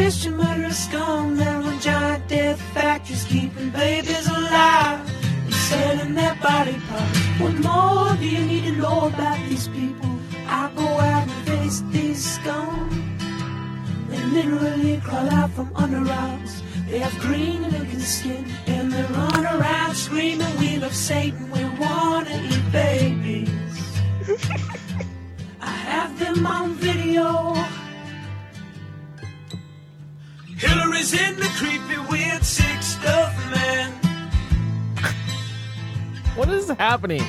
[0.00, 1.36] Christian murderous scum.
[1.36, 5.00] There are on giant death factories keeping babies alive
[5.44, 7.18] and selling their body parts.
[7.38, 10.10] What more do you need to know about these people?
[10.46, 12.88] I go out and face these scum.
[14.08, 16.62] They literally crawl out from under rocks.
[16.88, 22.40] They have green looking skin and they run around screaming, We love Satan, we wanna
[22.50, 23.50] eat babies.
[25.60, 27.79] I have them on video.
[31.00, 33.92] Hillary's in the creepy, weird, sick stuff, man.
[36.36, 37.22] What is happening?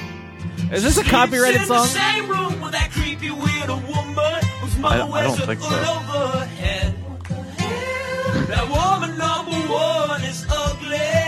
[0.74, 1.84] Is this a copyrighted in song?
[1.84, 5.46] The same room with that creepy, weird woman whose mother I don't- I don't a
[5.46, 5.68] think so.
[5.68, 6.94] over her head.
[7.08, 8.46] What the hell?
[8.48, 11.21] That woman number one is ugly.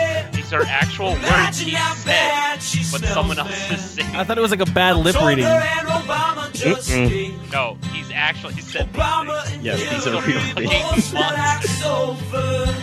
[0.53, 4.15] These are actual words he said, but someone else is saying.
[4.15, 5.45] I thought it was like a bad lip reading.
[5.45, 7.51] her and Obama just stink.
[7.51, 9.03] No, he's actually he said these
[9.49, 9.63] things.
[9.65, 10.91] Yes, these are Hillary real things.
[10.91, 12.75] both smell like sulfur.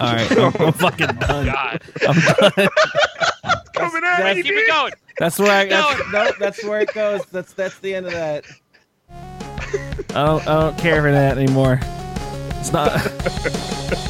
[0.00, 1.46] All right, I'm, I'm fucking done.
[1.46, 2.68] God, I'm done.
[3.74, 4.92] Coming at That's- me, keep it going.
[5.20, 5.66] That's where I.
[5.66, 6.24] That's, No.
[6.24, 7.24] no, that's where it goes.
[7.26, 8.46] That's that's the end of that.
[9.08, 11.78] I don't I don't care for that anymore.
[12.58, 12.90] It's not.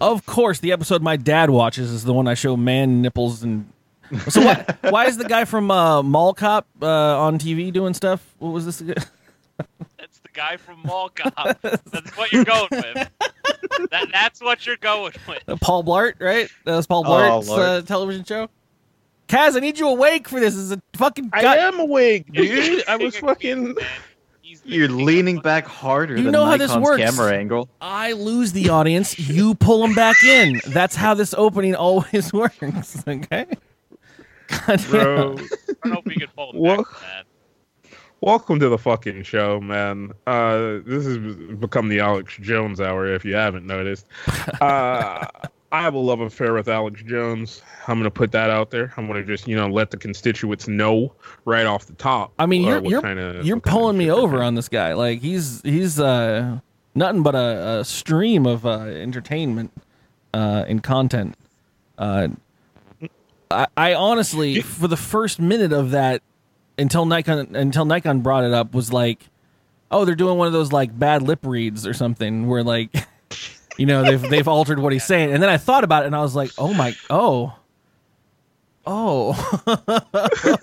[0.00, 3.70] Of course, the episode my dad watches is the one I show man nipples and.
[4.28, 8.34] So why, why is the guy from uh, Mall Cop uh, on TV doing stuff?
[8.38, 8.80] What was this?
[8.80, 8.94] again?
[9.98, 11.60] That's the guy from Mall Cop.
[11.62, 13.08] That's what you're going with.
[13.90, 15.42] That, that's what you're going with.
[15.48, 16.48] Uh, Paul Blart, right?
[16.64, 17.62] That was Paul Oh, Blart's Lord.
[17.62, 18.48] uh, television show.
[19.28, 20.54] Kaz, I need you awake for this.
[20.54, 21.30] This is a fucking.
[21.32, 22.84] I am awake, dude.
[22.86, 23.76] I was king of fucking.
[24.66, 27.02] You're leaning back harder You than know how this works.
[27.02, 27.68] camera angle.
[27.80, 29.18] I lose the audience.
[29.18, 30.60] You pull them back in.
[30.66, 33.02] That's how this opening always works.
[33.06, 33.46] Okay.
[34.48, 34.84] God.
[34.90, 38.78] Bro, I don't know if we could pull him Well- back from welcome to the
[38.78, 40.10] fucking show, man.
[40.26, 41.18] Uh, this has
[41.58, 44.06] become the Alex Jones hour, if you haven't noticed.
[44.60, 45.26] Uh,
[45.72, 47.62] I have a love affair with Alex Jones.
[47.88, 48.92] I'm gonna put that out there.
[48.96, 51.12] I'm gonna just, you know, let the constituents know
[51.44, 52.32] right off the top.
[52.38, 54.92] I mean, you're you're kinda- you're pulling me over on this guy.
[54.94, 56.60] Like he's he's uh
[56.94, 59.70] nothing but a, a stream of uh, entertainment
[60.32, 61.34] uh, and content.
[61.98, 62.28] Uh,
[63.50, 66.22] I, I honestly, for the first minute of that,
[66.78, 69.28] until Nikon until Nikon brought it up, was like,
[69.90, 72.94] oh, they're doing one of those like bad lip reads or something, where like,
[73.76, 76.16] you know, they've they've altered what he's saying, and then I thought about it, and
[76.16, 77.54] I was like, oh my, oh.
[78.88, 79.34] Oh,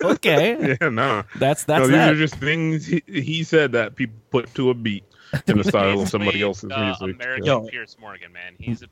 [0.02, 0.76] okay.
[0.80, 1.24] Yeah, no.
[1.36, 2.12] That's no, that's these that.
[2.12, 5.04] are just things he, he said that people put to a beat
[5.46, 7.16] in the style of somebody else's uh, music.
[7.16, 7.66] American Yo.
[7.68, 8.54] Piers Morgan, man.
[8.58, 8.86] He's a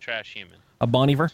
[0.00, 0.58] trash human.
[0.82, 1.30] a Bon Iver.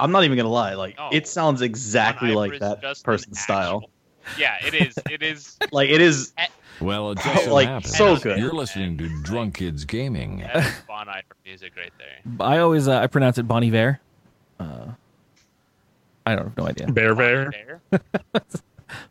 [0.00, 0.74] I'm not even gonna lie.
[0.74, 1.10] Like No.
[1.12, 3.88] it sounds exactly like that just an person's style.
[4.36, 4.98] Yeah, it is.
[5.08, 5.56] It is.
[5.72, 6.32] Like it is
[6.80, 8.38] Well, it just so like happens so good.
[8.38, 10.38] you're listening to Drunk Kids Gaming.
[10.38, 12.46] That is Bon Iver music right there.
[12.46, 14.00] I always uh, I pronounce it Bon Iver.
[14.58, 14.86] Uh,
[16.26, 16.86] I don't have no idea.
[16.88, 17.80] Bear Bon Bear.
[17.92, 18.02] Iver.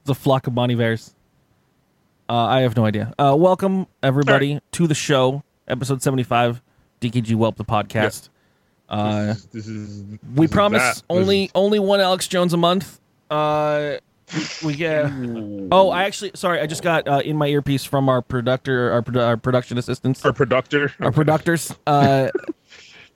[0.02, 1.13] It's a flock of Bon Ivers.
[2.28, 3.13] Uh, I have no idea.
[3.18, 6.62] Uh, welcome everybody to the show, episode seventy-five,
[7.02, 8.28] DKG Whelp the podcast.
[8.90, 11.03] Uh, This is- this is we this is promise that.
[11.09, 13.00] Only is- only one Alex Jones a month.
[13.31, 13.97] Uh,
[14.63, 15.12] we get.
[15.72, 16.59] Oh, I actually sorry.
[16.59, 20.23] I just got uh, in my earpiece from our producer, our, produ- our production assistants.
[20.25, 20.94] our producer.
[21.00, 21.73] our productors.
[21.88, 22.29] Uh,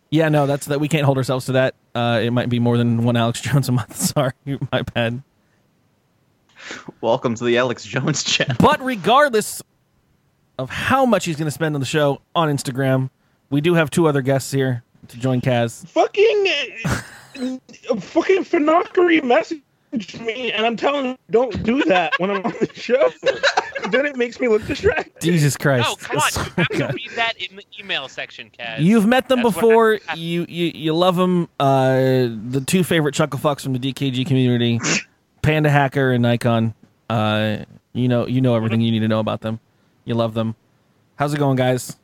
[0.10, 0.80] yeah, no, that's that.
[0.80, 1.76] We can't hold ourselves to that.
[1.96, 3.96] Uh, it might be more than one Alex Jones a month.
[4.16, 4.34] Sorry,
[4.72, 5.22] my bad.
[7.02, 8.56] welcome to the Alex Jones channel.
[8.60, 9.62] But regardless
[10.60, 13.10] of how much he's going to spend on the show on Instagram,
[13.50, 15.88] we do have two other guests here to join Kaz.
[15.88, 16.46] fucking
[16.86, 19.24] uh, fucking Finockery
[19.94, 23.12] messaged me, and I'm telling him don't do that when I'm on the show.
[23.92, 25.22] then it makes me look distracted.
[25.22, 25.88] Jesus Christ!
[25.88, 26.68] No, come on.
[26.72, 28.80] You have to read that in the email section, Kaz.
[28.80, 30.00] You've met them That's before.
[30.16, 31.50] You, you you love them.
[31.60, 34.80] Uh, the two favorite chuckle fucks from the DKG community,
[35.42, 36.74] Panda Hacker and Nikon.
[37.10, 37.60] Uh,
[37.94, 39.60] you know you know everything you need to know about them.
[40.06, 40.56] You love them.
[41.16, 41.96] How's it going, guys?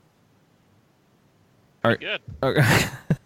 [1.83, 2.21] Are, Good.
[2.43, 2.55] are,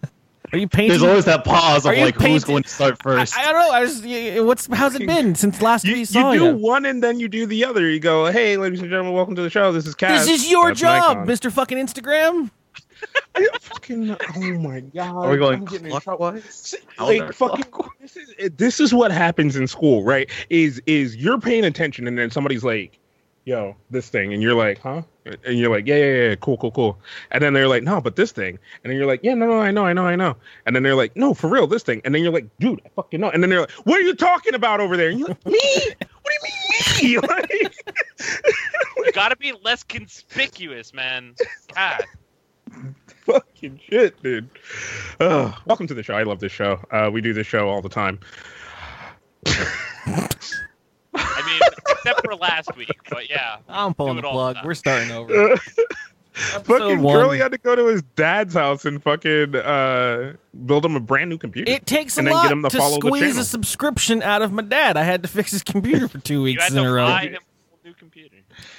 [0.54, 0.90] are you painting?
[0.90, 3.36] There's always that pause Are of you like who's going to start first.
[3.36, 3.72] I don't know.
[3.72, 6.56] I just y- what's how's it been since last You, we you saw do you?
[6.56, 7.90] one and then you do the other.
[7.90, 9.72] You go, hey, ladies and gentlemen, welcome to the show.
[9.72, 10.26] This is Kaz.
[10.26, 12.52] This is your That's job, Mister Fucking Instagram.
[13.36, 15.26] I fucking oh my god.
[15.26, 16.32] Are we going I'm getting in trouble.
[16.32, 16.76] clockwise?
[17.00, 17.66] Like fucking
[18.00, 20.30] this is this is what happens in school, right?
[20.52, 23.00] Is is you're paying attention and then somebody's like,
[23.46, 26.72] "Yo, this thing," and you're like, "Huh?" And you're like, "Yeah, yeah, yeah, cool, cool,
[26.72, 27.00] cool."
[27.32, 29.60] And then they're like, "No, but this thing," and then you're like, "Yeah, no, no,
[29.60, 30.36] I know, I know, I know."
[30.66, 32.90] And then they're like, "No, for real, this thing," and then you're like, "Dude, I
[32.96, 35.28] fucking know." And then they're like, "What are you talking about over there?" And you're
[35.30, 35.54] like, "Me?
[36.22, 36.34] What
[37.02, 37.76] do you mean me?" Like,
[39.06, 41.36] You gotta be less conspicuous, man.
[41.76, 42.04] God.
[43.26, 44.50] fucking shit, dude.
[45.20, 46.14] Uh, welcome to the show.
[46.14, 46.80] I love this show.
[46.92, 48.20] Uh, we do this show all the time.
[51.16, 53.58] I mean, except for last week, but yeah.
[53.70, 54.66] I'm pulling the it all the plug.
[54.66, 55.56] We're starting over.
[56.34, 57.16] Fucking one.
[57.16, 60.34] Curly had to go to his dad's house and fucking uh,
[60.66, 61.72] build him a brand new computer.
[61.72, 63.42] It takes a And then lot get him to to follow the squeeze channel.
[63.42, 64.98] a subscription out of my dad.
[64.98, 67.06] I had to fix his computer for two You weeks had in to a row.
[67.06, 67.38] buy him
[67.86, 68.38] new computer.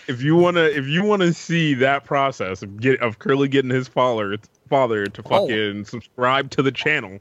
[0.08, 3.86] if you wanna, if you wanna see that process of get of Curly getting his
[3.86, 4.36] father
[4.68, 5.46] father to Oh.
[5.46, 7.20] fucking subscribe to the channel,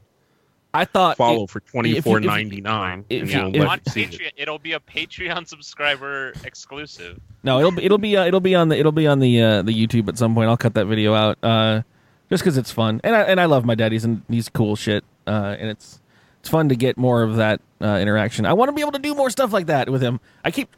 [0.74, 3.30] I thought follow it- for if you- twenty if four you- ninety nine, if and
[3.30, 3.84] you- if- let On it.
[3.84, 7.18] Patreon, it'll be a Patreon subscriber exclusive.
[7.42, 9.62] no, it'll be it'll be uh, it'll be on the it'll be on the uh,
[9.62, 10.48] the YouTube at some point.
[10.50, 11.82] I'll cut that video out uh,
[12.28, 13.92] just because it's fun and I and I love my dad.
[13.92, 16.00] and he's cool shit uh, and it's
[16.40, 18.44] it's fun to get more of that uh, interaction.
[18.44, 20.20] I want to be able to do more stuff like that with him.
[20.44, 20.74] I keep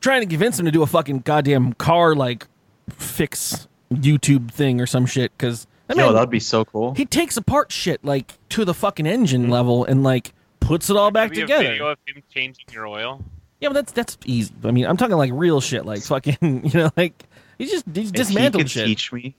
[0.00, 2.46] trying to convince him to do a fucking goddamn car like
[2.90, 6.94] fix YouTube thing or some shit because I Yo, that'd be so cool.
[6.94, 11.10] he takes apart shit like to the fucking engine level and like puts it all
[11.10, 11.64] back Maybe together.
[11.64, 13.24] A video of him changing your oil.
[13.60, 14.54] Yeah, but that's that's easy.
[14.64, 17.24] I mean, I'm talking like real shit, like fucking, you know, like
[17.58, 18.86] he just he's If he could shit.
[18.86, 19.34] teach me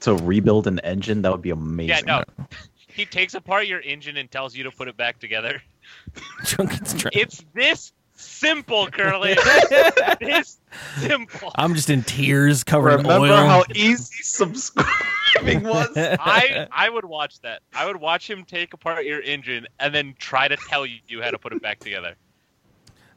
[0.00, 2.06] to rebuild an engine, that would be amazing.
[2.06, 2.46] Yeah, no.
[2.88, 5.62] He takes apart your engine and tells you to put it back together.
[6.44, 9.36] Drunken's It's this simple, Curly.
[9.38, 10.58] It's this
[10.98, 11.52] simple.
[11.54, 13.46] I'm just in tears, covered in Remember oil.
[13.46, 15.88] how easy subscribing was?
[15.96, 17.62] I I would watch that.
[17.74, 21.30] I would watch him take apart your engine and then try to tell you how
[21.30, 22.14] to put it back together.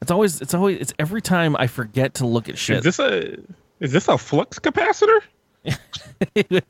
[0.01, 2.86] it's always it's always it's every time I forget to look at shit.
[2.86, 2.98] Is shit.
[2.98, 5.22] this a is this a flux capacitor?
[5.63, 6.62] you need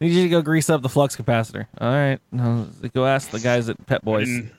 [0.00, 1.66] you to go grease up the flux capacitor.
[1.80, 4.28] All right, no, go ask the guys at Pep Boys.
[4.28, 4.50] Mm.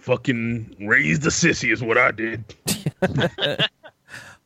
[0.00, 2.44] Fucking raise the sissy is what I did.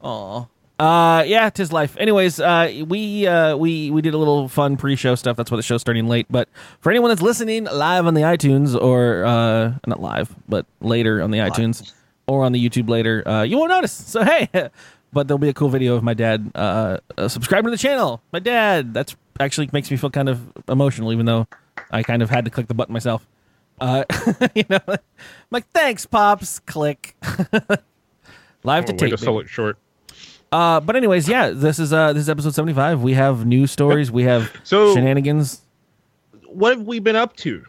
[0.01, 0.47] Aw.
[0.79, 1.97] Uh, yeah, tis life.
[1.97, 5.37] Anyways, uh, we uh, we we did a little fun pre-show stuff.
[5.37, 6.27] That's why the show's starting late.
[6.29, 6.49] But
[6.81, 11.31] for anyone that's listening live on the iTunes or uh, not live, but later on
[11.31, 11.93] the iTunes
[12.27, 13.93] or on the YouTube later, uh, you won't notice.
[13.93, 14.49] So hey,
[15.13, 18.21] but there'll be a cool video of my dad uh, uh, subscribing to the channel.
[18.33, 18.93] My dad.
[18.93, 21.47] That's actually makes me feel kind of emotional, even though
[21.93, 23.25] I kind of had to click the button myself.
[23.83, 24.05] Uh,
[24.55, 24.99] you know, I'm
[25.51, 26.61] like thanks, pops.
[26.61, 27.17] Click.
[28.63, 29.11] live to Oh, way tape.
[29.11, 29.77] to sell it short.
[30.53, 33.03] Uh, but anyways, yeah, this is uh this is episode seventy five.
[33.03, 34.11] We have news stories.
[34.13, 35.63] We have So- shenanigans.
[36.47, 37.65] What have we been up to?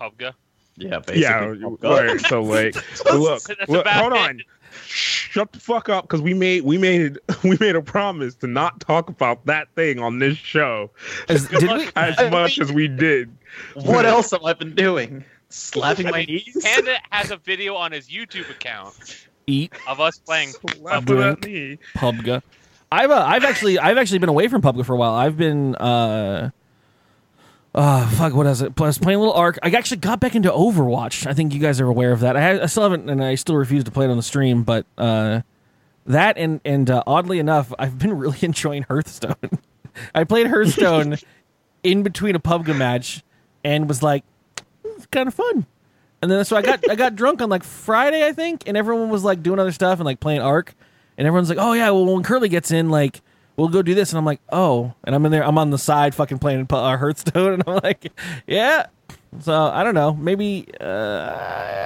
[0.00, 0.34] Pubga.
[0.76, 1.22] Yeah, basically.
[1.22, 2.74] Yeah, Oh, right, so like,
[3.12, 4.40] look, look hold on.
[4.86, 8.80] Shut the fuck up, because we made we made we made a promise to not
[8.80, 10.90] talk about that thing on this show
[11.28, 11.88] Is- did we?
[11.96, 13.30] as I much mean- as we did.
[13.74, 15.24] What else have I been doing?
[15.48, 16.56] Slapping my knees?
[16.64, 20.52] Panda has a video on his YouTube account Eat of us playing.
[20.80, 21.78] Laughing at me.
[21.96, 22.42] PUBG.
[22.90, 25.12] I've uh, I've actually I've actually been away from PUBG for a while.
[25.14, 26.50] I've been uh
[27.74, 28.78] uh fuck what is it?
[28.78, 29.58] Was playing a little ARK.
[29.62, 31.26] I actually got back into Overwatch.
[31.26, 32.36] I think you guys are aware of that.
[32.36, 34.86] I, I still haven't and I still refuse to play it on the stream, but
[34.96, 35.40] uh
[36.06, 39.34] that and and uh, oddly enough, I've been really enjoying Hearthstone.
[40.14, 41.16] I played Hearthstone
[41.82, 43.22] in between a PUBG match
[43.64, 44.24] and was like
[44.84, 45.66] it's kind of fun.
[46.22, 49.10] And then so I got I got drunk on like Friday, I think, and everyone
[49.10, 50.74] was like doing other stuff and like playing ARK.
[51.18, 53.20] and everyone's like, "Oh yeah, well when Curly gets in, like
[53.56, 55.78] we'll go do this," and I'm like, "Oh," and I'm in there, I'm on the
[55.78, 58.12] side, fucking playing uh, Hearthstone, and I'm like,
[58.46, 58.86] "Yeah."
[59.40, 60.86] So I don't know, maybe uh,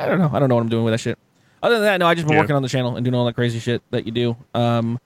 [0.03, 1.19] I don't know, I don't know what I'm doing with that shit.
[1.63, 2.41] Other than that, no, I just been Yeah.
[2.43, 4.37] working on the channel and doing all that crazy shit that you do.
[4.55, 5.01] Um,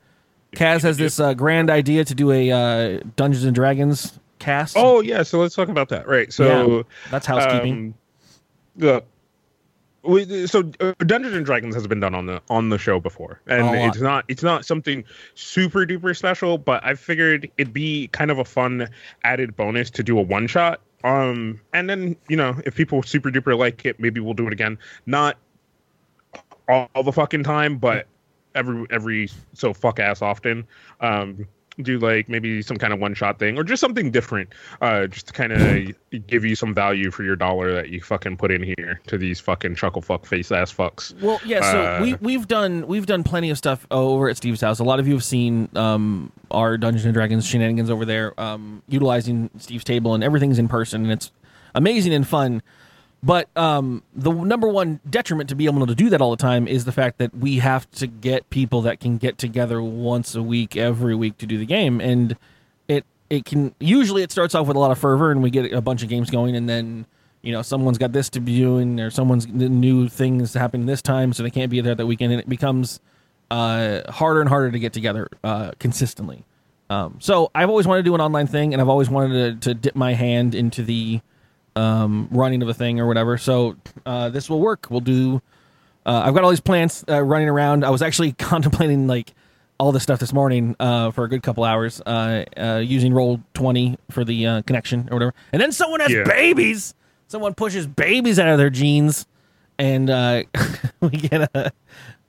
[0.55, 4.77] Kaz has this uh, grand idea to do a uh, Dungeons and Dragons cast.
[4.77, 6.07] Oh yeah, so let's talk about that.
[6.09, 6.33] Right.
[6.33, 7.73] So that's housekeeping.
[7.75, 7.95] um,
[8.77, 9.05] the
[10.03, 13.41] we, so uh, Dungeons and Dragons has been done on the on the show before,
[13.47, 15.05] and A it's not it's not something
[15.35, 18.89] super duper special, but I figured it'd be kind of a fun
[19.23, 20.81] added bonus to do a one shot.
[21.05, 24.53] Um, and then you know if people super duper like it, maybe we'll do it
[24.53, 24.79] again.
[25.07, 25.37] Not
[26.69, 28.07] all, all the fucking time, but
[28.55, 30.67] every every so fuck ass often.
[31.01, 31.47] Um,
[31.81, 34.51] do like maybe some kind of one shot thing or just something different,
[34.81, 38.37] uh, just to kind of give you some value for your dollar that you fucking
[38.37, 41.19] put in here to these fucking chuckle fuck face ass fucks.
[41.23, 41.61] Well, yeah.
[41.73, 44.79] So Uh, we we've done we've done plenty of stuff over at Steve's house.
[44.79, 48.83] A lot of you have seen um, our Dungeons and Dragons shenanigans over there, um,
[48.89, 51.31] utilizing Steve's table, and everything's in person, and it's
[51.75, 52.63] amazing and fun.
[53.25, 56.67] But um, the number one detriment to be able to do that all the time
[56.67, 60.43] is the fact that we have to get people that can get together once a
[60.43, 62.37] week, every week to do the game, and
[62.89, 65.73] it it can usually it starts off with a lot of fervor, and we get
[65.73, 67.07] a bunch of games going, and then
[67.43, 71.33] you know someone's got this to be doing, or someone's new things happening this time,
[71.33, 72.99] so they can't be there that weekend, and it becomes
[73.53, 76.45] uh, harder and harder to get together uh, consistently.
[76.91, 79.69] Um, so I've always wanted to do an online thing, and I've always wanted to,
[79.69, 81.21] to dip my hand into the
[81.77, 83.39] um, running of a thing or whatever.
[83.39, 83.77] So
[84.07, 84.87] uh, this will work.
[84.91, 85.41] We'll do.
[86.05, 87.85] Uh, I've got all these plants uh, running around.
[87.85, 89.35] I was actually contemplating like
[89.79, 93.41] all this stuff this morning uh, for a good couple hours, uh, uh, using roll
[93.55, 95.35] twenty for the uh, connection or whatever.
[95.53, 96.25] And then someone has Yeah.
[96.25, 96.95] babies.
[97.29, 99.27] Someone pushes babies out of their jeans,
[99.79, 100.43] and uh,
[101.01, 101.73] we get a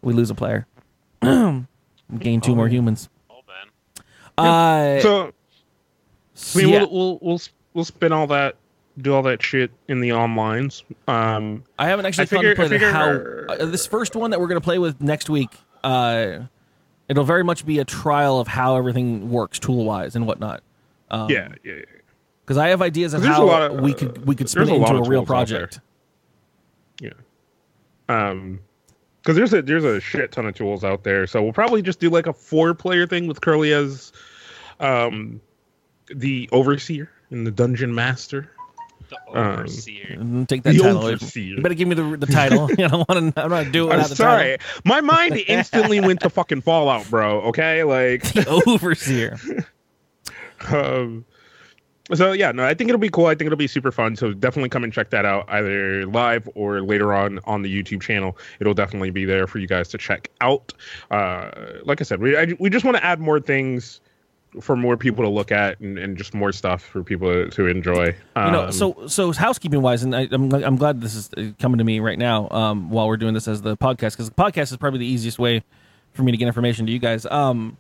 [0.02, 0.66] we lose a player.
[1.22, 3.10] gain two more humans.
[3.30, 4.48] Oh man.
[4.48, 5.34] Uh, So
[6.56, 6.80] I mean, yeah.
[6.80, 7.42] we'll, we'll we'll
[7.74, 8.56] we'll spin all that,
[9.02, 10.84] do all that shit in the onlines.
[11.08, 14.48] Um, I haven't actually I figure- contemplated figure- how uh, this first one that we're
[14.48, 15.50] going to play with next week.
[15.84, 16.40] Uh,
[17.10, 20.64] it'll very much be a trial of how everything works tool wise and whatnot.
[21.12, 21.82] Um, yeah, yeah, yeah.
[22.46, 24.72] because I have ideas of a how of, we uh, could we could spin it
[24.72, 25.80] a into a of real project.
[27.00, 27.12] Yeah.
[28.10, 28.60] Um,
[29.22, 31.26] because there's a there's a shit ton of tools out there.
[31.28, 34.12] So we'll probably just do like a four player thing with Curly as,
[34.82, 35.40] um,
[36.14, 38.52] the overseer and the dungeon master.
[39.34, 40.18] The Um, overseer.
[40.20, 41.06] Mm, Take that The title.
[41.06, 41.44] overseer.
[41.44, 42.66] You better give me the the title.
[42.72, 43.42] I don't want to.
[43.44, 47.10] I'm not doing it I'm without the sorry, my mind instantly went to fucking Fallout,
[47.10, 47.42] bro.
[47.44, 48.24] Okay, like.
[48.24, 48.62] title.
[48.68, 49.38] Overseer.
[50.72, 51.26] um,
[52.14, 53.28] so yeah, no, I think it'll be cool.
[53.28, 54.16] I think it'll be super fun.
[54.16, 58.02] So definitely come and check that out either live or later on on the YouTube
[58.02, 58.38] channel.
[58.60, 60.74] It'll definitely be there for you guys to check out.
[61.12, 61.50] Uh,
[61.86, 64.02] like I said, we I, we just want to add more things
[64.62, 67.68] for more people to look at and, and just more stuff for people to, to
[67.68, 68.16] enjoy.
[68.36, 71.30] Um, you know, so so housekeeping wise, and I, I'm I'm glad this is
[71.60, 74.36] coming to me right now um, while we're doing this as the podcast because the
[74.36, 75.64] podcast is probably the easiest way
[76.14, 77.26] for me to get information to you guys.
[77.26, 77.78] Um,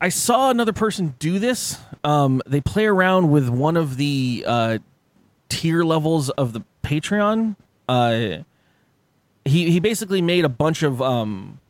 [0.00, 1.78] I saw another person do this.
[2.04, 4.78] Um, they play around with one of the uh,
[5.48, 7.56] tier levels of the Patreon.
[7.88, 8.38] Uh,
[9.44, 11.60] he he basically made a bunch of um,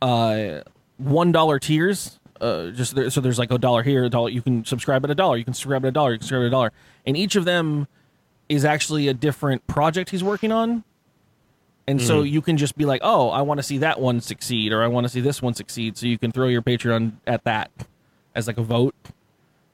[0.00, 0.62] uh,
[0.96, 2.18] one dollar tiers.
[2.42, 4.28] Uh, just there, so there's like a dollar here, a dollar.
[4.28, 5.36] You can subscribe at a dollar.
[5.36, 6.10] You can subscribe at a dollar.
[6.10, 6.72] You can subscribe at a dollar,
[7.06, 7.86] and each of them
[8.48, 10.82] is actually a different project he's working on.
[11.86, 14.72] And so you can just be like, oh, I want to see that one succeed,
[14.72, 15.96] or I want to see this one succeed.
[15.96, 17.70] So you can throw your Patreon at that
[18.34, 18.94] as like a vote,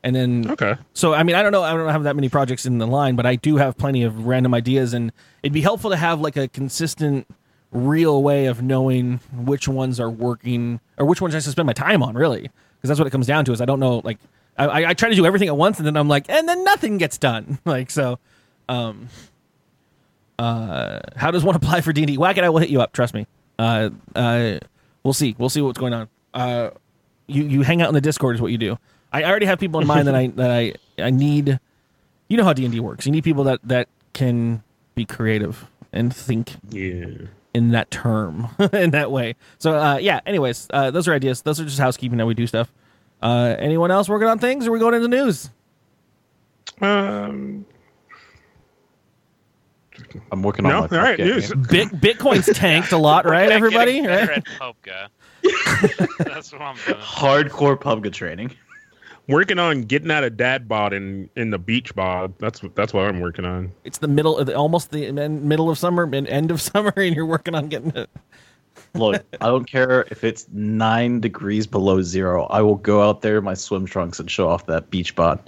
[0.03, 2.67] and then okay, so I mean, I don't know, I don't have that many projects
[2.67, 5.91] in the line, but I do have plenty of random ideas, and it'd be helpful
[5.91, 7.27] to have like a consistent,
[7.71, 11.73] real way of knowing which ones are working or which ones I should spend my
[11.73, 13.53] time on, really, because that's what it comes down to.
[13.53, 14.19] Is I don't know, like,
[14.57, 16.65] I- I, I try to do everything at once, and then I'm like, and then
[16.65, 18.19] nothing gets done, like so.
[18.69, 19.09] Um,
[20.39, 22.19] uh, how does one apply for D and D?
[22.19, 22.93] Whack it, I will hit you up.
[22.93, 23.27] Trust me.
[23.59, 24.59] Uh, uh,
[25.03, 25.35] we'll see.
[25.39, 26.09] We'll see what's going on.
[26.35, 26.71] Uh,
[27.27, 28.79] you you hang out in the Discord is what you do.
[29.13, 31.59] I already have people in mind that I that I I need.
[32.29, 33.07] You know how D and D works.
[33.07, 34.63] You need people that that can
[34.95, 37.07] be creative and think yeah.
[37.55, 39.37] In that term in that way.
[39.59, 40.21] So uh, yeah.
[40.27, 41.43] Anyways, uh, those are ideas.
[41.43, 42.73] Those are just housekeeping that we do stuff.
[43.21, 44.67] Uh, anyone else working on things?
[44.67, 45.51] Or are we going into news?
[46.81, 47.67] Um,
[50.31, 51.53] I'm working on no, my all right, news.
[51.53, 53.51] Bit Bitcoin's tanked a lot, right?
[53.51, 54.31] Everybody, right?
[54.31, 55.09] at Pubga.
[56.19, 56.99] That's what I'm doing.
[56.99, 58.53] Hardcore PUBG training.
[59.29, 62.33] Working on getting out of dad bod in in the beach bod.
[62.39, 63.73] That's that's what I'm working on.
[63.85, 66.93] It's the middle, of the, almost the en- middle of summer, and end of summer,
[66.97, 68.09] and you're working on getting it.
[68.95, 72.47] Look, I don't care if it's nine degrees below zero.
[72.47, 75.39] I will go out there in my swim trunks and show off that beach bod.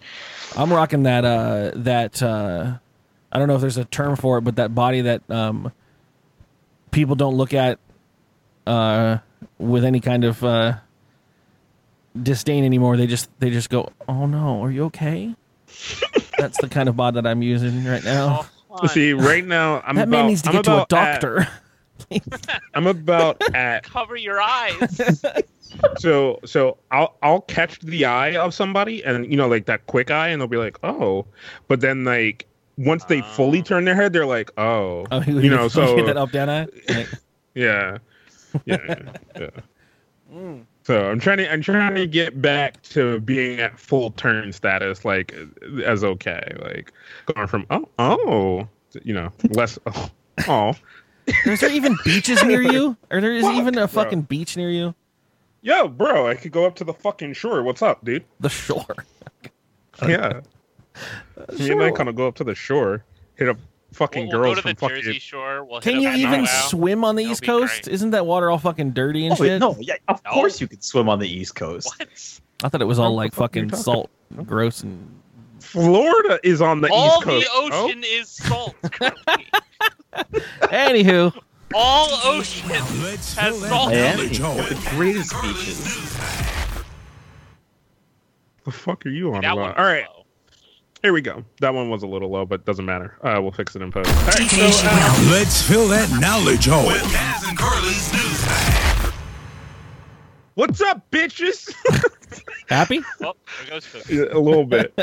[0.57, 1.25] I'm rocking that.
[1.25, 2.75] Uh, that uh,
[3.33, 5.73] I don't know if there's a term for it, but that body that um,
[6.91, 7.79] people don't look at
[8.67, 9.19] uh,
[9.59, 10.75] with any kind of uh,
[12.21, 12.97] disdain anymore.
[12.97, 15.35] They just they just go, "Oh no, are you okay?"
[16.39, 18.47] That's the kind of bod that I'm using right now.
[18.71, 18.87] Oh.
[18.87, 21.21] See, right now I'm that about, man needs to I'm get to a about at-
[21.21, 21.49] doctor.
[22.75, 25.13] I'm about at Cover your eyes.
[25.99, 30.11] so so I'll I'll catch the eye of somebody and you know like that quick
[30.11, 31.27] eye and they'll be like oh
[31.69, 32.47] but then like
[32.79, 33.63] once they fully Oh.
[33.63, 36.67] turn their head they're like oh, oh, you know so get that up down eye.
[36.89, 36.97] Eh?
[36.97, 37.09] Like,
[37.55, 37.99] yeah
[38.65, 38.79] yeah
[39.39, 39.51] yeah
[40.35, 40.65] mm.
[40.91, 45.05] So I'm trying to I'm trying to get back to being at full turn status,
[45.05, 45.33] like
[45.87, 46.93] as okay, like
[47.33, 48.69] going from oh oh,
[49.05, 50.11] you know, less oh,
[50.49, 50.75] oh.
[51.47, 52.97] Is there even beaches near you?
[53.09, 54.03] Or there is Fuck, even a bro.
[54.03, 54.93] fucking beach near you?
[55.63, 57.63] yo, bro, I could go up to the fucking shore.
[57.63, 58.25] What's up, dude?
[58.41, 58.97] The shore.
[60.03, 60.41] Yeah,
[61.57, 63.05] me and I kind of go up to the shore,
[63.37, 63.59] hit up
[63.93, 65.21] fucking We'll, we'll girls go to the from Jersey fucking.
[65.21, 65.65] Shore.
[65.65, 66.67] We'll Can you even Wow.
[66.69, 67.85] swim on the It'll East Coast?
[67.85, 67.95] great.
[67.95, 69.61] Isn't that water all fucking dirty and Oh, wait, shit?
[69.61, 70.31] no, yeah, of No.
[70.33, 71.93] course you could swim on the East Coast.
[71.99, 72.09] What?
[72.63, 74.11] I thought it was all like the fuck are you fucking talking- salt,
[74.47, 75.21] gross, and
[75.61, 77.49] Florida is on the All east coast.
[77.55, 78.75] All the Oh, ocean is salt.
[78.93, 79.47] Kirby.
[80.63, 81.33] anywho.
[81.75, 82.69] All ocean
[83.03, 83.91] Let's has salt.
[83.91, 86.17] Miami, knowledge the greatest beaches.
[88.65, 89.79] the fuck are you on That about?
[89.79, 90.20] All right, low.
[91.03, 91.45] Here we go.
[91.61, 93.17] That one was a little low, but doesn't matter.
[93.23, 94.09] Uh, we'll fix it in post.
[94.11, 96.87] All right, so, uh, Let's fill that knowledge hole.
[96.87, 99.13] With Kaz and Carlin's news.
[100.55, 101.75] what's up, bitches?
[102.69, 103.03] Happy?
[103.19, 103.37] Well,
[103.69, 104.09] goes Cook.
[104.11, 104.95] A little bit.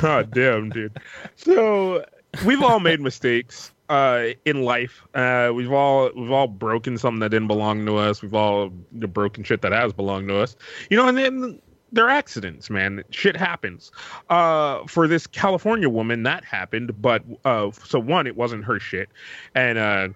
[0.00, 0.96] God damn, dude.
[1.36, 2.04] So
[2.46, 5.02] we've all made mistakes uh, in life.
[5.14, 8.22] Uh, we've all we've all broken something that didn't belong to us.
[8.22, 10.56] We've all broken shit that has belonged to us.
[10.88, 11.60] You know, and then
[11.92, 13.04] they're accidents, man.
[13.10, 13.92] Shit happens.
[14.28, 17.00] Uh, for this California woman, that happened.
[17.00, 19.08] But uh, so one, it wasn't her shit,
[19.54, 20.08] and uh,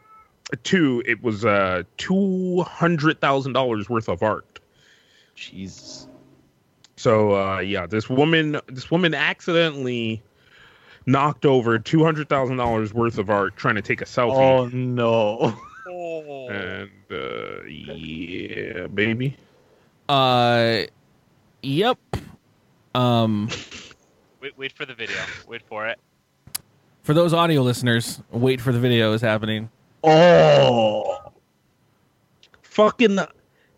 [0.62, 4.60] two, it was uh, two hundred thousand dollars worth of art.
[5.34, 6.08] Jesus.
[6.96, 10.22] So uh, yeah, this woman, this woman accidentally
[11.04, 14.66] knocked over two hundred thousand dollars worth of art trying to take a selfie, Oh
[14.68, 15.54] no.
[15.88, 16.48] Oh.
[16.48, 19.36] and uh, yeah, baby.
[20.08, 20.82] Uh,
[21.66, 21.98] yep.
[22.94, 23.48] Um,
[24.40, 25.16] Wait, wait for the video.
[25.48, 25.98] Wait for it.
[27.02, 29.68] for those audio listeners, wait for the video is happening.
[30.04, 31.18] Oh.
[32.62, 33.18] Fucking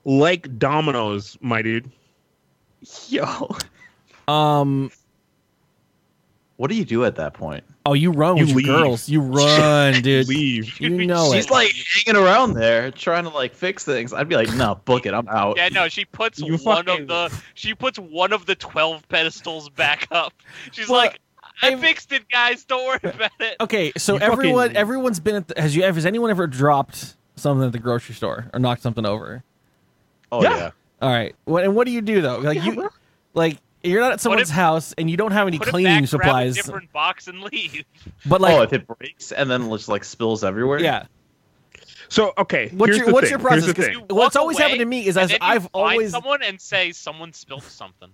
[0.04, 1.90] like dominoes, my dude.
[3.08, 3.56] Yo.
[4.28, 4.90] Um,
[6.56, 7.64] What do you do at that point?
[7.88, 9.08] Oh, you run You with your girls.
[9.08, 10.28] You run, dude.
[10.28, 10.80] Leave.
[10.80, 11.50] You know She's it.
[11.50, 14.12] like hanging around there trying to like fix things.
[14.12, 15.14] I'd be like, no, book it.
[15.14, 15.56] I'm out.
[15.56, 19.08] Yeah, no, she puts You one fucking- of the she puts one of the twelve
[19.08, 20.32] pedestals back up.
[20.72, 21.18] She's Well, like,
[21.62, 22.64] I I've- fixed it, guys.
[22.64, 23.56] Don't worry about it.
[23.60, 25.48] Okay, so You fucking- everyone, everyone's been at.
[25.48, 25.82] The, has you?
[25.82, 29.42] Has anyone ever dropped something at the grocery store or knocked something over?
[30.30, 30.56] Oh Yeah.
[30.56, 30.70] yeah.
[31.00, 31.34] All right.
[31.44, 32.38] What and what do you do though?
[32.38, 32.90] Like you,
[33.34, 36.08] like you're not at someone's it- house and you don't have any Put cleaning back,
[36.08, 37.84] supplies, grab a different box, and leave.
[38.26, 40.80] but like, oh, if it breaks and then just like spills everywhere.
[40.80, 41.06] yeah.
[42.10, 43.38] So okay, What's here's your the What's thing.
[43.40, 43.66] your Here's process?
[43.66, 44.06] the 'Cause thing.
[44.10, 47.32] You what's always happened to me is as I've find always someone and say someone
[47.34, 48.08] spilled something.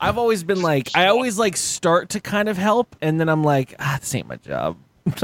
[0.00, 3.44] I've always been like I always like start to kind of help and then I'm
[3.44, 4.76] like ah this ain't my job.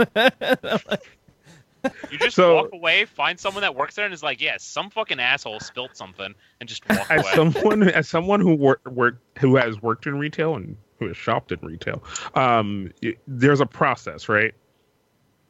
[2.11, 4.91] You just So- walk away, find someone that works there, and is like, "Yeah, some
[4.91, 7.33] fucking asshole spilled something," and just walk as away.
[7.35, 11.51] someone as someone who work, work who has worked in retail and who has shopped
[11.53, 12.03] in retail
[12.37, 14.55] um y- there's a process right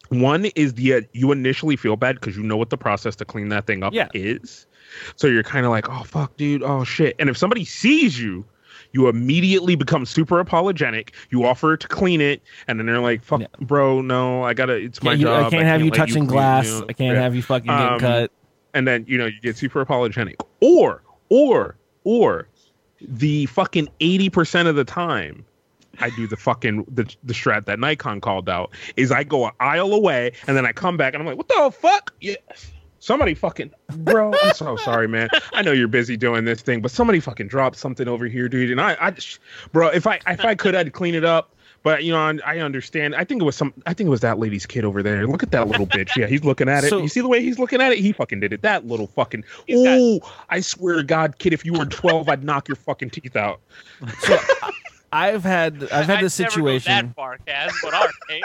[0.09, 3.25] one is the uh, you initially feel bad because you know what the process to
[3.25, 4.09] clean that thing up Yeah.
[4.15, 4.67] is
[5.17, 8.45] so you're kind of like oh fuck dude oh shit and if somebody sees you
[8.95, 13.41] you immediately become super apologetic you offer to clean it and then they're like fuck
[13.43, 13.47] Yeah.
[13.61, 16.67] bro no i gotta it's my you- job I can't have you touching clean, glass.
[16.67, 16.87] you?
[16.89, 18.31] I can't Yeah have you fucking getting Um, cut.
[18.73, 22.49] and then you know you get super apologetic or or or
[23.01, 25.45] the fucking 80% of the time
[26.01, 29.53] i do the fucking the, the strat that nikon called out is i go an
[29.61, 32.35] aisle away and then i come back and i'm like what the fuck yeah
[33.05, 36.91] somebody fucking bro i'm so sorry man i know you're busy doing this thing but
[36.91, 39.41] somebody fucking dropped something over here dude and i i just
[39.73, 41.51] bro if i if i could i'd clean it up
[41.83, 43.15] but you know, I, I understand.
[43.15, 43.75] I think it was some.
[43.85, 45.27] I think it was that lady's kid over there.
[45.27, 46.17] Look at that little bitch.
[46.17, 46.89] Yeah, he's looking at it.
[46.89, 47.99] So- you see the way he's looking at it?
[47.99, 48.63] He fucking did it.
[48.63, 49.45] That little fucking.
[49.71, 53.37] Oh, I swear to God, kid, if you were twelve, I'd knock your fucking teeth
[53.37, 53.61] out.
[55.13, 58.11] I've had I've had I'd this never go situation that far, Kaz, but all right.
[58.31, 58.41] There-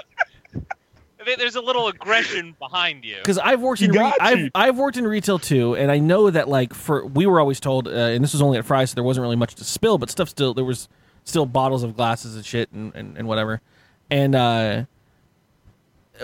[1.37, 3.17] There's a little aggression behind you.
[3.17, 4.49] because I've worked in re- I've.
[4.55, 7.87] I've worked in retail too, and I know that like for we were always told,
[7.87, 10.09] uh, and this was only at Fry's, so there wasn't really much to spill, but
[10.09, 10.87] stuff still there was
[11.23, 13.61] still bottles of glasses and shit and, and, and whatever,
[14.09, 14.85] and uh,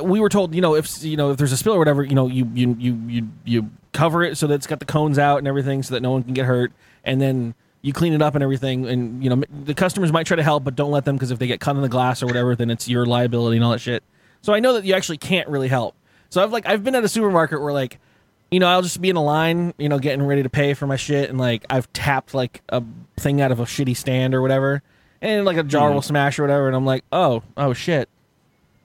[0.01, 2.15] we were told you know if you know if there's a spill or whatever, you
[2.15, 5.37] know you you you you you cover it so that it's got the cones out
[5.37, 6.71] and everything so that no one can get hurt,
[7.03, 10.35] and then you clean it up and everything, and you know the customers might try
[10.35, 12.25] to help, but don't let them because if they get cut in the glass or
[12.25, 14.03] whatever, then it's your liability and all that shit.
[14.45, 15.95] So I know that you actually can't really help.
[16.29, 17.97] So I've like I've been at a supermarket where like,
[18.51, 20.85] you know, I'll just be in a line, you know, getting ready to pay for
[20.85, 22.83] my shit, and like I've tapped like a
[23.17, 24.83] thing out of a shitty stand or whatever,
[25.19, 26.05] and like a jar will hmm.
[26.05, 28.07] smash or whatever, and I'm like, oh, oh shit,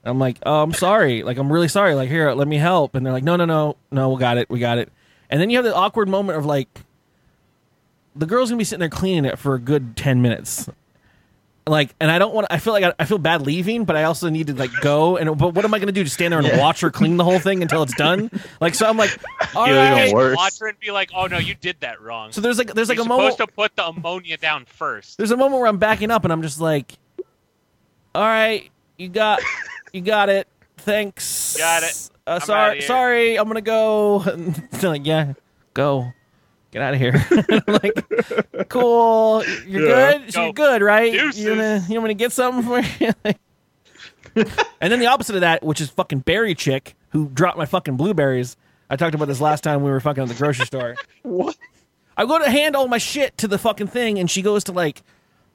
[0.03, 1.21] I'm like, oh, I'm sorry.
[1.21, 1.93] Like, I'm really sorry.
[1.93, 2.95] Like, here, let me help.
[2.95, 4.91] And they're like, no, no, no, no, we got it, we got it.
[5.29, 6.81] And then you have the awkward moment of like,
[8.15, 10.67] the girl's gonna be sitting there cleaning it for a good ten minutes.
[11.67, 12.47] Like, and I don't want.
[12.49, 15.17] I feel like I, I feel bad leaving, but I also need to like go.
[15.17, 16.03] And but what am I gonna do?
[16.03, 18.31] Just stand there and watch her clean the whole thing until it's done?
[18.59, 19.11] Like, so I'm like,
[19.55, 20.13] all Feel even right.
[20.13, 20.37] worse.
[20.37, 22.89] Watch her and be like, "Oh no, you did that wrong." So there's like there's
[22.89, 23.33] like You're a moment.
[23.33, 25.17] supposed to put the ammonia down first.
[25.17, 26.93] There's a moment where I'm backing up and I'm just like,
[28.15, 29.41] all right, you got,
[29.93, 30.47] you got it.
[30.77, 31.57] Thanks.
[31.57, 32.09] Got it.
[32.25, 33.37] Uh, I'm sorry, sorry.
[33.37, 34.21] I'm gonna go.
[34.23, 35.33] And they're like, yeah,
[35.75, 36.11] go.
[36.71, 37.25] Get out of here.
[37.49, 39.43] I'm like, cool.
[39.67, 40.17] You're Yeah.
[40.19, 40.33] good.
[40.33, 40.43] So Go.
[40.45, 41.11] you're good, right?
[41.11, 41.41] Deuces.
[41.43, 43.13] You gonna, you want me to get something for you?
[44.79, 47.97] and then the opposite of that, which is fucking berry chick who dropped my fucking
[47.97, 48.55] blueberries.
[48.89, 50.95] I talked about this last time we were fucking at the grocery store.
[51.23, 51.57] What?
[52.17, 54.71] I go to hand all my shit to the fucking thing, and she goes to
[54.73, 55.01] like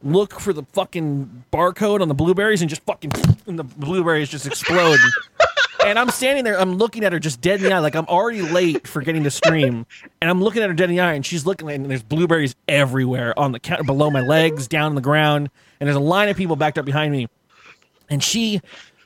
[0.02, 3.12] look for the fucking barcode on the blueberries, and just fucking
[3.46, 4.98] and the blueberries just explode.
[5.84, 8.06] And I'm standing there, I'm looking at her just dead in the eye, like I'm
[8.06, 9.86] already late for getting to stream,
[10.20, 12.54] and I'm looking at her dead in the eye, and she's looking, and there's blueberries
[12.68, 16.28] everywhere on the counter, below my legs, down on the ground, and there's a line
[16.28, 17.28] of people backed up behind me,
[18.08, 18.60] and she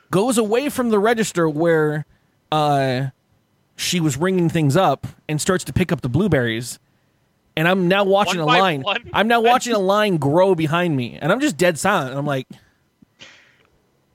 [0.09, 2.05] goes away from the register where
[2.51, 3.07] uh
[3.77, 6.77] she was ringing things up and starts to pick up the blueberries
[7.55, 8.81] and I'm now watching One a line.
[8.81, 9.09] one?
[9.13, 12.11] I'm now watching a line grow behind me, and I'm just dead silent.
[12.11, 12.47] And I'm like,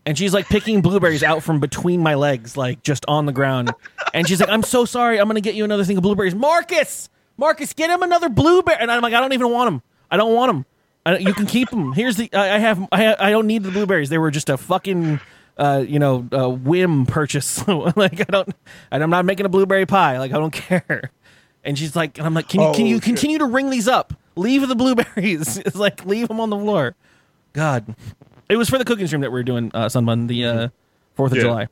[0.06, 3.74] and she's like picking blueberries out from between my legs, like just on the ground.
[4.14, 5.18] And she's like, "I'm so sorry.
[5.20, 7.10] I'm gonna get you another thing of blueberries, Marcus.
[7.36, 9.82] Marcus, get him another blueberry." And I'm like, "I don't even want them.
[10.10, 10.64] I don't want them.
[11.04, 11.92] I, you can keep them.
[11.92, 12.32] Here's the.
[12.32, 12.88] I, I have.
[12.92, 14.08] I, I don't need the blueberries.
[14.08, 15.20] They were just a fucking."
[15.58, 17.66] Uh, you know, uh, whim purchase.
[17.96, 18.48] like I don't,
[18.90, 20.18] and I'm not making a blueberry pie.
[20.18, 21.10] Like I don't care.
[21.64, 23.04] And she's like, and I'm like, can you can Oh, you shit.
[23.04, 24.12] continue to ring these up?
[24.36, 25.56] Leave the blueberries.
[25.64, 26.94] It's like leave them on the floor.
[27.54, 27.96] God,
[28.48, 30.68] it was for the cooking stream that we are doing uh, Sunbun the uh,
[31.14, 31.44] Fourth of Yeah.
[31.44, 31.68] July.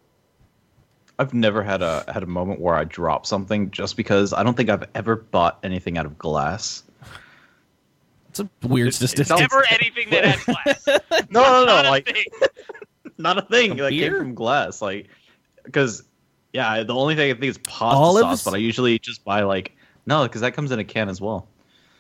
[1.19, 4.57] I've never had a had a moment where I drop something just because I don't
[4.57, 6.83] think I've ever bought anything out of glass.
[8.31, 9.39] It's a weird statistic.
[9.39, 10.89] Never anything that had glass.
[11.31, 12.25] No, no, Not no, a like thing.
[13.19, 14.11] not a thing that beer?
[14.11, 14.83] came from glass.
[14.83, 15.07] Like,
[15.63, 16.03] because
[16.53, 18.23] yeah, the only thing I think is pasta Olives?
[18.41, 21.21] sauce, but I usually just buy like no, because that comes in a can as
[21.21, 21.47] well.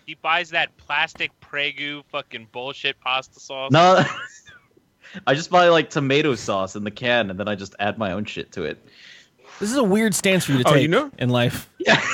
[0.07, 3.71] He buys that plastic Prego fucking bullshit pasta sauce.
[3.71, 4.05] No,
[5.27, 8.13] I just buy like tomato sauce in the can, and then I just add my
[8.13, 8.79] own shit to it.
[9.61, 11.69] This is a weird stance for you to Oh, take you know- in life.
[11.79, 12.01] Yeah.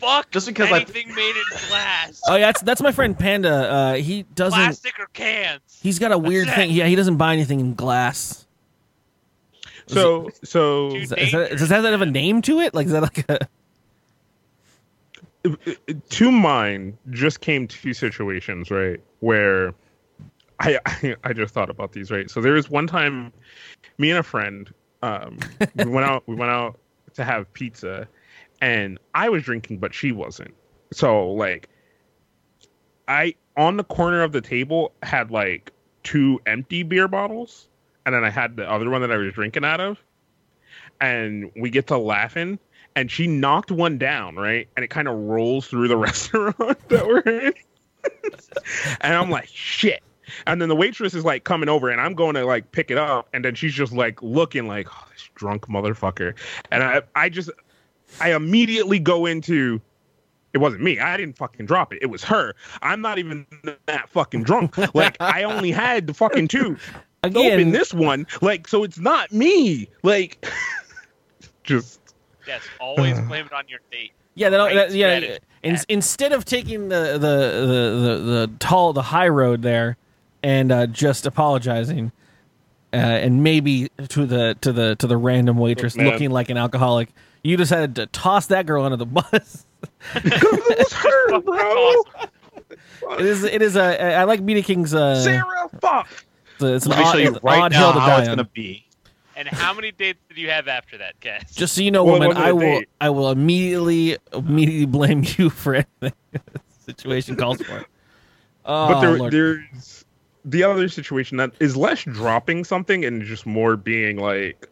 [0.00, 2.20] Fuck Just because I- anything made in glass.
[2.28, 3.50] Oh yeah, that's that's my friend Panda.
[3.72, 4.58] Uh, he doesn't.
[4.58, 5.60] Plastic or cans.
[5.82, 6.70] He's got a weird thing.
[6.70, 8.46] Yeah, he doesn't buy anything in glass.
[9.88, 12.72] So so Is that, is that, does that have a name to it?
[12.74, 13.48] Like is that like a?
[16.10, 19.74] to mine just came two situations right where
[20.62, 20.78] I,
[21.24, 22.30] I just thought about these right.
[22.30, 23.32] So there was one time,
[23.98, 24.72] me and a friend,
[25.02, 25.38] um,
[25.76, 26.78] we went out we went out
[27.14, 28.08] to have pizza,
[28.60, 30.54] and I was drinking, but she wasn't.
[30.92, 31.68] So like,
[33.08, 35.72] I on the corner of the table had like
[36.04, 37.68] two empty beer bottles,
[38.06, 39.98] and then I had the other one that I was drinking out of,
[41.00, 42.58] and we get to laughing.
[42.94, 44.68] And she knocked one down, right?
[44.76, 47.54] And it kind of rolls through the restaurant that we're in.
[49.00, 50.02] and I'm like, shit.
[50.46, 52.98] And then the waitress is like coming over, and I'm going to like pick it
[52.98, 56.34] up, and then she's just like looking like oh, this drunk motherfucker.
[56.70, 57.50] And I, I just,
[58.20, 59.80] I immediately go into,
[60.52, 60.98] it wasn't me.
[60.98, 61.98] I didn't fucking drop it.
[62.02, 62.54] It was her.
[62.82, 63.46] I'm not even
[63.86, 64.76] that fucking drunk.
[64.94, 66.76] Like I only had the fucking two.
[67.22, 68.26] Again- open this one.
[68.40, 69.88] Like so, it's not me.
[70.02, 70.44] Like,
[71.62, 72.00] just
[72.46, 74.12] Yes, always blame it on your date.
[74.34, 75.38] Yeah, that, Great that, yeah.
[75.62, 79.96] In, instead of taking the, the the the the tall the high road there,
[80.42, 82.12] and uh, just apologizing,
[82.92, 86.06] uh, and maybe to the to the to the random waitress Man.
[86.06, 87.08] looking like an alcoholic,
[87.42, 89.66] you decided to toss that girl under the bus.
[90.14, 91.92] it was her, bro.
[93.18, 94.94] it is it is a I like Media King's.
[94.94, 96.08] Uh, Sarah, fuck.
[96.60, 98.18] It's an Let me odd, show you it's right odd now hill to how die
[98.20, 98.36] it's on.
[98.36, 98.86] gonna be.
[99.34, 101.54] And how many dates did you have after that, Kaz?
[101.56, 102.88] Just so you know, Well, woman, wasn't a I will date.
[103.00, 106.40] I will immediately immediately blame you for anything the
[106.78, 107.84] situation calls for.
[108.64, 109.32] Oh, but there, Lord.
[109.32, 110.01] there's
[110.44, 114.68] the other situation that is less dropping something and just more being like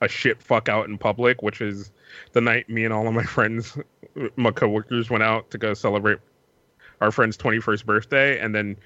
[0.00, 1.90] a shit fuck out in public, which is
[2.32, 3.76] the night me and all of my friends,
[4.36, 6.18] my coworkers, went out to go celebrate
[7.00, 8.76] our friend's 21st birthday, and then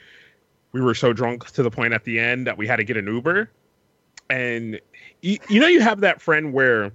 [0.73, 2.97] we were so drunk to the point at the end that we had to get
[2.97, 3.51] an Uber.
[4.29, 4.81] And
[5.21, 6.93] you, you know, you have that friend where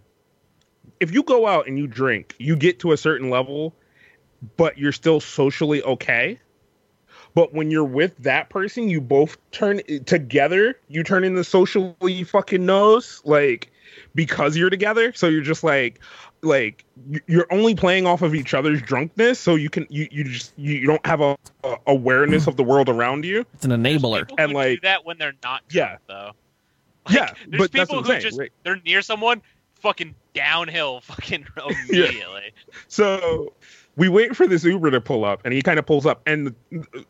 [0.99, 3.73] if you go out and you drink, you get to a certain level,
[4.57, 6.39] but you're still socially okay.
[7.35, 10.77] But when you're with that person, you both turn together.
[10.87, 13.71] You turn into socially fucking nose, like
[14.15, 15.13] because you're together.
[15.13, 15.99] So you're just like,
[16.41, 19.39] like you- you're only playing off of each other's drunkenness.
[19.39, 22.63] So you can you you just you, you don't have a, a awareness of the
[22.63, 23.45] world around you.
[23.53, 24.29] It's an enabler.
[24.37, 25.85] And, like- do that when they're not Yeah.
[25.87, 26.31] drunk, though.
[27.11, 28.21] yeah, There's but that's people what who saying.
[28.21, 28.51] just right?
[28.63, 29.41] they're near someone,
[29.75, 31.45] fucking downhill, fucking
[31.89, 32.53] immediately.
[32.87, 33.53] So
[33.99, 36.55] we wait for this Uber to pull up, and he kind of pulls up, and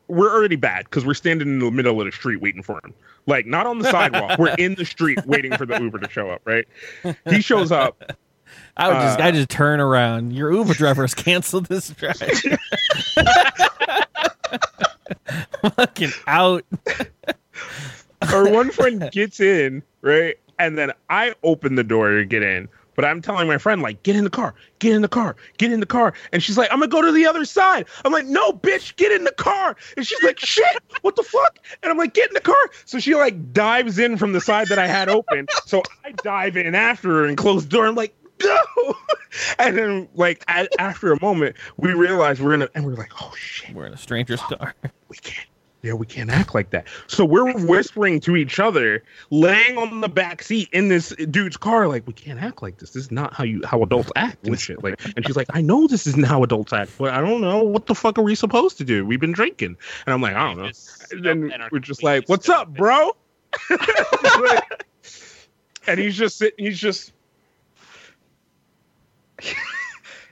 [0.07, 2.95] we're already bad because we're standing in the middle of the street waiting for him.
[3.27, 6.31] Like not on the sidewalk, we're in the street waiting for the Uber to show
[6.31, 6.41] up.
[6.45, 6.65] Right?
[7.29, 8.11] He shows up.
[8.75, 10.33] I would just Uh, I just turn around.
[10.33, 12.17] Your Uber driver has canceled this drive.
[15.75, 16.65] Fucking out.
[18.33, 22.67] Our one friend gets in, right, and then I open the door to get in.
[22.99, 25.71] But I'm telling my friend, like, get in the car, get in the car, get
[25.71, 26.13] in the car.
[26.33, 27.85] And she's like, I'm gonna go to the other side.
[28.03, 29.77] I'm like, no, bitch, get in the car.
[29.95, 30.65] And she's like, shit,
[31.01, 31.59] what the fuck?
[31.81, 32.57] And I'm like, get in the car.
[32.83, 35.47] So she like dives in from the side that I had open.
[35.65, 37.87] So I dive in after her and close the door.
[37.87, 38.57] I'm like, no.
[39.59, 43.13] And then like a- after a moment, we realize we're in a and we're like,
[43.21, 44.75] oh shit, We're in a stranger's oh, car.
[45.07, 45.47] we can't.
[45.81, 46.87] Yeah, we can't act like that.
[47.07, 51.87] So we're whispering to each other, laying on the back seat in this dude's car,
[51.87, 52.91] like we can't act like this.
[52.91, 54.83] This is not how you how adults act and shit.
[54.83, 57.63] Like, and she's like, I know this isn't how adults act, but I don't know
[57.63, 59.05] what the fuck are we supposed to do?
[59.05, 60.71] We've been drinking, and I'm like, I don't know.
[61.11, 63.15] And then we're just like, what's up, bro?
[65.87, 66.65] and he's just sitting.
[66.65, 67.13] He's just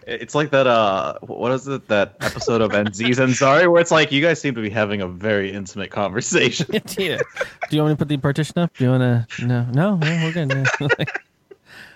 [0.09, 0.65] It's like that.
[0.67, 1.87] Uh, what is it?
[1.89, 5.01] That episode of NZ's and Sorry, where it's like you guys seem to be having
[5.01, 6.65] a very intimate conversation.
[6.97, 7.17] yeah.
[7.69, 8.73] Do you want me to put the partition up?
[8.77, 9.45] Do you want to?
[9.45, 10.49] No, no, no we're good.
[10.51, 10.87] Yeah.
[10.97, 11.21] Like,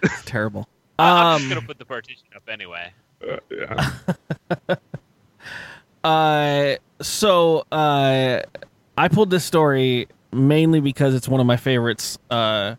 [0.04, 0.68] it's terrible.
[1.00, 2.92] I'm Um, just gonna put the partition up anyway.
[3.24, 4.76] uh, yeah.
[6.04, 8.42] Uh, so uh,
[8.98, 12.18] I pulled this story mainly because it's one of my favorites.
[12.30, 12.76] Uh,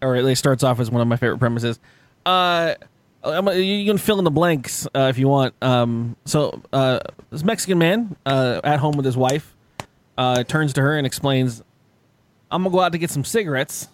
[0.00, 1.78] or at least starts off as one of my favorite premises.
[2.26, 2.76] Uh, I'm,
[3.24, 5.54] you can fill in the blanks uh, if you want.
[5.62, 9.54] Um, so uh, this Mexican man uh, at home with his wife
[10.18, 11.62] uh, turns to her and explains,
[12.50, 13.88] "I'm gonna go out to get some cigarettes."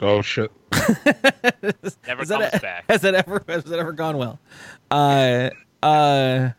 [0.00, 0.50] oh shit.
[0.72, 0.92] Never
[1.62, 2.84] Has comes that, back.
[2.88, 4.38] has that ever has that ever gone well?
[4.90, 5.50] Uh,
[5.82, 6.50] uh,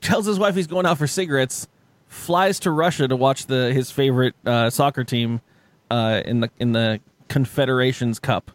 [0.00, 1.68] tells his wife he's going out for cigarettes.
[2.08, 5.40] Flies to Russia to watch the his favorite uh, soccer team
[5.90, 8.50] uh, in the in the Confederations Cup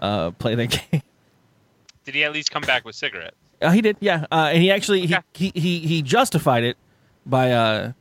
[0.00, 1.02] uh, play the game.
[2.04, 3.36] Did he at least come back with cigarettes?
[3.60, 4.26] Uh, he did, yeah.
[4.30, 5.18] Uh, and he actually Okay.
[5.32, 6.76] he, he he he justified it
[7.24, 7.92] by uh,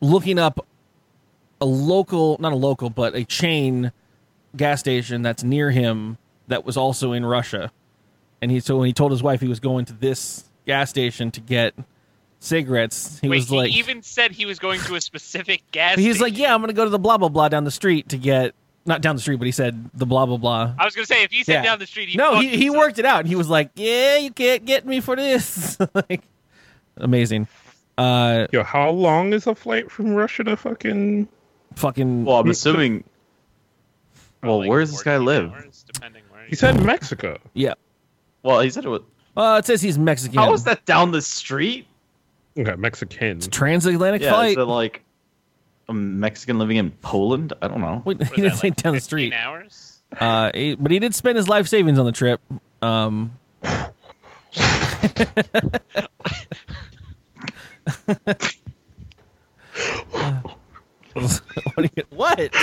[0.00, 0.66] looking up
[1.60, 3.92] a local, not a local, but a chain
[4.56, 7.70] gas station that's near him that was also in Russia.
[8.42, 11.30] And he so when he told his wife he was going to this gas station
[11.32, 11.74] to get
[12.40, 15.98] cigarettes, he Wait, was he like, even said he was going to a specific gas.
[15.98, 18.18] he's like, yeah, I'm gonna go to the blah blah blah down the street to
[18.18, 18.54] get
[18.90, 20.74] not down the street, but he said the blah blah blah.
[20.78, 21.62] I was gonna say if he said Yeah.
[21.62, 23.20] down the street, he no, he, he worked it out.
[23.20, 26.22] and He was like, "Yeah, you can't get me for this." like,
[26.98, 27.48] amazing.
[27.96, 31.28] Uh, Yo, how long is a flight from Russia to fucking?
[31.76, 32.24] fucking.
[32.26, 33.04] Well, I'm assuming.
[34.42, 35.52] Well, Like where does this guy live?
[35.52, 35.84] hours,
[36.48, 37.38] He said Mexico.
[37.54, 37.74] yeah.
[38.42, 39.02] Well, he said it was.
[39.36, 40.38] Uh, it says he's Mexican.
[40.38, 41.86] How is that down the street?
[42.58, 43.36] Okay, Mexican.
[43.36, 44.50] It's a transatlantic Yeah, flight.
[44.52, 45.02] is it like
[45.90, 47.52] a Mexican living in Poland?
[47.60, 48.02] I don't know.
[48.04, 49.32] Wait, he didn't say like down the 15 street.
[49.34, 50.00] hours.
[50.18, 52.40] Uh, he- but he did spend his life savings on the trip.
[52.82, 53.32] Um,
[61.12, 61.76] what?
[61.76, 62.54] do you- what?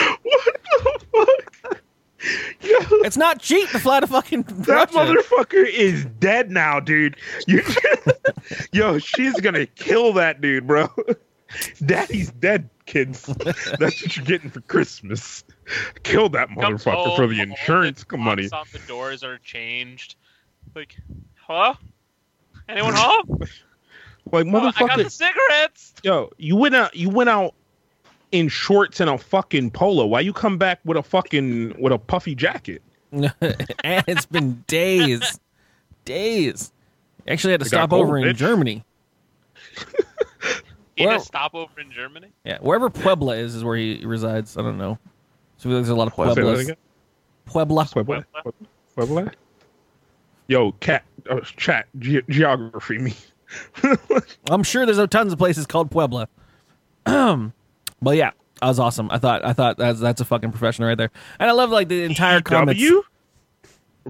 [2.62, 4.98] Yo, It's not cheap to fly to fucking that Russia.
[4.98, 7.16] motherfucker is dead now, dude.
[7.48, 7.62] You,
[8.74, 10.90] yo, she's gonna kill that dude, bro.
[11.86, 13.21] Daddy's dead, kids.
[13.80, 15.43] That's what you're getting for Christmas.
[16.04, 18.47] Kill that Comes motherfucker for the insurance the money.
[18.50, 20.15] locks on the doors are changed.
[20.76, 20.97] Like,
[21.36, 21.76] huh?
[22.67, 23.39] Anyone home?
[23.39, 23.47] Like
[24.32, 25.93] Oh, I got motherfucker, the cigarettes.
[26.04, 26.95] yo, you went out.
[26.95, 27.54] You went out
[28.32, 30.06] in shorts and a fucking polo.
[30.06, 32.82] Why you come back with a fucking with a puffy jacket?
[33.12, 33.34] and
[34.08, 35.39] it's been days,
[36.04, 36.73] days.
[37.28, 38.36] Actually, had to They got stop cold, over in bitch.
[38.36, 38.84] Germany.
[40.98, 42.28] He had Well- to in Germany.
[42.44, 44.58] Yeah, wherever Puebla is is where he resides.
[44.58, 44.98] I don't know.
[45.58, 46.34] So there's a lot of Puebla.
[46.36, 46.62] Pueblas.
[46.62, 46.76] again?
[47.46, 47.86] Puebla.
[47.86, 48.26] Puebla.
[48.96, 49.32] Puebla.
[50.48, 53.14] Yo, cat, uh, chat, ge- geography me.
[54.50, 56.28] I'm sure there's tons of places called Puebla.
[57.06, 57.52] but
[58.16, 58.32] yeah,
[58.62, 59.10] that was awesome.
[59.12, 61.12] I thought I thought that's that's a fucking professional right there.
[61.40, 62.82] And I love like the entire comments.
[62.82, 63.04] W.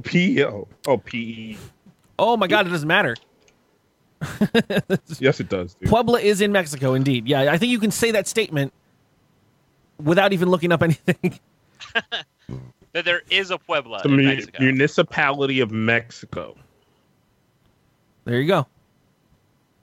[0.04, 0.68] P O.
[0.88, 1.58] Oh, P E.
[2.18, 3.16] Oh my god, it doesn't matter.
[5.20, 5.74] yes, it does.
[5.76, 5.90] Dude.
[5.90, 7.28] Puebla is in Mexico, indeed.
[7.28, 8.74] Yeah, I think you can say that statement
[10.04, 11.40] without even looking up anything.
[12.94, 14.64] That there is a Puebla The in mu- Mexico.
[14.64, 16.56] municipality of Mexico.
[18.24, 18.66] there you go.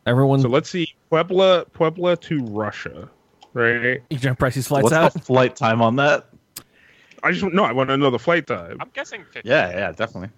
[0.06, 3.08] Everyone, So let's see, Puebla, Puebla to Russia,
[3.52, 4.00] right?
[4.10, 5.12] you trying to price flights What's out?
[5.12, 6.26] the flight time on that?
[7.22, 8.78] I just no, I want to know the flight time.
[8.80, 9.42] I'm guessing 15.
[9.44, 10.30] Yeah, yeah, definitely.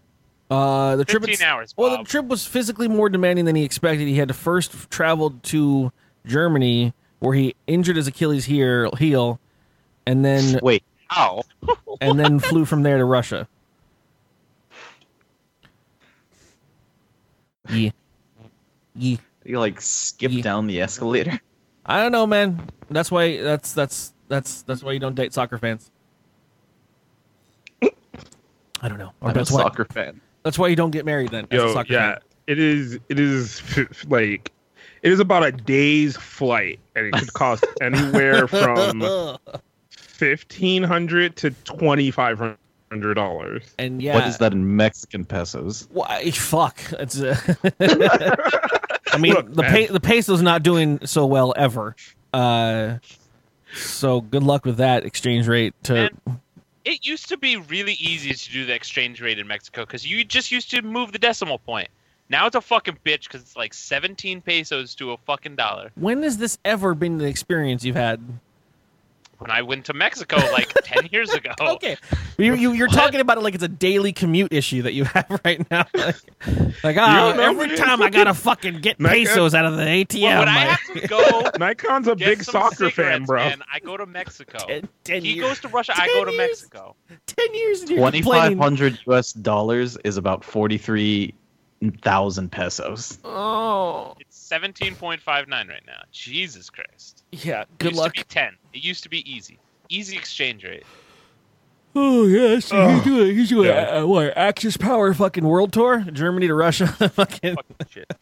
[0.48, 3.64] Uh, the trip 15 it's- hours, Well, the trip was physically more demanding than he
[3.64, 4.06] expected.
[4.06, 5.90] He had to first travel to
[6.24, 9.40] Germany, where he injured his Achilles heel, heel,
[10.06, 11.42] and then Wait, how?
[12.00, 13.48] and then flew from there to Russia.
[17.68, 17.90] Yeah,
[18.94, 19.16] yeah.
[19.44, 20.42] You like skip Yeah.
[20.42, 21.40] down the escalator?
[21.86, 22.60] I don't know, man.
[22.90, 23.40] That's why.
[23.40, 25.90] That's that's that's that's why you don't date soccer fans.
[27.82, 29.12] I don't know.
[29.20, 29.62] Or I'm a that's why.
[29.62, 30.20] soccer fan.
[30.46, 31.48] That's why you don't get married then.
[31.50, 32.18] as a Yo, soccer yeah, fan.
[32.46, 33.00] it is.
[33.08, 33.60] It is
[34.08, 34.52] like
[35.02, 39.36] it is about a day's flight, and it could cost anywhere from
[39.90, 42.38] fifteen hundred to twenty five
[42.92, 43.64] hundred dollars.
[43.80, 45.88] And yeah, What is that in Mexican pesos?
[45.90, 46.30] Why?
[46.30, 46.78] Fuck.
[47.00, 47.20] It's.
[47.20, 47.34] Uh,
[49.12, 49.86] I mean, Look, the man.
[49.88, 51.96] pa- the peso's not doing so well ever.
[52.32, 52.98] Uh,
[53.74, 55.74] so good luck with that exchange rate.
[55.84, 56.40] To Man.
[56.86, 60.22] It used to be really easy to do the exchange rate in Mexico because you
[60.22, 61.88] just used to move the decimal point.
[62.28, 65.90] Now it's a fucking bitch because it's like 17 pesos to a fucking dollar.
[65.96, 68.20] when has this ever been the experience you've had?
[69.38, 71.52] When I went to Mexico like 10 years ago.
[71.60, 71.96] Okay,
[72.38, 75.40] you, you you're talking about it like it's a daily commute issue that you have
[75.44, 75.84] right now.
[76.82, 80.22] Like, like ah, every time I gotta fucking get Mecca- pesos out of the ATM.
[80.22, 83.44] Well, when I my- have to go Nikon's a big soccer fan, bro.
[83.44, 84.58] Man, I go to Mexico.
[84.66, 86.48] ten, ten he years, goes to Russia, I 10 go to years.
[86.50, 86.96] Mexico.
[87.26, 87.80] ten years.
[87.82, 88.58] and you're Twenty five complaining.
[88.58, 91.34] hundred US dollars is about forty three
[92.02, 93.18] thousand pesos.
[93.24, 96.00] Oh, It's 17.59 right now.
[96.12, 97.24] Jesus Christ.
[97.32, 97.62] Yeah.
[97.62, 98.14] It Good used luck.
[98.14, 98.56] to be 10.
[98.74, 99.58] It used to be easy.
[99.88, 100.84] Easy exchange rate.
[101.98, 104.00] Oh yeah, so he's doing he's doing Yeah.
[104.02, 107.56] uh, what Axis Power fucking world tour, Germany to Russia, fucking.
[107.56, 108.12] Fucking shit.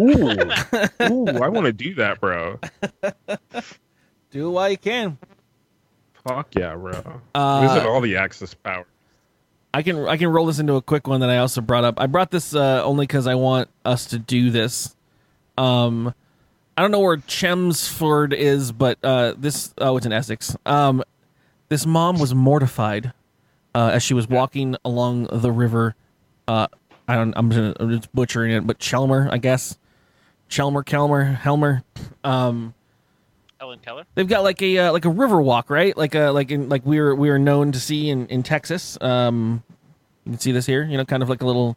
[0.00, 2.58] Ooh, ooh, I want to do that, bro.
[4.30, 5.18] Do it while you can.
[6.26, 7.20] Fuck yeah, bro.
[7.34, 8.86] Uh, Visit all the Axis power.
[9.74, 12.00] I can I can roll this into a quick one that I also brought up.
[12.00, 14.96] I brought this uh, only because I want us to do this.
[15.56, 16.12] Um,
[16.76, 20.56] I don't know where Chelmsford is, but uh, this oh, it's in Essex.
[20.64, 21.02] Um,
[21.68, 23.12] this mom was mortified
[23.74, 25.94] uh, as she was walking along the river.
[26.48, 26.68] Uh,
[27.06, 27.34] I don't.
[27.36, 29.78] I'm, gonna, I'm just butchering it, but Chelmer, I guess.
[30.48, 31.82] Chelmer, Kelmer, Helmer.
[32.24, 32.74] Um,
[33.60, 34.04] Ellen Keller?
[34.14, 35.96] They've got like a uh, like a river walk, right?
[35.96, 38.98] Like a like in like we were we were known to see in in Texas.
[39.00, 39.62] Um,
[40.24, 40.84] you can see this here.
[40.84, 41.76] You know, kind of like a little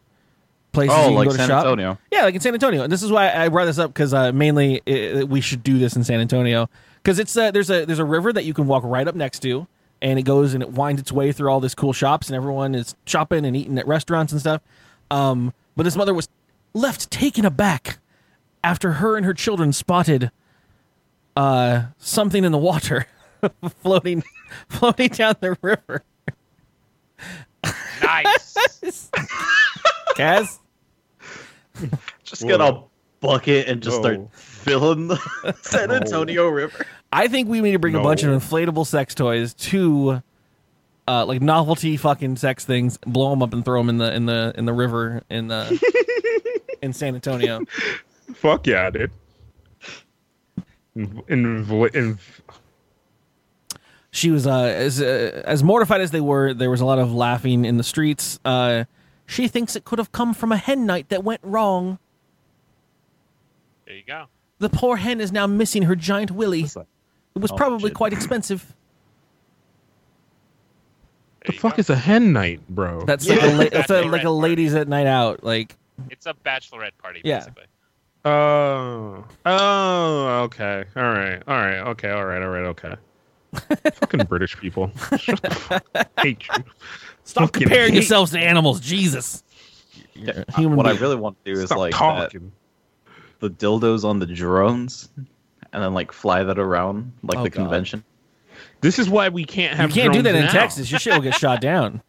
[0.76, 1.64] place Oh, you can like go to San shop.
[1.64, 1.98] Antonio.
[2.12, 2.82] Yeah, like in San Antonio.
[2.84, 5.78] And this is why I brought this up because uh, mainly uh we should do
[5.78, 6.68] this in San Antonio
[7.02, 9.40] because it's uh, there's a there's a river that you can walk right up next
[9.40, 9.66] to,
[10.02, 12.74] and it goes and it winds its way through all this cool shops, and everyone
[12.74, 14.62] is shopping and eating at restaurants and stuff.
[15.10, 16.28] Um, but this mother was
[16.74, 17.98] left taken aback
[18.62, 20.30] after her and her children spotted
[21.36, 23.06] uh, something in the water
[23.82, 24.22] floating
[24.68, 26.02] floating down the river.
[28.02, 29.10] Nice.
[30.16, 30.58] Kaz,
[32.24, 32.82] Just get a
[33.20, 36.86] bucket and just start filling the San Antonio River.
[37.12, 40.22] I think we need to bring a bunch of inflatable sex toys to
[41.08, 44.26] uh, like novelty fucking sex things, blow them up and throw them in the in
[44.26, 45.80] the in the river in the
[46.82, 47.60] in San Antonio.
[48.34, 49.10] Fuck yeah, dude.
[50.94, 52.18] In, in, in,
[54.10, 56.54] She was uh, as uh, as mortified as they were.
[56.54, 58.40] There was a lot of laughing in the streets.
[58.44, 58.84] Uh,
[59.26, 61.98] she thinks it could have come from a hen night that went wrong.
[63.86, 64.26] There you go.
[64.58, 66.62] The poor hen is now missing her giant willy.
[66.62, 66.76] What's?
[66.76, 66.86] It
[67.42, 67.96] was Oh, probably shit.
[67.96, 68.74] quite expensive.
[71.40, 71.80] the There you fuck go.
[71.80, 73.04] is a hen night, bro?
[73.04, 74.28] That's like a la- that's a, like a party.
[74.28, 75.44] ladies at night out.
[75.44, 75.76] Like
[76.10, 77.38] It's a bachelorette party, Yeah.
[77.40, 77.64] basically.
[78.24, 82.94] Oh, oh, okay, all right, all right, okay, all right, all right, okay.
[84.00, 86.64] Fucking British people, Shut the fuck- hate you.
[87.26, 89.42] Stop Fucking comparing hate- yourselves to animals, Jesus.
[90.14, 92.32] You're a human what I really want to do is Stop like that,
[93.40, 95.10] the dildos on the drones,
[95.72, 97.60] and then like fly that around like Oh, the God.
[97.64, 98.02] convention.
[98.80, 99.90] This is why we can't have.
[99.90, 100.60] You can't do that drones in now.
[100.60, 100.90] Texas.
[100.90, 102.00] Your shit will get shot down.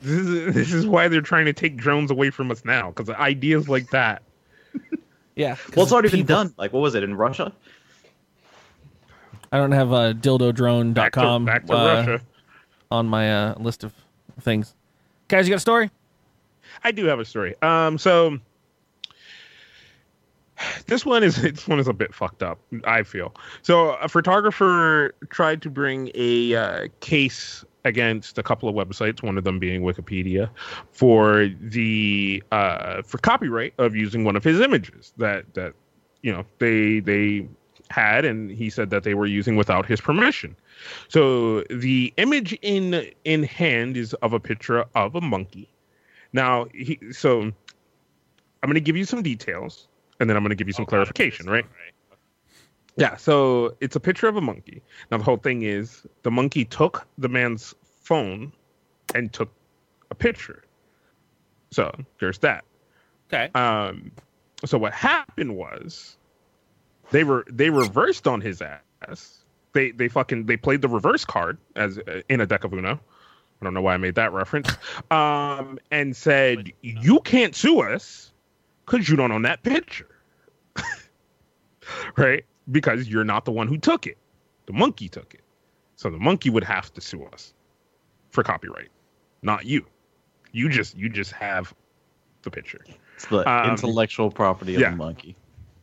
[0.00, 3.10] This is this is why they're trying to take drones away from us now because
[3.10, 4.22] ideas like that.
[5.34, 5.56] Yeah.
[5.76, 6.54] Well, it's already been done.
[6.56, 7.52] Like, what was it in Russia?
[9.52, 12.20] I don't have uh, Back to, dildodrone.com back to uh, Russia.
[12.90, 13.92] On my uh, list of
[14.40, 14.74] things.
[15.28, 15.90] Guys, you got a story?
[16.84, 17.54] I do have a story.
[17.62, 18.38] Um, so
[20.86, 22.58] this one is this one is a bit fucked up.
[22.84, 23.90] I feel so.
[23.96, 29.44] A photographer tried to bring a uh, case against a couple of websites, one of
[29.44, 30.50] them being Wikipedia,
[30.92, 35.74] for the uh, for copyright of using one of his images that that
[36.22, 37.48] you know they they
[37.90, 40.56] had, and he said that they were using without his permission.
[41.08, 45.68] So the image in in hand is of a picture of a monkey.
[46.32, 47.52] Now, he, so I'm
[48.62, 49.88] going to give you some details,
[50.20, 51.64] and then I'm going to give you some Oh, clarification, right?
[51.64, 51.72] one,
[52.96, 54.82] Yeah, so it's a picture of a monkey.
[55.10, 58.52] Now the whole thing is the monkey took the man's phone
[59.14, 59.50] and took
[60.10, 60.64] a picture.
[61.70, 62.64] So there's that.
[63.32, 63.50] Okay.
[63.54, 64.12] Um
[64.64, 66.17] so what happened was
[67.10, 69.44] they were they reversed on his ass.
[69.72, 73.00] They they fucking they played the reverse card as uh, in a deck of Uno.
[73.60, 74.68] I don't know why I made that reference.
[75.10, 78.32] Um and said you can't sue us
[78.86, 80.08] cuz you don't own that picture.
[82.16, 82.44] right?
[82.70, 84.18] Because you're not the one who took it.
[84.66, 85.42] The monkey took it.
[85.96, 87.54] So the monkey would have to sue us
[88.30, 88.88] for copyright,
[89.42, 89.86] not you.
[90.52, 91.74] You just you just have
[92.42, 92.84] the picture.
[93.16, 94.90] It's the Um, intellectual property of yeah.
[94.90, 95.36] the monkey.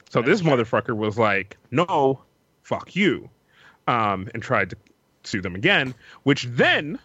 [0.10, 2.22] So this motherfucker was like, "No,
[2.64, 3.30] fuck you,"
[3.88, 4.78] um, and tried to
[5.24, 5.94] sue them again.
[6.24, 7.00] Which then,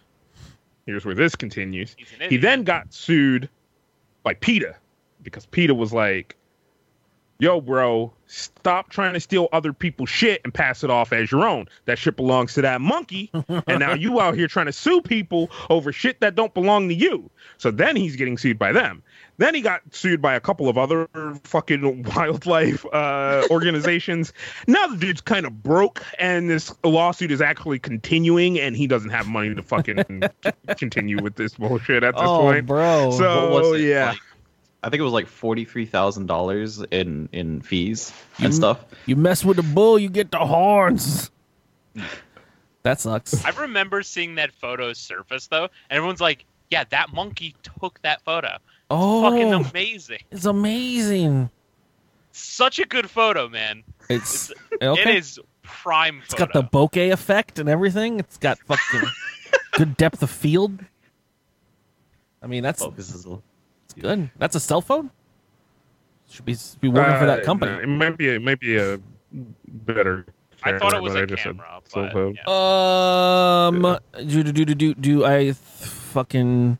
[0.85, 1.95] here's where this continues.
[2.29, 3.49] He then got sued
[4.23, 4.75] by PETA
[5.23, 6.35] because PETA was like,
[7.39, 11.45] "Yo, bro, stop trying to steal other people's shit and pass it off as your
[11.45, 11.67] own.
[11.85, 15.49] That shit belongs to that monkey, and now you out here trying to sue people
[15.69, 19.03] over shit that don't belong to you." So then he's getting sued by them.
[19.41, 21.07] Then he got sued by a couple of other
[21.45, 24.33] fucking wildlife uh, organizations.
[24.67, 29.09] now the dude's kind of broke, and this lawsuit is actually continuing, and he doesn't
[29.09, 30.23] have money to fucking
[30.77, 32.67] continue with this bullshit at this Oh, point.
[32.67, 33.09] bro.
[33.17, 33.85] So What was it?
[33.87, 34.19] yeah, Like,
[34.83, 38.85] I think it was like forty three thousand dollars in in fees and stuff.
[39.07, 41.31] You mess with the bull, you get the horns.
[42.83, 43.43] That sucks.
[43.45, 48.21] I remember seeing that photo surface though, and everyone's like, "Yeah, that monkey took that
[48.23, 48.57] photo.
[48.93, 50.19] Oh, Fucking amazing!
[50.31, 51.49] it's amazing.
[52.33, 53.83] Such a good photo, man.
[54.09, 55.17] It's it's okay.
[55.17, 56.21] is prime.
[56.25, 56.45] It's Photo.
[56.45, 58.19] got the bokeh effect and everything.
[58.19, 59.01] It's got fucking
[59.73, 60.83] good depth of field.
[62.43, 63.39] I mean, that's Focus is a-
[63.99, 64.29] good.
[64.37, 65.11] That's a cell phone.
[66.29, 67.71] Should be be working for that Uh, company.
[67.73, 68.29] no, It might be.
[68.29, 68.99] It might be a
[69.67, 70.25] better.
[70.63, 73.75] I thought it camera, was but a I just said camera, cell but phone.
[73.75, 73.83] Um,
[74.15, 74.23] yeah.
[74.25, 76.77] do do do do do do I th- fucking?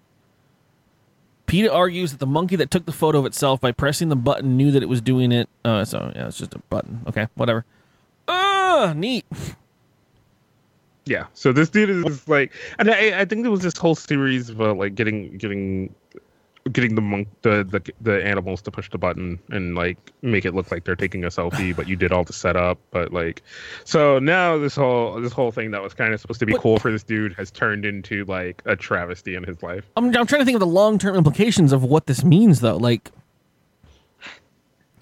[1.52, 4.56] PETA argues that the monkey that took the photo of itself by pressing the button
[4.56, 5.49] knew that it was doing it.
[5.66, 7.02] Uh, so yeah, it's just a button.
[7.08, 7.66] Okay, whatever.
[8.30, 9.26] Ah, neat.
[11.06, 11.26] Yeah.
[11.34, 14.78] So this dude is like, and I, I think there was this whole series about
[14.78, 15.93] like getting getting
[16.72, 20.53] getting the monk the, the the animals to push the button and like make it
[20.53, 22.78] look like they're taking a selfie, but you did all the setup.
[22.91, 23.41] But like,
[23.84, 26.62] so now this whole this whole thing that was kind of supposed to be But-
[26.62, 29.89] cool for this dude has turned into like a travesty in his life.
[29.97, 32.78] I'm I'm trying to think of the long term implications of what this means, though.
[32.78, 33.12] Like,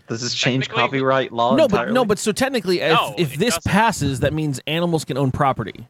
[0.07, 1.55] Does this change copyright law?
[1.55, 3.65] no, but no, but so technically, if No, if this doesn't.
[3.71, 5.87] passes, that means animals can own property.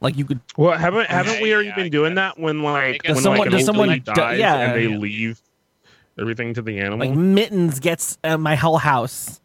[0.00, 3.16] Like you could, Well, haven't haven't we already yeah, been doing that when like Does
[3.16, 4.54] when someone- like does someone lady di- dies yeah.
[4.56, 4.96] and they Yeah.
[4.98, 5.42] leave
[6.18, 6.98] everything to the animal?
[7.08, 9.40] like mittens gets uh, my whole house,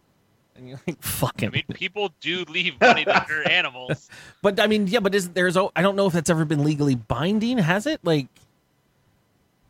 [0.56, 1.50] and you're like fucking.
[1.50, 4.10] I mean, people do leave money to their animals.
[4.44, 6.64] But I mean, yeah, but is there's oh, I don't know if that's ever been
[6.64, 7.58] legally binding.
[7.58, 8.00] Has it?
[8.04, 8.28] Like,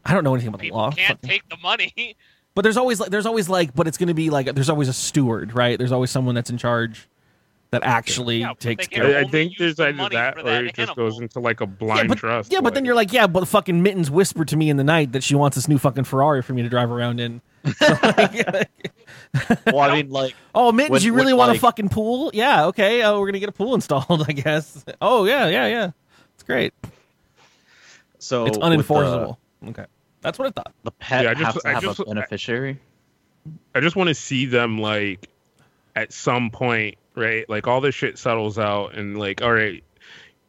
[0.06, 0.92] I don't know anything about the People law.
[0.92, 2.16] can't Fucking- take the money.
[2.56, 4.88] But there's always like there's always like, but it's going to be like there's always
[4.90, 5.78] a steward, right?
[5.78, 7.08] There's always someone that's in charge
[7.74, 9.04] that actually Yeah, takes care.
[9.10, 10.96] of I, I think there's either that or that it just animal.
[11.12, 12.52] goes into like a blind Yeah, but, trust.
[12.52, 15.12] yeah, but then you're like, yeah, but fucking Mittens whispered to me in the night
[15.12, 17.42] that she wants this new fucking Ferrari for me to drive around in.
[17.80, 21.90] So, like, well, I mean, like, oh, Mittens, When- you really when, want a fucking
[21.90, 22.30] pool?
[22.34, 23.04] Yeah, okay.
[23.04, 24.84] Oh, we're gonna get a pool installed, I guess.
[25.02, 25.92] Oh yeah, yeah, yeah.
[26.36, 26.74] It's great.
[28.20, 29.38] so it's with the- unenforceable.
[29.70, 29.86] okay,
[30.22, 30.74] that's what I thought.
[30.84, 32.80] The, pet Yeah, I just- has to I have just- a beneficiary.
[33.76, 35.28] I just want to see them like
[35.96, 37.48] at some point, right?
[37.50, 39.84] Like all this shit settles out, and like, all right,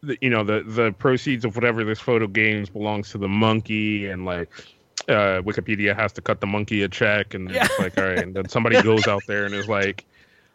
[0.02, 4.06] the, you know, the the proceeds of whatever this photo gains belongs to the monkey,
[4.08, 4.48] and like.
[5.06, 7.66] Uh, Wikipedia has to cut the monkey a check, and Yeah.
[7.66, 10.06] it's like, all right, and then somebody goes out there and is like,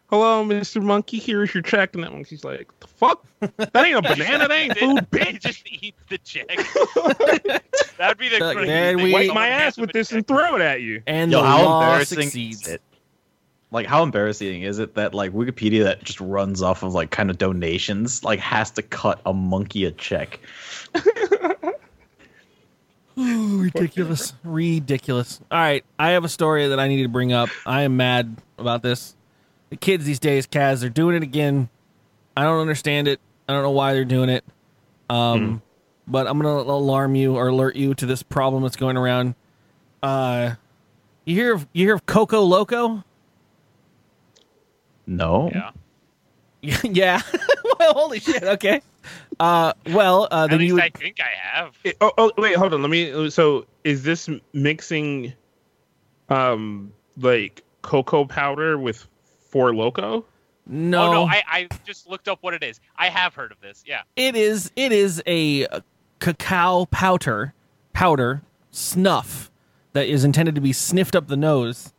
[0.08, 3.24] "Hello, Mister Monkey, here's your check," and that monkey's like, "The fuck?
[3.58, 6.48] That ain't a banana, that ain't food, They bitch." just eat the check.
[7.98, 9.04] That'd be the Like, crazy man, thing.
[9.04, 10.16] we- Wipe my ass them with this check.
[10.16, 11.02] and throw it at you.
[11.06, 12.66] And Yo, the how law embarrassing succeeds.
[12.66, 12.82] it?
[13.72, 17.30] Like, how embarrassing is it that like Wikipedia that just runs off of like kind
[17.30, 20.40] of donations like has to cut a monkey a check?
[23.18, 24.32] Ooh, ridiculous.
[24.44, 25.40] Ridiculous.
[25.50, 25.84] All right.
[25.98, 27.50] I have a story that I need to bring up.
[27.66, 29.14] I am mad about this.
[29.68, 31.68] The kids these days, Kaz, they're doing it again.
[32.36, 33.20] I don't understand it.
[33.48, 34.44] I don't know why they're doing it.
[35.08, 35.62] Um,
[36.06, 39.34] but I'm gonna alarm you or alert you to this problem that's going around.
[40.02, 40.54] Uh,
[41.24, 43.04] you hear of you hear of Coco Loko?
[45.10, 45.50] No.
[46.62, 46.80] Yeah.
[46.84, 47.20] yeah.
[47.78, 48.42] well, holy shit.
[48.42, 48.80] Okay.
[49.40, 51.74] Uh, well, uh, At then least you would, I think I have.
[51.82, 52.82] It- oh, oh, wait, hold on.
[52.82, 53.28] Let me.
[53.30, 55.32] So, is this mixing,
[56.28, 59.06] um, like cocoa powder with
[59.50, 60.24] Four Loco?
[60.66, 62.78] no, Oh no, I, I just looked up what it is.
[62.96, 63.82] I have heard of this.
[63.86, 64.02] Yeah.
[64.14, 65.66] it is it is a
[66.20, 67.54] cacao powder
[67.94, 69.50] powder snuff
[69.94, 71.92] that is intended to be sniffed up the nose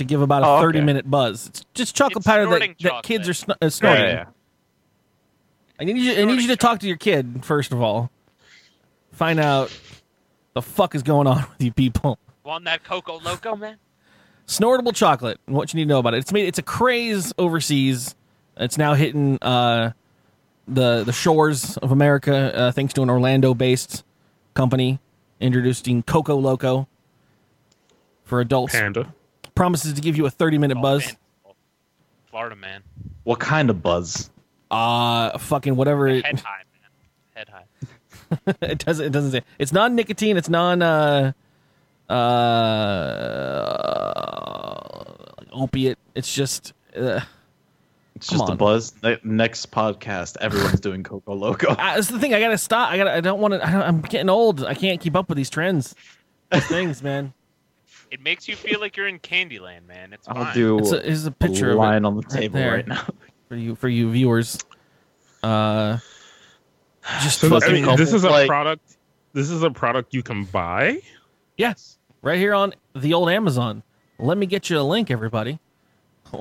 [0.00, 0.62] to give about a Oh, okay.
[0.64, 1.46] 30 minute buzz.
[1.46, 4.04] It's just chocolate It's powder that, snorting that kids are sn- uh, snorting.
[4.04, 4.24] Yeah, yeah.
[5.80, 8.10] I need you I need you to talk to your kid first of all.
[9.12, 9.72] Find out
[10.54, 12.18] the fuck is going on with you people.
[12.44, 13.76] Want that Coco Loko, man?
[14.46, 15.38] Snortable chocolate.
[15.46, 16.18] What you need to know about it?
[16.18, 16.46] It's made.
[16.48, 18.14] It's a craze overseas.
[18.56, 19.92] It's now hitting uh,
[20.66, 24.04] the the shores of America uh, thanks to an Orlando-based
[24.54, 24.98] company
[25.38, 26.86] introducing Coco Loko
[28.24, 28.72] for adults.
[28.74, 29.14] Panda.
[29.60, 31.04] Promises to give you a 30-minute Oh, buzz.
[31.04, 31.16] man.
[32.30, 32.82] Florida man.
[33.24, 34.30] What kind of buzz?
[34.70, 36.08] Uh, fucking whatever.
[36.08, 36.90] It, Head high, man.
[37.34, 37.66] Head high.
[38.72, 39.04] it doesn't.
[39.04, 39.42] It doesn't say.
[39.58, 40.38] It's non-nicotine.
[40.38, 40.80] It's non.
[40.80, 41.32] Uh,
[42.08, 42.14] uh,
[45.52, 45.98] opiate.
[46.14, 46.72] It's just.
[46.96, 47.20] Uh,
[48.16, 48.94] It's Come just a buzz.
[49.02, 51.70] Ne- next podcast, everyone's doing Coco Loko.
[51.78, 52.32] I, that's the thing.
[52.32, 52.90] I gotta stop.
[52.90, 53.12] I gotta.
[53.12, 53.62] I don't want to.
[53.62, 54.64] I'm getting old.
[54.64, 55.94] I can't keep up with these trends.
[56.50, 57.34] These things, man.
[58.10, 60.12] It makes you feel like you're in Candyland, man.
[60.12, 60.54] It's I'll fine.
[60.54, 62.72] do It's a, it's a a picture line of on the right table there.
[62.74, 63.06] right now.
[63.48, 64.58] for you for you viewers.
[65.42, 65.98] Uh,
[67.22, 68.96] just So, fucking I mean, this is a like- product.
[69.32, 70.98] This is a product you can buy.
[71.56, 73.84] yes, right here on the old Amazon.
[74.18, 75.60] Let me get you a link, everybody.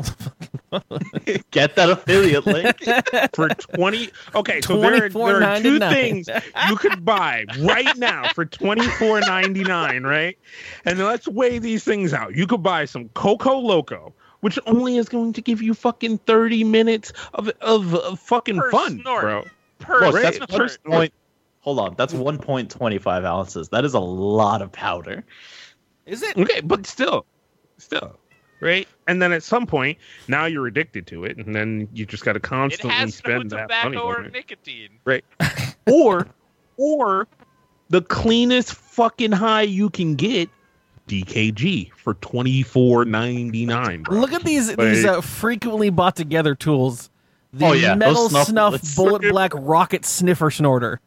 [1.51, 2.77] Get that affiliate link.
[3.33, 6.29] for 20 okay so there, there are two things
[6.67, 10.37] you could buy right now for 24.99 right
[10.85, 15.09] and let's weigh these things out you could buy some coco loko which only is
[15.09, 19.21] going to give you fucking 30 minutes of of, of fucking Per fun snort.
[19.21, 19.43] bro
[19.79, 21.13] Per Look, that's one point.
[21.61, 23.69] Hold on, that's 1.25 ounces.
[23.69, 25.23] That is a lot of powder.
[26.05, 26.37] Is it?
[26.37, 27.25] okay but still
[27.77, 28.19] still
[28.61, 29.97] right and then at some point
[30.27, 33.39] now you're addicted to it and then you just got to constantly It constantly has
[33.43, 34.33] no spend that money tobacco or on it.
[34.33, 34.89] nicotine.
[35.91, 36.27] or
[36.77, 37.27] or
[37.89, 40.49] the cleanest fucking high you can get
[41.07, 44.03] DKG for twenty four ninety nine.
[44.09, 47.09] Look at these these uh, frequently bought together tools.
[47.51, 48.95] The Oh, yeah, those metal snuff snuff bullets.
[48.95, 51.01] bullet black rocket sniffer snorter.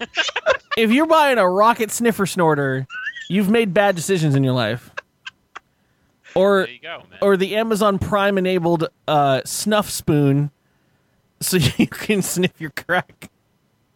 [0.78, 2.86] if you're buying a rocket sniffer snorter,
[3.28, 4.90] you've made bad decisions in your life.
[6.34, 10.50] Or There you go, or the Amazon Prime enabled uh, snuff spoon,
[11.40, 13.30] so you can sniff your crack.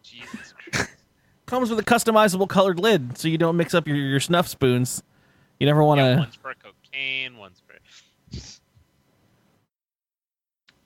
[0.03, 0.91] Jesus Christ.
[1.45, 5.03] Comes with a customizable colored lid, so you don't mix up your, your snuff spoons.
[5.59, 7.73] You never want Yeah, to one's for cocaine, one's for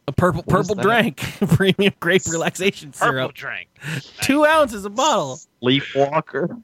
[0.08, 0.82] a purple What is purple that?
[0.84, 1.18] drink
[1.56, 3.34] premium grape relaxation purple syrup.
[3.34, 3.70] drink.
[4.22, 5.40] Two ounces a bottle.
[5.62, 6.62] Sleepwalker.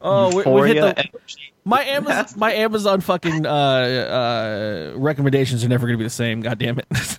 [0.00, 1.49] Oh, we, we hit the energy.
[1.64, 6.40] My Amazon my Amazon fucking uh, uh, recommendations are never going to be the same.
[6.40, 6.86] God damn it!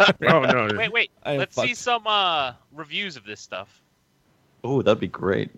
[0.00, 0.68] Oh no!
[0.76, 1.10] Wait, wait.
[1.24, 3.82] I Let's see some uh reviews of this stuff.
[4.62, 5.50] Oh, that'd be great.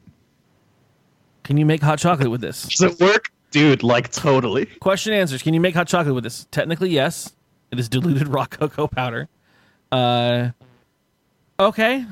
[1.45, 2.63] Can you make hot chocolate with this?
[2.65, 3.31] Does it work?
[3.51, 4.67] Dude, like totally.
[4.67, 5.43] Question answers.
[5.43, 6.47] Can you make hot chocolate with this?
[6.51, 7.33] Technically, yes.
[7.71, 9.29] It is diluted raw cocoa powder.
[9.91, 10.51] Uh,
[11.59, 12.07] okay.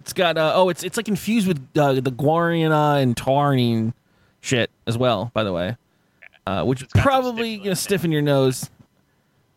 [0.00, 3.94] It's got uh, oh, it's it's like infused with uh, the guarana and taurine
[4.42, 5.30] shit as well.
[5.32, 5.76] By the way,
[6.46, 8.68] uh, which It's got some probably gonna in stiffen your nose.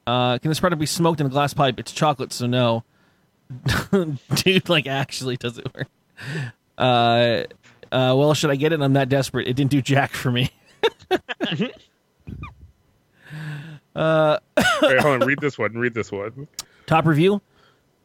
[0.08, 1.78] Uh, can this product be smoked in a glass pipe?
[1.80, 2.86] It's chocolate, so no.
[4.36, 5.88] Dude, like actually, does it work?
[6.78, 7.44] Uh,
[7.92, 8.82] uh, well, should I get it?
[8.82, 9.48] I'm that desperate.
[9.48, 10.52] It didn't do jack for me.
[13.96, 14.38] uh,
[14.82, 15.28] Wait, hold on.
[15.28, 15.74] Read this one.
[15.74, 16.48] Read this one.
[16.86, 17.42] top review.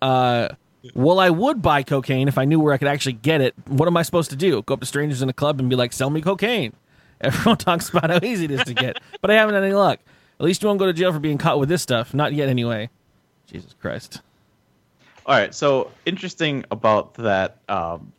[0.03, 0.49] Uh,
[0.95, 3.55] well, I would buy cocaine if I knew where I could actually get it.
[3.66, 4.62] What am I supposed to do?
[4.62, 6.72] Go up to strangers in a club and be like, "Sell me cocaine."
[7.20, 10.01] Everyone talks about how easy it is to get, but I haven't had any luck.
[10.39, 12.14] At least you won't go to jail for being caught with this stuff.
[12.14, 12.89] Not yet, anyway.
[13.47, 14.22] Jesus Christ.
[15.26, 18.12] All right, so interesting about that um,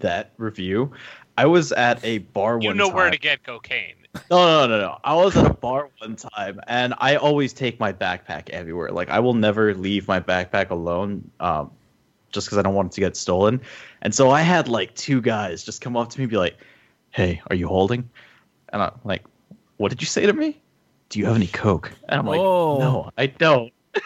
[0.00, 0.92] that review.
[1.38, 2.96] I was at a bar You one know time.
[2.96, 3.94] where to get cocaine.
[4.30, 4.98] No, no, no, no.
[5.02, 8.90] I was at a bar one time, and I always take my backpack everywhere.
[8.90, 11.70] Like I will never leave my backpack alone, um,
[12.34, 13.62] just because I don't want it to get stolen.
[14.02, 16.56] And so I had like two guys just come up to me and be like,
[17.10, 18.10] "Hey, are you holding?"
[18.70, 19.24] And I'm like,
[19.78, 20.60] "What did you say to me?
[21.08, 22.78] Do you have any coke?" And I'm like, Oh.
[22.78, 23.72] "No, I don't."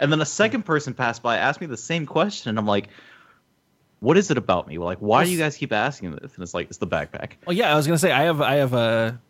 [0.00, 2.88] and then a second person passed by, asked me the same question, and I'm like,
[4.00, 4.78] "What is it about me?
[4.78, 7.54] Like, why do you guys keep asking this?" And it's like, "It's the backpack." Well,
[7.56, 9.20] yeah, I was gonna say I have I have a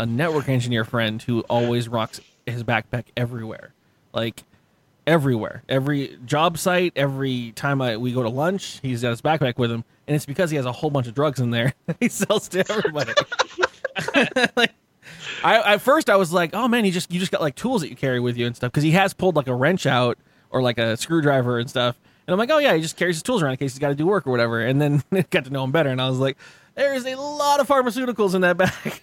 [0.00, 3.74] a network engineer friend who always rocks his backpack everywhere,
[4.12, 4.42] like
[5.06, 9.58] everywhere, every job site, every time I we go to lunch, he's got his backpack
[9.58, 12.08] with him, and it's because he has a whole bunch of drugs in there he
[12.08, 13.12] sells to everybody.
[14.56, 14.72] like,
[15.42, 17.82] I at first I was like, oh man, he just you just got like tools
[17.82, 20.18] that you carry with you and stuff because he has pulled like a wrench out
[20.50, 21.98] or like a screwdriver and stuff.
[22.26, 23.88] And I'm like, oh yeah, he just carries his tools around in case he's got
[23.88, 24.60] to do work or whatever.
[24.60, 26.36] And then got to know him better, and I was like,
[26.74, 29.00] there's a lot of pharmaceuticals in that bag.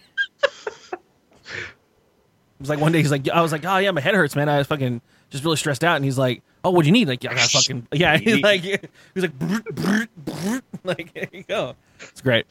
[2.58, 4.36] It was like one day he's like, I was like, oh yeah, my head hurts,
[4.36, 4.50] man.
[4.50, 7.07] I was fucking just really stressed out, and he's like, oh, what'd you need?
[7.07, 8.17] Like, I got fucking yeah.
[8.17, 8.78] He's like, he's
[9.15, 10.61] like, brr, brr, brr.
[10.84, 11.75] like, here you go.
[11.99, 12.45] It's great.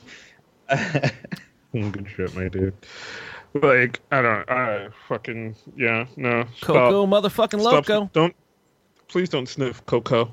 [1.72, 2.74] Good shit, my dude.
[3.55, 4.51] Like I don't.
[4.51, 6.07] I fucking yeah.
[6.16, 6.45] No.
[6.61, 7.24] Coco, stop.
[7.24, 7.89] motherfucking Stop.
[7.89, 8.11] loco.
[8.12, 8.35] Don't.
[9.09, 10.33] Please don't sniff cocoa.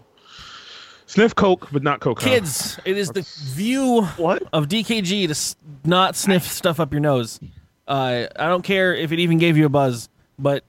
[1.05, 2.23] Sniff coke, but not cocoa.
[2.23, 3.21] Kids, it is the
[3.53, 4.43] view What?
[4.51, 7.39] of DKG to s- not sniff stuff up your nose.
[7.87, 10.63] Uh, I don't care if it even gave you a buzz, but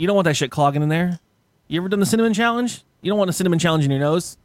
[0.00, 1.20] you don't want that shit clogging in there.
[1.68, 2.82] You ever done the cinnamon challenge?
[3.02, 4.38] You don't want a cinnamon challenge in your nose.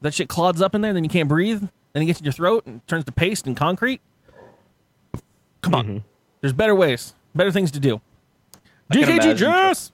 [0.00, 1.62] That shit clogs up in there, then you can't breathe.
[1.92, 4.00] Then it gets in your throat and turns to paste and concrete.
[5.62, 5.98] Come on, Mm-hmm.
[6.40, 8.00] there's better ways, better things to do.
[8.92, 9.92] can DKG imagine- Jess,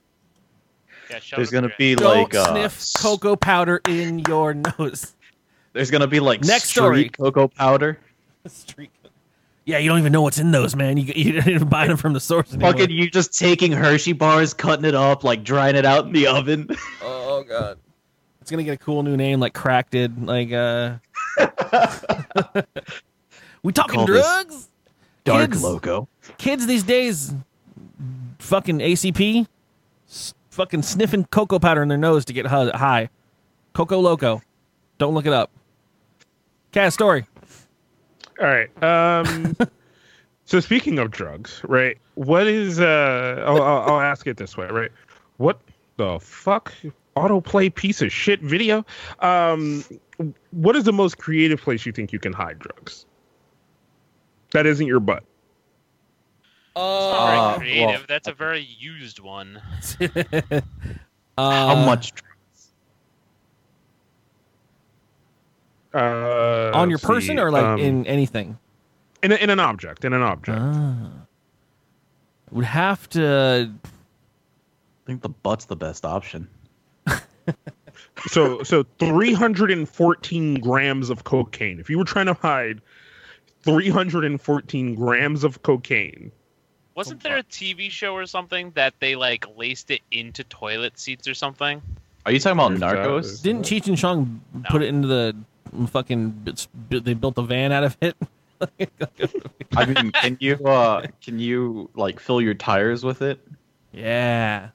[1.09, 5.15] Yeah, There's gonna your- be don't like uh, sniff cocoa powder in your nose.
[5.73, 7.09] There's gonna be like Next street story.
[7.09, 7.99] cocoa powder.
[8.47, 8.89] Street.
[9.65, 10.95] Yeah, you don't even know what's in those, man.
[10.97, 12.73] You you didn't even buy them from the source anymore.
[12.73, 16.27] Fucking you just taking Hershey bars, cutting it up, like drying it out in the
[16.27, 16.69] oven.
[17.01, 17.77] Oh god.
[18.39, 20.25] It's gonna get a cool new name like Crack did.
[20.25, 20.95] Like uh
[23.63, 24.69] We talking Call this drugs?
[25.23, 25.63] Dark Kids.
[25.63, 26.07] loco.
[26.37, 27.33] Kids these days
[28.39, 29.47] fucking ACP
[30.07, 33.09] s- fucking sniffing cocoa powder in their nose to get high.
[33.73, 34.41] Coco Loko.
[34.99, 35.49] Don't look it up.
[36.71, 37.25] Cat story.
[38.39, 38.83] All right.
[38.83, 39.55] Um.
[40.45, 41.97] so speaking of drugs, right?
[42.15, 43.43] What is uh?
[43.47, 44.91] I'll, I'll, I'll ask it this way, right?
[45.37, 45.59] What
[45.97, 46.73] the fuck?
[47.15, 48.85] Autoplay piece of shit video.
[49.19, 49.83] Um.
[50.51, 53.05] What is the most creative place you think you can hide drugs?
[54.53, 55.23] That isn't your butt.
[56.75, 57.87] Very Uh, creative.
[57.87, 59.61] well- That's a very used one.
[59.99, 60.61] How
[61.37, 62.11] Uh, much?
[65.95, 68.57] Uh, on your person see, or like um, in anything?
[69.25, 70.57] in a, in an object in an object.
[70.61, 71.11] Ah.
[72.51, 76.47] Would have to I think the butt's the best option.
[78.27, 81.79] so so 314 grams of cocaine.
[81.79, 82.81] If you were trying to hide
[83.63, 86.31] 314 grams of cocaine,
[86.93, 91.27] Wasn't there a TV show or something that they like laced it into toilet seats
[91.27, 91.81] or something?
[92.25, 93.39] Are you talking about There's.
[93.39, 93.41] Narcos?
[93.41, 95.35] Didn't Cheech and Chong put it into the
[95.87, 96.29] fucking?
[96.31, 98.15] bits- They built a van out of it.
[99.75, 103.39] I mean, can you uh can you like fill your tires with it?
[103.91, 104.69] Yeah.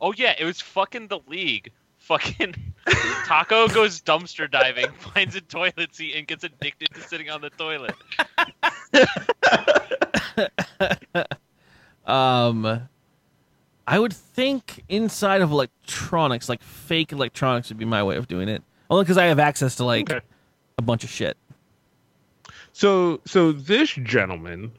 [0.00, 1.72] Oh yeah, it was fucking the league.
[1.98, 2.54] Fucking
[3.24, 7.48] Taco goes dumpster diving, finds a toilet seat, and gets addicted to sitting on the
[7.50, 7.94] toilet.
[12.06, 12.88] Um,
[13.86, 18.48] I would think inside of electronics, like fake electronics, would be my way of doing
[18.48, 18.62] it.
[18.90, 20.24] Only because I have access to like Okay.
[20.78, 21.36] a bunch of shit.
[22.72, 24.72] So so this gentleman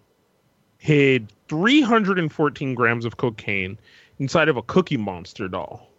[0.78, 3.78] hid 314 grams of cocaine
[4.20, 5.90] inside of a Cookie Monster doll.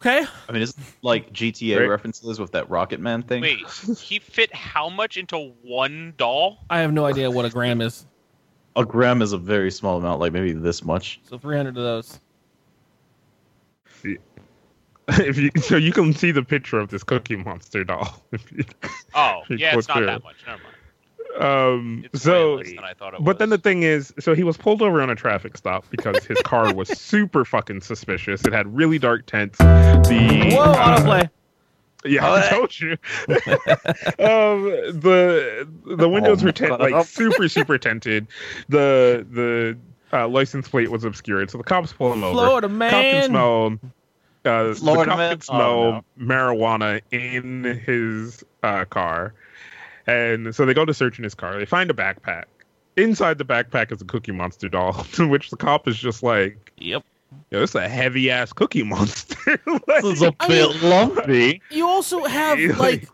[0.00, 0.26] Okay.
[0.48, 1.88] I mean, it's like GTA Right.
[1.88, 3.40] references with that Rocket Man thing.
[3.40, 3.60] Wait,
[4.00, 6.58] he fit how much into one doll?
[6.70, 8.04] I have no idea what a gram is.
[8.74, 11.20] A gram is a very small amount, like maybe this much.
[11.22, 12.18] So 300 of those.
[15.08, 18.22] if you so you can see the picture of this Cookie Monster doll.
[18.32, 18.64] If you-
[19.14, 20.06] Oh, You yeah, it's not there.
[20.06, 20.36] that much.
[20.46, 21.42] Never mind.
[21.42, 24.34] um It's so way less than I thought it but then the thing is so
[24.34, 28.44] he was pulled over on a traffic stop because his car was super fucking suspicious.
[28.44, 29.58] It had really dark tints.
[29.58, 31.30] The Whoa, uh, autoplay.
[32.04, 32.92] Yeah, I told you.
[34.18, 34.64] um,
[35.00, 38.26] the the windows Oh, were tint, like super super tinted.
[38.68, 39.78] The the
[40.12, 42.34] uh, license plate was obscured, so the cops pull him over.
[42.34, 42.90] Florida Cop man.
[42.90, 43.78] can smell.
[44.44, 45.30] Uh, the Florida cop man?
[45.38, 49.34] can smell Oh, marijuana in his uh, car,
[50.06, 51.58] and so they go to search in his car.
[51.58, 52.44] They find a backpack.
[52.96, 56.72] Inside the backpack is a Cookie Monster doll, to which the cop is just like,
[56.78, 57.04] Yep.
[57.50, 61.62] "Yo, this is a heavy ass Cookie Monster." This is a I bit mean- lumpy.
[61.70, 63.08] You also have like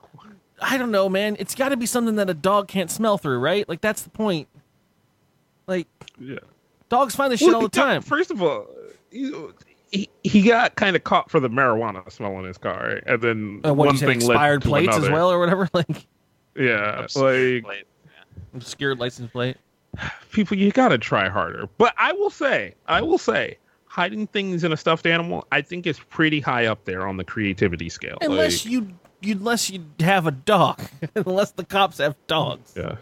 [0.61, 1.37] I don't know, man.
[1.39, 3.69] It's got to be something that a dog can't smell through, right?
[3.69, 4.49] Like that's the point.
[5.67, 5.87] Like
[6.19, 6.39] Yeah.
[6.89, 8.03] dogs find this shit Well, all the yeah, time.
[8.03, 8.67] First of all,
[9.13, 9.31] he,
[9.91, 13.03] he, he got kind of caught for the marijuana smell in his car, right?
[13.07, 15.13] and then Uh, what one you said, thing led expired to plates as another.
[15.13, 15.69] well, or whatever.
[15.75, 16.07] Like
[16.57, 17.85] Yeah, Obscure like plate.
[18.55, 19.57] obscured license plate.
[20.33, 21.69] people, you got to try harder.
[21.79, 25.87] But I will say, I will say, hiding things in a stuffed animal, I think
[25.87, 28.19] is pretty high up there on the creativity scale.
[28.21, 30.81] Unless like, you, you, unless you have a dog,
[31.15, 32.75] unless the cops have dogs.
[32.77, 32.97] yeah.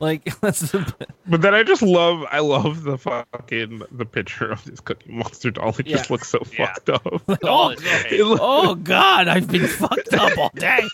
[0.00, 0.94] Like that's the,
[1.26, 5.50] But then I just love, I love the fucking the picture of this Cookie Monster
[5.50, 5.74] doll.
[5.78, 6.66] It just looks so Yeah.
[6.72, 7.02] fucked up.
[7.40, 7.82] Doll oh, is.
[8.10, 10.86] It look- oh God, I've been fucked up all day.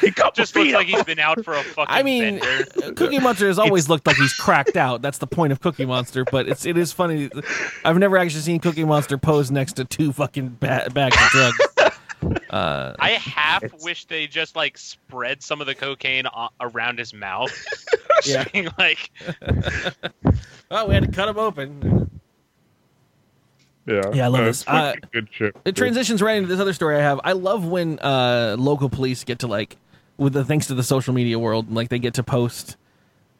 [0.00, 2.38] he cut Just my looks feet like he's been out for a fucking I mean,
[2.38, 2.66] bender.
[2.84, 5.02] Uh, cookie Monster has always looked like he's cracked out.
[5.02, 6.24] That's the point of Cookie Monster.
[6.24, 7.30] But it's it is funny.
[7.84, 11.58] I've never actually seen Cookie Monster pose next to two fucking ba- bags of drugs.
[12.50, 17.12] Uh, I half wish they just like spread some of the cocaine o- around his
[17.14, 17.52] mouth.
[18.26, 18.44] Yeah.
[18.52, 19.10] Being like,
[20.70, 22.10] oh, we had to cut him open.
[23.86, 24.60] Yeah, Yeah, I love no, this.
[24.62, 25.54] it's Uh, good shit.
[25.64, 27.20] It transitions right into this other story I have.
[27.22, 29.76] I love when uh, local police get to like,
[30.16, 32.76] with the thanks to the social media world, like they get to post,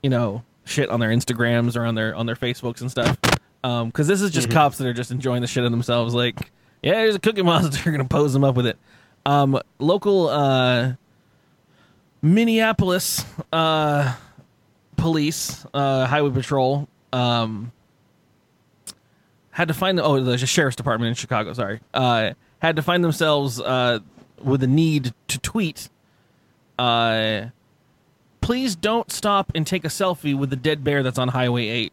[0.02, 3.16] you know, shit on their Instagrams or on their on their Facebooks and stuff.
[3.62, 6.12] Um, because this is just cops that are just enjoying the shit of themselves.
[6.14, 6.50] Like,
[6.84, 8.76] yeah, there's a Cookie Monster, We're gonna pose them up with it.
[9.24, 10.92] Um, local uh,
[12.20, 14.14] Minneapolis uh,
[14.98, 17.72] police, uh, highway patrol, um,
[19.50, 21.54] had to find oh the sheriff's department in Chicago.
[21.54, 24.00] Sorry, uh, had to find themselves uh,
[24.42, 25.88] with a need to tweet.
[26.78, 27.46] Uh,
[28.42, 31.92] please don't stop and take a selfie with the dead bear that's on Highway Eight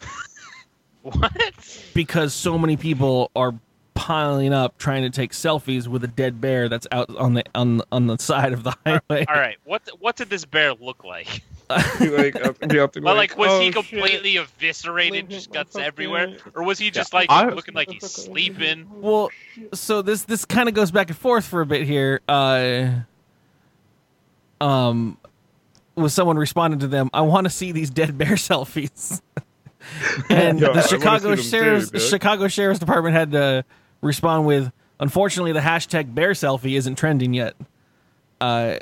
[1.02, 1.90] what?
[1.92, 3.52] because so many people are
[3.96, 7.82] piling up trying to take selfies with a dead bear that's out on the on
[7.90, 9.24] on the side of the highway.
[9.28, 11.42] All right, what what did this bear look like?
[12.00, 13.74] like, uh, up Well, like, was oh, he shit.
[13.74, 18.86] completely eviscerated, just guts everywhere, or was he just like I- looking like he's sleeping?
[19.00, 19.30] Well,
[19.74, 22.20] so this this kind of goes back and forth for a bit here.
[22.28, 22.90] Uh,
[24.60, 25.18] um,
[25.96, 29.20] with someone responding to them, I want to see these dead bear selfies.
[30.30, 32.08] and Yo, the wanna Chicago see them too, sheriff's.
[32.08, 33.64] Chicago Sheriff's Department had to
[34.06, 37.54] respond with, "Unfortunately, the hashtag bear selfie isn't trending yet."
[38.40, 38.76] Uh,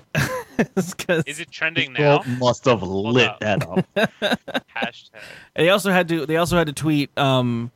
[0.76, 2.20] it's 'cause- Is it trending now?
[2.20, 3.40] Well, must have lit up.
[3.40, 3.86] that up.
[4.76, 5.10] Hashtag.
[5.56, 7.70] And they also had to they also had to tweet um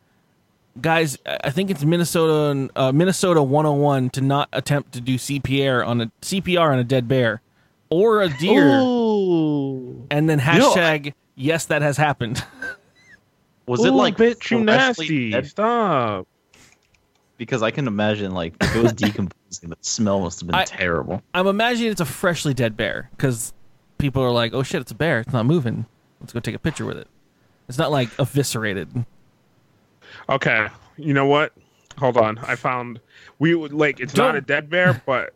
[0.80, 6.00] guys I think it's Minnesota uh, Minnesota 101 to not attempt to do CPR on
[6.00, 7.40] a CPR on a dead bear
[7.90, 10.04] or a deer Ooh.
[10.10, 12.44] and then You know, hashtag yes that has happened.
[13.66, 15.30] Was it like bitch, you freshly nasty?
[15.30, 15.46] dead?
[15.46, 16.26] Stop.
[17.38, 20.64] Because I can imagine like if it was decomposing, the smell must have been I-
[20.64, 21.22] terrible.
[21.32, 23.52] I'm imagining it's a freshly dead bear cuz
[23.96, 25.20] people are like, "Oh shit, it's a bear.
[25.20, 25.86] It's not moving.
[26.20, 27.08] Let's go take a picture with it."
[27.68, 29.04] It's not like eviscerated.
[30.28, 30.66] Okay,
[30.96, 31.52] you know what?
[31.98, 32.38] Hold on.
[32.38, 33.00] I found
[33.38, 35.32] we would like it's not Don't- a dead bear, but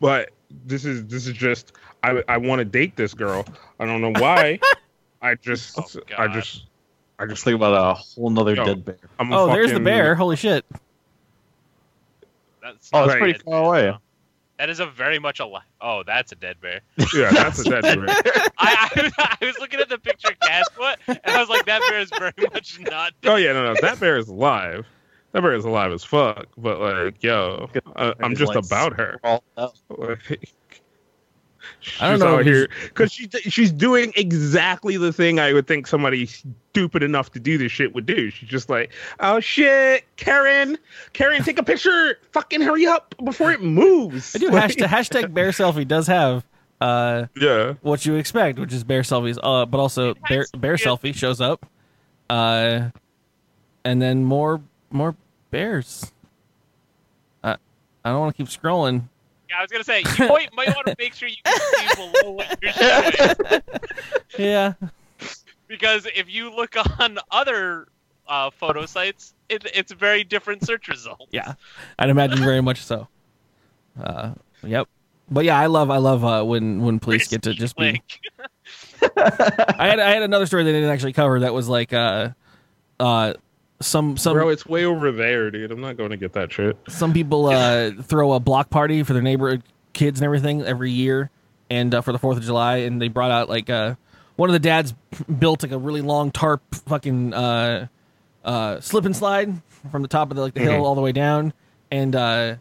[0.00, 0.30] but
[0.64, 1.72] this is this is just
[2.02, 3.44] I I want to date this girl.
[3.80, 4.58] I don't know why.
[5.22, 5.82] I just Oh,
[6.18, 6.66] I just
[7.18, 8.64] I Just just think about a whole nother Yo.
[8.64, 8.96] dead bear.
[9.18, 10.14] I'm a Oh, there's the bear.
[10.14, 10.64] Holy shit.
[12.72, 13.88] That's Oh, not it's pretty far bear.
[13.90, 13.98] away.
[14.58, 15.46] That is a very much a.
[15.46, 16.80] Li- oh, that's a dead bear.
[17.14, 18.06] Yeah, that's a dead bear.
[18.58, 21.82] I, I, I was looking at the picture of Casper, and I was like, that
[21.90, 23.12] bear is very much not.
[23.20, 23.30] Dead.
[23.30, 24.86] Oh yeah, no, no, that bear is alive.
[25.32, 26.46] That bear is alive as fuck.
[26.56, 29.20] But like, yo, uh, I'm just Like, about her.
[29.22, 29.44] all.
[29.90, 30.54] Like, she's
[32.00, 36.26] I don't know here because she she's doing exactly the thing I would think somebody
[36.26, 38.30] stupid enough to do this shit would do.
[38.30, 40.78] She's just like, oh shit, Karen,
[41.12, 42.18] Karen, take a picture.
[42.32, 44.34] Fucking hurry up before it moves.
[44.34, 46.44] I do Like, hashtag, hashtag bear selfie does have
[46.80, 47.74] uh Yeah.
[47.82, 49.38] what you expect, which is bear selfies.
[49.42, 51.64] Uh, but also bear bear be selfie shows up,
[52.28, 52.90] uh,
[53.84, 54.60] and then more
[54.90, 55.14] more
[55.50, 56.12] bears.
[57.42, 57.52] I
[58.04, 59.04] I don't want to keep scrolling.
[59.48, 61.94] Yeah, I was gonna say you might, might want to make sure you can see
[61.94, 63.62] below what you're showing,
[64.38, 64.72] Yeah,
[65.68, 67.86] because if you look on other
[68.28, 71.28] uh, photo sites, it, it's very different search result.
[71.30, 71.54] yeah,
[71.98, 73.06] I'd imagine very much so.
[74.02, 74.32] Uh,
[74.62, 74.88] yep.
[75.30, 78.00] But yeah, I love I love uh, when when police get to just be.
[79.16, 82.30] I had I had another story that they didn't actually cover that was like uh
[83.00, 83.34] uh
[83.80, 85.70] some some Bro, it's way over there, dude.
[85.70, 86.76] I'm not going to get that shit.
[86.88, 89.62] some people uh, throw a block party for their neighborhood
[89.92, 91.30] kids and everything every year,
[91.70, 93.94] and uh, for the Fourth of July, and they brought out like uh,
[94.36, 94.94] one of the dads
[95.38, 97.86] built like a really long tarp, fucking uh,
[98.44, 99.52] uh, slip and slide
[99.90, 101.52] from the top of the, like the hill all the way down,
[101.90, 102.56] and uh,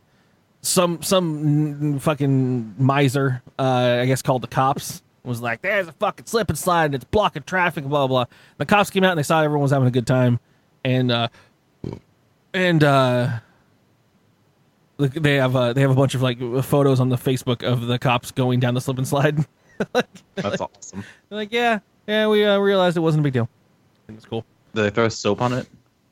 [0.62, 5.02] some some fucking miser, uh, I guess, called the cops.
[5.24, 8.26] Was like, "There's a fucking slip and slide, and it's blocking traffic." Blah blah.
[8.26, 8.36] blah.
[8.58, 10.40] The cops came out and they saw everyone was having a good time,
[10.86, 11.28] and uh,
[12.54, 13.40] and uh,
[14.98, 18.00] they have uh, they have a bunch of like photos on the Facebook of the
[18.00, 19.46] cops going down the slip and slide.
[20.36, 21.04] That's awesome.
[21.30, 23.50] They're like, yeah, yeah, we uh, realized it wasn't a big deal.
[24.04, 24.46] I think it's cool.
[24.74, 25.68] Did they throw soap on it?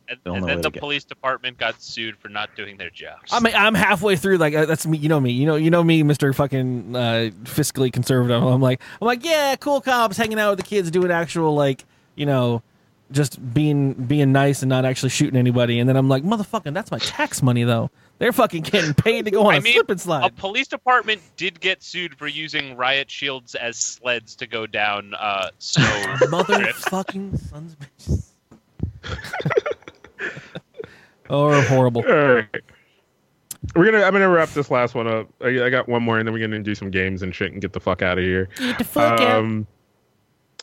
[0.09, 3.31] And, Don't and then the police department got sued for not doing their jobs.
[3.31, 4.37] I mean, I'm halfway through.
[4.37, 4.97] Like uh, that's me.
[4.97, 5.31] You know me.
[5.31, 5.55] You know.
[5.55, 8.43] You know me, Mister Fucking uh, fiscally conservative.
[8.43, 11.85] I'm like, I'm like, yeah, cool cops hanging out with the kids, doing actual like,
[12.15, 12.63] you know,
[13.11, 15.79] just being being nice and not actually shooting anybody.
[15.79, 17.89] And then I'm like, motherfucking, that's my tax money though.
[18.19, 21.21] They're fucking getting paid to go on I a mean, slip and a police department
[21.35, 25.83] did get sued for using riot shields as sleds to go down uh, snow.
[26.21, 28.29] Motherfucking sons of bitches.
[31.29, 32.03] oh, horrible.
[32.07, 32.47] All right.
[33.75, 34.03] We're gonna.
[34.03, 35.27] I'm gonna wrap this last one up.
[35.41, 37.61] I, I got one more, and then we're gonna do some games and shit and
[37.61, 38.49] get the fuck out of here.
[38.57, 39.65] Get the fuck out.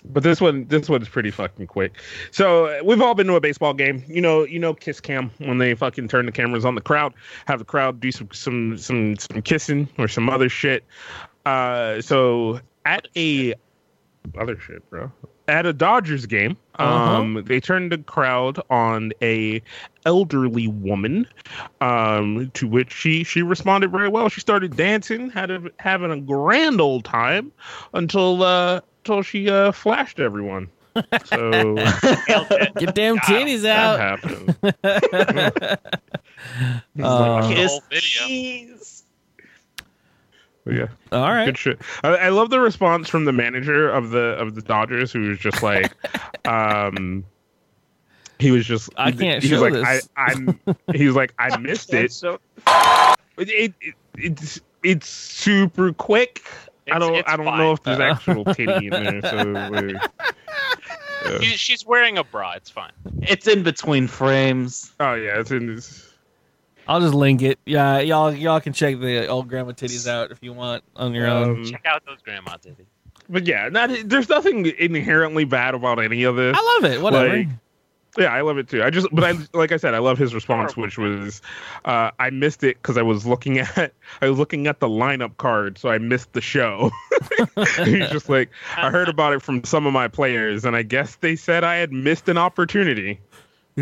[0.04, 1.92] But this one, this one's pretty fucking quick.
[2.30, 4.04] So we've all been to a baseball game.
[4.08, 7.14] You know, you know, kiss cam when they fucking turn the cameras on the crowd,
[7.46, 10.84] have the crowd do some some some some kissing or some other shit.
[11.46, 13.54] Uh, so at a
[14.38, 15.10] other shit, bro.
[15.48, 19.62] At a Dodgers game, um, they turned the crowd on a
[20.06, 21.26] elderly woman,
[21.80, 24.28] um, to which she she responded very well.
[24.28, 27.52] She started dancing, had a, having a grand old time
[27.94, 30.68] until uh, until she uh, flashed everyone.
[31.24, 31.74] So
[32.78, 34.00] Get damn titties that out.
[34.00, 34.56] happened.
[37.02, 38.76] Uh, The Kiss whole video.
[38.78, 38.99] But
[40.66, 40.88] yeah.
[41.12, 41.46] all right.
[41.46, 41.80] Good shit.
[42.02, 45.38] I, I love the response from the manager of the of the Dodgers, who was
[45.38, 45.92] just like,
[46.46, 47.24] um,
[48.38, 50.08] he was just I can't he show was like, this.
[50.16, 50.60] I, I'm.
[50.94, 52.12] He was like, I missed it.
[52.12, 52.38] So
[53.38, 56.42] It, it, it it's it's super quick.
[56.90, 57.58] I don't I don't fine.
[57.58, 59.22] know if there's actual titty in there.
[59.22, 59.52] So
[61.30, 61.38] yeah.
[61.40, 62.52] She's wearing a bra.
[62.52, 62.92] It's fine.
[63.22, 64.92] It's in between frames.
[65.00, 66.09] oh yeah, it's in this.
[66.90, 67.60] I'll just link it.
[67.66, 71.28] Yeah, y'all y'all can check the old grandma titties out if you want on your
[71.28, 71.58] own.
[71.58, 72.86] Um, Check out those grandma titties.
[73.28, 76.56] but yeah, not, there's nothing inherently bad about any of this.
[76.58, 77.00] I love it.
[77.00, 77.36] Whatever.
[77.36, 77.48] Like,
[78.18, 78.82] Yeah, I love it too.
[78.82, 81.42] I just, but I, like I said, I love his response, which was,
[81.84, 85.36] uh, I missed it because I was looking at, I was looking at the lineup
[85.36, 86.90] card, so I missed the show.
[87.84, 91.14] He's just like, I heard about it from some of my players, and I guess
[91.14, 93.20] they said I had missed an opportunity.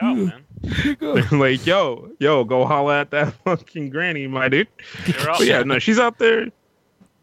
[0.00, 0.44] Go, man.
[1.38, 4.68] like, yo, yo, go holla at that fucking granny, my dude.
[5.06, 6.48] You're all, But yeah, no, she's out there.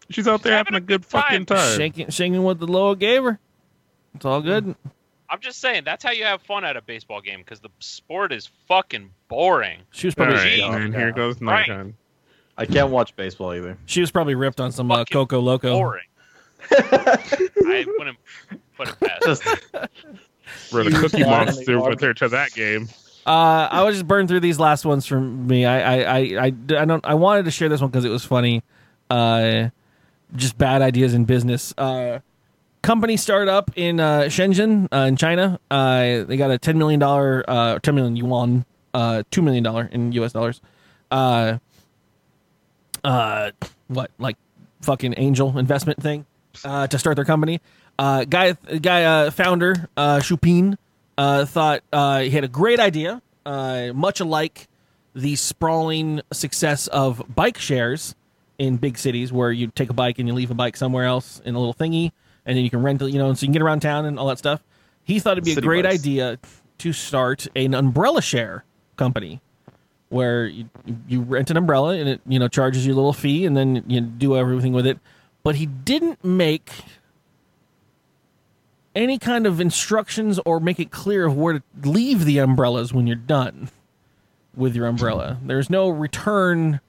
[0.10, 1.22] She's out there having having, a a good good time.
[1.24, 1.78] fucking time.
[1.78, 3.40] shaking shaking what the Loa gave her.
[4.14, 4.76] It's all good.
[5.30, 8.32] I'm just saying that's how you have fun at a baseball game because the sport
[8.32, 9.80] is fucking boring.
[9.92, 11.68] She was probably right, man, here goes Right.
[11.68, 11.98] nighttime.
[12.58, 13.78] I can't watch baseball either.
[13.86, 15.74] she was probably ripped on some uh, Coco Loko.
[15.74, 16.04] Boring.
[16.72, 18.18] I wouldn't
[18.78, 19.24] put it past.
[19.26, 19.44] Just
[20.72, 22.90] Brought a You cookie monster are- with her to that game.
[23.26, 25.66] Uh, I was just burn through these last ones from me.
[25.66, 27.04] I I I I, I don't.
[27.06, 28.62] I wanted to share this one because it was funny.
[29.10, 29.70] Uh,
[30.36, 31.74] just bad ideas in business.
[31.76, 32.20] Uh,
[32.84, 35.60] company started up in uh, Shenzhen uh, in China.
[35.72, 39.90] Uh, they got a ten million dollar, uh, ten million yuan, uh, two million dollar
[39.92, 40.32] in U.S.
[40.34, 40.62] dollars.
[41.10, 41.58] Uh,
[43.04, 43.52] uh,
[43.88, 44.38] what like
[44.82, 46.26] fucking angel investment thing
[46.64, 47.60] uh, to start their company.
[47.98, 50.78] Uh, guy, guy, uh, founder uh, Shupin
[51.18, 54.68] uh, thought uh, he had a great idea, uh, much alike
[55.14, 58.16] the sprawling success of bike shares
[58.58, 61.42] in big cities, where you take a bike and you leave a bike somewhere else
[61.46, 62.12] in a little thingy,
[62.46, 64.06] and then you can rent it, you know, and so you can get around town
[64.06, 64.62] and all that stuff.
[65.04, 65.96] He thought it'd be a great bikes.
[66.02, 66.40] idea
[66.80, 68.66] to start an umbrella share
[68.98, 69.42] company
[70.10, 70.70] where you,
[71.08, 73.84] you rent an umbrella and it you know charges you a little fee and then
[73.88, 75.00] you do everything with it
[75.44, 76.72] but he didn't make
[78.96, 83.06] any kind of instructions or make it clear of where to leave the umbrellas when
[83.08, 83.70] you're done
[84.56, 86.80] with your umbrella there's no return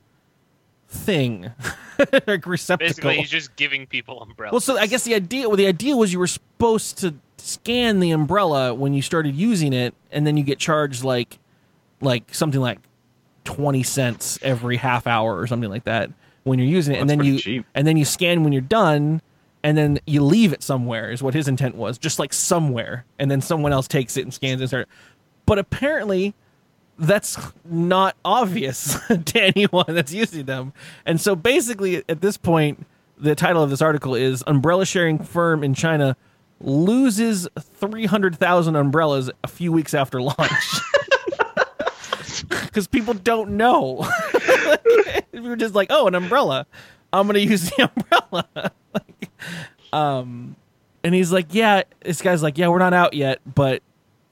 [0.88, 1.50] thing
[2.26, 4.52] like receptacle Basically, he's just giving people umbrellas.
[4.52, 8.00] well, so I guess the idea, well, the idea was you were supposed to scan
[8.00, 11.38] the umbrella when you started using it, and then you get charged like,
[12.00, 12.78] like something like
[13.44, 16.10] twenty cents every half hour or something like that
[16.44, 17.66] when you're using it, and then you cheap.
[17.74, 19.20] and then you scan when you're done,
[19.66, 23.28] and then you leave it somewhere is what his intent was, just like somewhere, and
[23.28, 24.62] then someone else takes it and scans it.
[24.62, 24.88] And start,
[25.44, 26.36] but apparently
[27.00, 30.72] that's not obvious to anyone that's using them.
[31.04, 32.86] And so basically, at this point,
[33.18, 36.16] the title of this article is Umbrella Sharing Firm in China
[36.60, 40.38] loses 300,000 umbrellas a few weeks after launch.
[42.48, 44.06] Because people don't know.
[45.32, 46.66] we were just like, oh, an umbrella.
[47.12, 48.72] I'm gonna use the umbrella.
[48.96, 49.30] Like,
[49.92, 50.56] um,
[51.04, 51.82] and he's like, yeah.
[52.04, 53.82] This guy's like, yeah, we're not out yet, but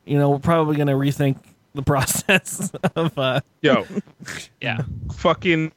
[0.05, 1.37] you know, we're probably gonna rethink
[1.75, 3.19] the process of.
[3.19, 3.87] uh Yo,
[4.61, 4.83] Yeah.
[5.17, 5.73] fucking,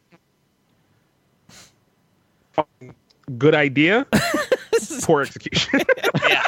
[2.51, 2.95] fucking
[3.37, 4.05] good idea,
[5.03, 5.81] poor execution.
[6.27, 6.43] Yeah.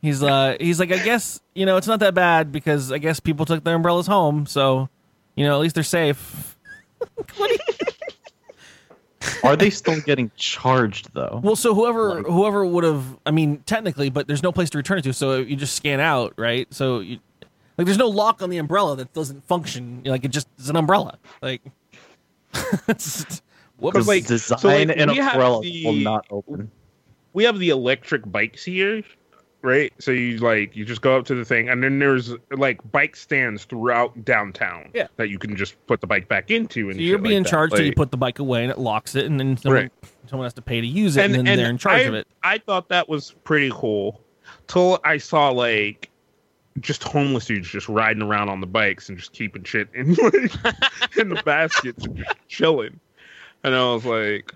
[0.00, 3.18] He's uh he's like, I guess you know it's not that bad because I guess
[3.20, 4.88] people took their umbrellas home, so
[5.34, 6.56] you know at least they're safe.
[9.42, 11.40] Are they still getting charged though?
[11.42, 14.98] Well, so whoever whoever would have, I mean, technically, but there's no place to return
[14.98, 16.72] it to, so you just scan out, right?
[16.72, 17.18] So you,
[17.76, 20.02] like, there's no lock on the umbrella that doesn't function.
[20.04, 21.18] Like it just is an umbrella.
[21.42, 21.62] Like,
[22.88, 23.42] it's,
[23.78, 23.92] whoops.
[23.94, 26.70] Because, like- design so, like, and we umbrella the- will not open.
[27.32, 29.02] we have the electric bikes here,
[29.62, 29.92] right?
[29.98, 33.16] So you like you just go up to the thing, and then there's like bike
[33.16, 34.90] stands throughout downtown.
[34.94, 35.08] Yeah.
[35.16, 36.90] that you can just put the bike back into.
[36.90, 37.50] And so you're being like that.
[37.50, 39.92] charged till you put the bike away and it locks it, and then someone, Right.
[40.26, 42.26] someone has to pay to use it, and, then they're in charge I, of it.
[42.42, 44.20] I thought that was pretty cool.
[44.66, 46.10] Till I saw like
[46.80, 50.34] just homeless dudes just riding around on the bikes and just keeping shit in like,
[51.16, 53.00] in the baskets and just chilling.
[53.64, 54.54] And I was like,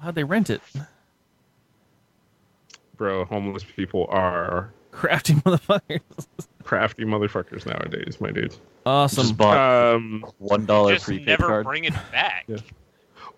[0.00, 0.60] How'd they rent it?
[3.04, 6.00] Bro, homeless people are Crafty motherfuckers.
[6.62, 8.56] crafty motherfuckers nowadays, my dude.
[8.86, 9.22] Awesome.
[9.24, 9.58] Just bought
[9.96, 11.66] Um, one dollar Just prepaid never card.
[11.66, 12.44] bring it back.
[12.48, 12.56] Yeah.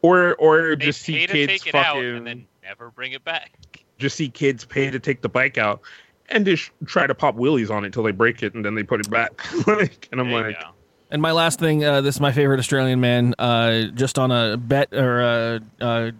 [0.03, 1.33] or or They just see kids
[1.65, 3.59] take it out fucking and then never bring it back.
[3.99, 5.81] just see kids pay to take the bike out
[6.29, 8.85] and just try to pop wheelies on it till they break it and then they
[8.85, 9.33] put it back.
[9.67, 10.63] like, and I'm There like.
[11.11, 13.35] And my last thing, uh, this is my favorite Australian man.
[13.39, 16.13] Uh, just on a bet or a, a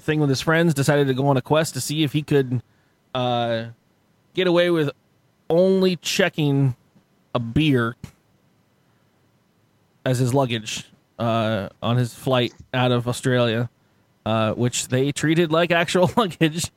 [0.00, 2.60] thing with his friends, decided to go on a quest to see if he could
[3.16, 3.70] uh,
[4.34, 4.90] get away with
[5.48, 6.76] only checking
[7.34, 7.96] a beer
[10.04, 10.84] as his luggage
[11.18, 13.70] uh, on his flight out of Australia,
[14.26, 16.70] uh, which they treated like actual luggage,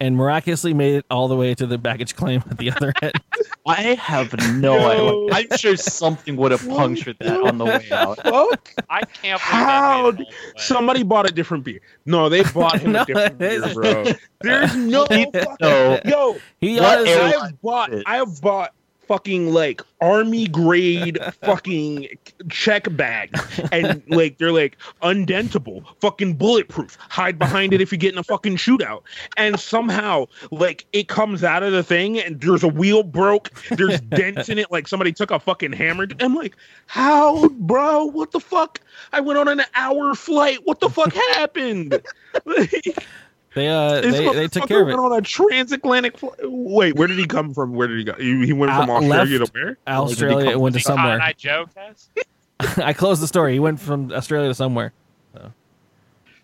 [0.00, 3.12] and miraculously made it all the way to the baggage claim at the other end.
[3.66, 5.28] I have no Yo.
[5.30, 5.34] idea.
[5.52, 8.16] I'm sure something would have punctured that on the way out.
[8.22, 8.70] fuck?
[8.90, 10.30] I can't believe How that it all the way.
[10.56, 11.80] Somebody bought a different beer.
[12.06, 14.04] No, they bought him No, a different beer, bro.
[14.40, 16.00] There's no fucking, No.
[16.04, 16.36] yo.
[16.60, 18.02] He What I've bought it?
[18.06, 18.72] I have bought
[19.06, 22.08] fucking like army grade fucking
[22.48, 23.36] check bag.
[23.72, 26.96] And like they're like undentable fucking bulletproof.
[27.00, 29.02] Hide behind it if you get in a fucking shootout.
[29.36, 33.50] And somehow like it comes out of the thing and there's a wheel broke.
[33.70, 36.06] There's dents in it like somebody took a fucking hammer.
[36.20, 38.06] I'm like how bro?
[38.06, 38.80] What the fuck?
[39.12, 40.58] I went on an hour flight.
[40.64, 42.00] What the fuck happened?
[42.46, 42.98] Like,
[43.54, 44.94] they uh, this they, they took motherfucker care of it.
[44.98, 46.34] on a transatlantic flight.
[46.42, 47.72] Wait, where did he come from?
[47.74, 48.14] Where did he go?
[48.14, 49.54] He, he went from Uh, Australia left.
[49.54, 49.78] to where?
[49.86, 51.20] Australia it went to somewhere.
[51.20, 52.10] Eye Joe cast?
[52.78, 53.52] I closed the story.
[53.54, 54.92] He went from Australia to somewhere.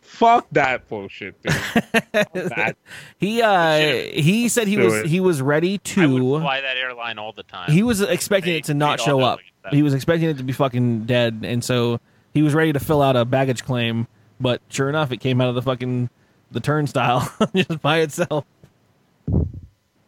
[0.02, 1.52] Fuck that bullshit, dude.
[2.12, 2.76] Fuck that.
[3.18, 3.78] He uh
[4.12, 5.06] he said he Do was it.
[5.06, 7.70] he was ready I would to fly that airline all the time.
[7.70, 9.38] he was expecting it to not show up.
[9.70, 12.00] He was expecting it to be fucking dead and so
[12.34, 14.08] he was ready to fill out a baggage claim,
[14.38, 16.10] but sure enough it came out of the fucking
[16.50, 18.44] the turnstile just by itself.
[19.32, 19.36] I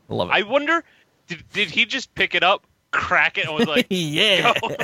[0.08, 0.32] Love it.
[0.32, 0.84] I wonder,
[1.26, 4.52] did, did he just pick it up, crack it, and was like, yeah.
[4.60, 4.68] go?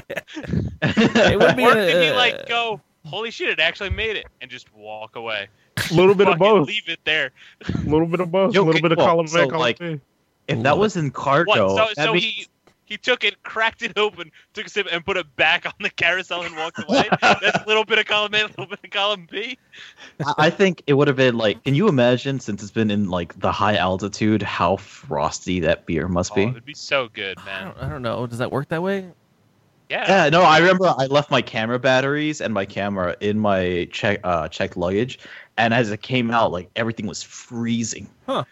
[0.82, 4.16] it would be or a- did he like uh, go, holy shit, it actually made
[4.16, 5.48] it, and just walk away?
[5.90, 6.66] A little bit of both.
[6.66, 7.30] Leave it there.
[7.74, 8.56] A little bit of both.
[8.56, 10.00] A little bit of well, column so, A, column like- B.
[10.48, 11.94] If that was in cargo, What?
[11.96, 12.46] So, so means- he
[12.88, 15.90] he took it, cracked it open, took a sip, and put it back on the
[15.90, 17.08] carousel and walked away.
[17.20, 19.58] That's a little bit of column A, a little bit of column B.
[20.38, 21.62] I think it would have been like.
[21.64, 26.08] Can you imagine, since it's been in like the high altitude, how frosty that beer
[26.08, 26.42] must Oh, be?
[26.44, 27.64] it'd be so good, I man.
[27.66, 28.26] don't, I don't know.
[28.26, 29.10] Does that work that way?
[29.88, 30.24] Yeah.
[30.24, 34.20] Yeah, no, I remember I left my camera batteries and my camera in my check
[34.24, 35.18] uh, checked luggage,
[35.56, 38.08] and as it came out, like everything was freezing.
[38.26, 38.44] Huh.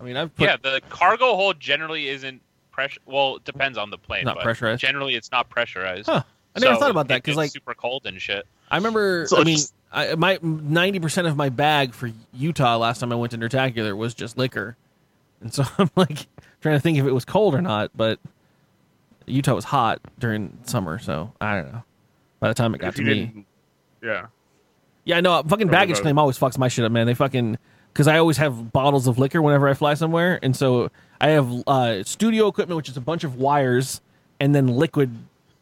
[0.00, 2.42] I mean, I've put Yeah, the cargo hold generally isn't
[2.82, 3.00] pressure.
[3.06, 4.24] Well, it depends on the plane.
[4.24, 4.80] Not but pressurized.
[4.80, 6.08] Generally, it's not pressurized.
[6.08, 6.22] Huh.
[6.54, 8.46] I never So thought about that because like super cold and shit.
[8.70, 9.26] I remember.
[9.26, 13.12] So I mean, just- I, my ninety percent of my bag for Utah last time
[13.12, 14.76] I went to Nertacular was just liquor,
[15.40, 16.26] and so I'm like
[16.60, 17.90] trying to think if it was cold or not.
[17.94, 18.18] But
[19.26, 21.82] Utah was hot during summer, so I don't know.
[22.40, 23.46] By the time it got If to me, didn't-
[24.02, 24.26] Yeah.
[25.16, 25.42] I know.
[25.42, 27.06] fucking baggage claim always fucks my shit up, man.
[27.06, 27.58] They fucking
[27.92, 30.90] because I always have bottles of liquor whenever I fly somewhere, and so
[31.22, 34.00] I have uh, studio equipment, which is a bunch of wires
[34.40, 35.16] and then liquid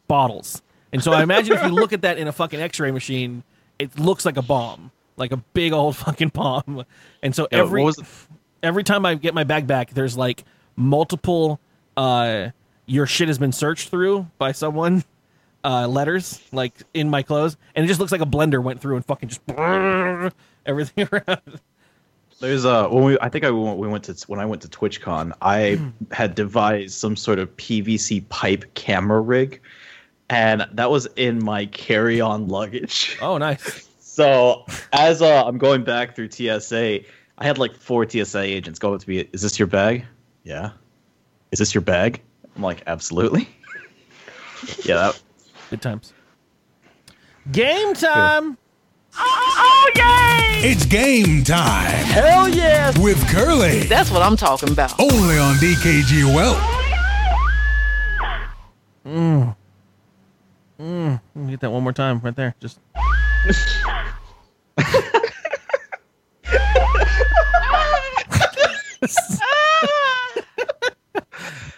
[0.08, 0.62] bottles.
[0.92, 3.44] And so I imagine if you look at that in a fucking X-ray machine,
[3.78, 6.84] it looks like a bomb, like a big old fucking bomb.
[7.22, 8.06] And so every the-
[8.62, 10.44] every time I get my bag back, there's like
[10.76, 11.60] multiple
[11.96, 12.48] uh,
[12.86, 15.04] your shit has been searched through by someone
[15.62, 18.96] uh, letters like in my clothes, and it just looks like a blender went through
[18.96, 19.42] and fucking just
[20.66, 21.60] everything around.
[22.40, 24.68] There's uh when we I think I went, we went to when I went to
[24.68, 25.80] TwitchCon, I
[26.10, 29.60] had devised some sort of PVC pipe camera rig,
[30.30, 33.18] and that was in my carry-on luggage.
[33.20, 33.86] Oh, nice.
[34.02, 37.00] So as uh, I'm going back through TSA,
[37.38, 39.28] I had like four TSA agents go up to me.
[39.32, 40.04] Is this your bag?
[40.42, 40.72] Yeah.
[41.52, 42.20] Is this your bag?
[42.56, 43.48] I'm like, absolutely.
[44.84, 44.96] yeah.
[44.96, 45.22] That,
[45.70, 46.12] Good times.
[47.52, 48.58] Game time.
[50.62, 52.92] It's game time Hell yeah!
[53.00, 53.84] with Curly.
[53.84, 54.98] That's what I'm talking about.
[55.00, 56.54] Only on DKGOL.
[59.06, 59.56] Mm.
[60.78, 61.20] Mm.
[61.34, 62.54] Let me Get that one more time right there.
[62.60, 62.78] Just.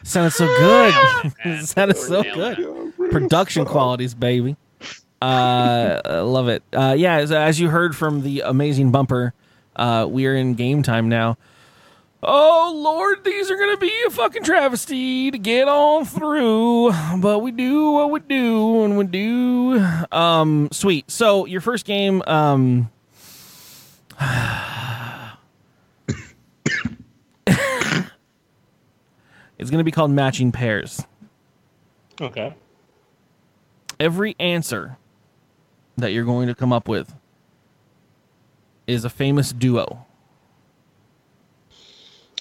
[0.03, 0.95] sounded so good.
[1.45, 2.93] Man, sounded so good.
[3.11, 4.57] Production qualities, baby.
[5.23, 6.65] Uh, I love it.
[6.73, 9.35] Uh, yeah, as, as you heard from the amazing bumper,
[9.77, 11.39] uh, we are in game time now.
[12.25, 17.53] Oh Lord, these are gonna be a fucking travesty to get on through, but we
[17.53, 19.79] do what we do and we do.
[20.11, 21.09] Um, sweet.
[21.09, 22.91] So your first game, um,
[29.59, 31.07] is gonna be called matching pairs.
[32.21, 32.55] Okay.
[34.01, 34.97] Every answer
[35.97, 37.15] that you're going to come up with
[38.87, 40.07] is a famous duo.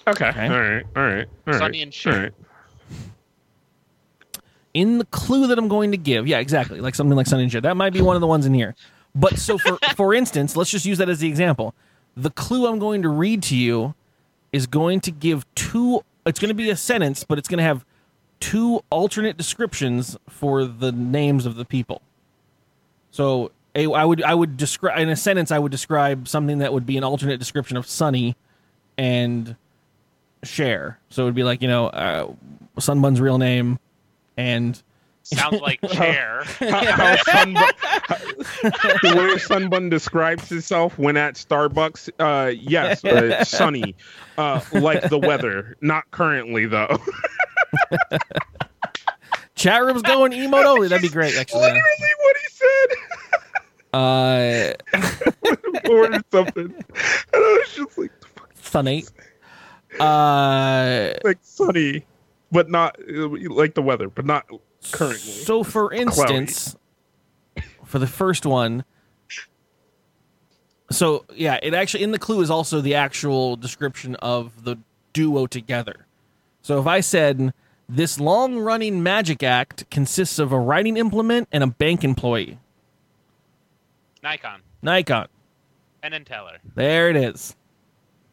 [0.08, 0.30] Okay.
[0.30, 0.48] Okay.
[0.48, 0.84] All right.
[0.96, 1.28] All right.
[1.48, 1.60] All right.
[1.60, 2.14] Sonny and Cher.
[2.14, 2.34] All right.
[4.74, 7.52] in the clue that I'm going to give, yeah, exactly, like something like Sonny and
[7.52, 7.62] Cher.
[7.62, 8.76] That might be one of the ones in here.
[9.14, 11.76] But so for for instance, let's just use that as the example.
[12.16, 13.94] The clue I'm going to read to you
[14.52, 16.02] is going to give two.
[16.26, 17.86] It's going to be a sentence, but it's going to have
[18.40, 22.02] two alternate descriptions for the names of the people.
[23.12, 26.74] So a, I would I would describe in a sentence I would describe something that
[26.74, 28.36] would be an alternate description of Sonny
[28.98, 29.56] and
[30.44, 30.98] Cher.
[31.10, 32.32] So it would be like you know uh,
[32.78, 33.80] Sunbun's real name
[34.38, 34.82] and
[35.24, 36.44] Sounds like chair.
[36.60, 37.72] How, how Sunbun,
[39.04, 43.96] the way Sunbun describes himself when at Starbucks, uh, yes, uh, sunny,
[44.40, 45.78] uh, like the weather.
[45.80, 46.98] Not currently though.
[49.62, 50.88] Chat room's going emote only.
[50.88, 51.62] That'd be great actually.
[51.62, 51.84] Literally
[52.20, 52.88] what he said.
[53.94, 54.74] Uh,
[56.32, 56.74] something.
[56.74, 56.86] And
[57.34, 58.12] I was just like,
[58.62, 59.06] Sunny.
[60.00, 62.06] Uh, like sunny,
[62.52, 64.50] but not like the weather, but not
[64.92, 65.20] currently.
[65.20, 66.78] so for instance,
[67.84, 68.86] for the first one,
[70.90, 74.78] so yeah, it actually in the clue is also the actual description of the
[75.12, 76.06] duo together.
[76.62, 77.54] So if I said
[77.90, 82.58] this long-running magic act consists of a writing implement and a bank employee,
[84.24, 84.62] Nikon.
[84.82, 85.28] Nikon.
[86.02, 86.58] Penn and Teller.
[86.76, 87.56] There it is.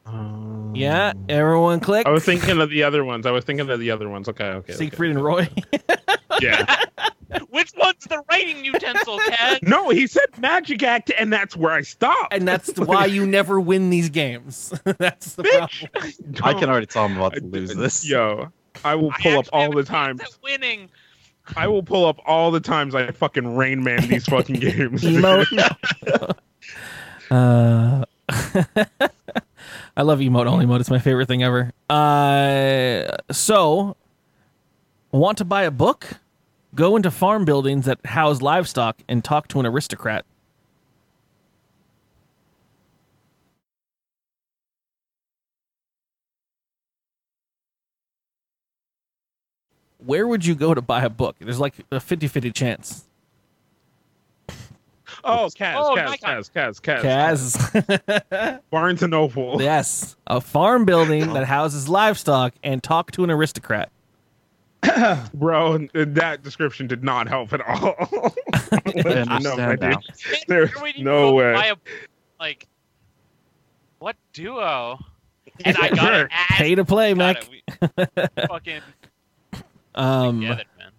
[0.07, 2.07] Um, yeah, everyone click.
[2.07, 3.27] I was thinking of the other ones.
[3.27, 4.29] I was thinking of the other ones.
[4.29, 4.57] Okay, okay.
[4.57, 4.73] okay.
[4.73, 5.49] Siegfried and Roy.
[6.41, 6.85] Yeah.
[7.51, 9.61] Which one's the writing utensil, Ted?
[9.63, 12.33] No, he said magic act, and that's where I stopped.
[12.33, 14.73] and that's why you never win these games.
[14.85, 15.69] that's the problem.
[15.95, 16.41] Bitch.
[16.43, 18.09] I can already tell I'm about to lose this.
[18.09, 18.51] Yo,
[18.85, 20.23] I will I pull up all the times.
[20.43, 20.91] Winning.
[21.57, 25.03] I will pull up all the times I fucking Rain Man these fucking games.
[25.05, 26.37] Emote.
[27.31, 28.05] uh,
[29.97, 30.81] I love emote only mode.
[30.81, 31.73] It's my favorite thing ever.
[31.89, 33.97] Uh, so,
[35.13, 36.07] want to buy a book?
[36.75, 40.25] Go into farm buildings that house livestock and talk to an aristocrat.
[50.09, 51.37] Where would you go to buy a book?
[51.39, 53.05] There's like a 50 50 chance.
[55.23, 56.37] Oh, Kaz, Oh, Kaz, Nikon.
[56.39, 58.61] Kaz, Kaz, Kaz, Kaz.
[58.71, 59.61] Barnes and Noble.
[59.61, 60.17] yes.
[60.27, 63.91] A farm building that houses livestock and talk to an aristocrat.
[65.35, 67.95] Bro, that description did not help at all.
[68.73, 69.81] I no, understand I did.
[69.81, 69.99] now.
[70.49, 71.53] There's Where would you no way.
[71.53, 71.77] buy a-
[72.41, 72.67] like,
[73.99, 74.99] what duo?
[75.67, 76.25] And I got Sure.
[76.27, 76.31] it.
[76.51, 77.47] Pay to play, got
[77.99, 78.09] Mac.
[78.49, 78.81] fucking
[79.95, 80.93] Um, get it, man.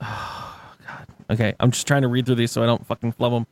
[1.30, 3.46] okay, I'm just trying to read through these so I don't fucking flub them.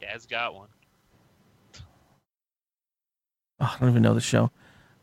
[0.00, 0.68] Gaz got one.
[3.60, 4.50] Oh, I don't even know the show.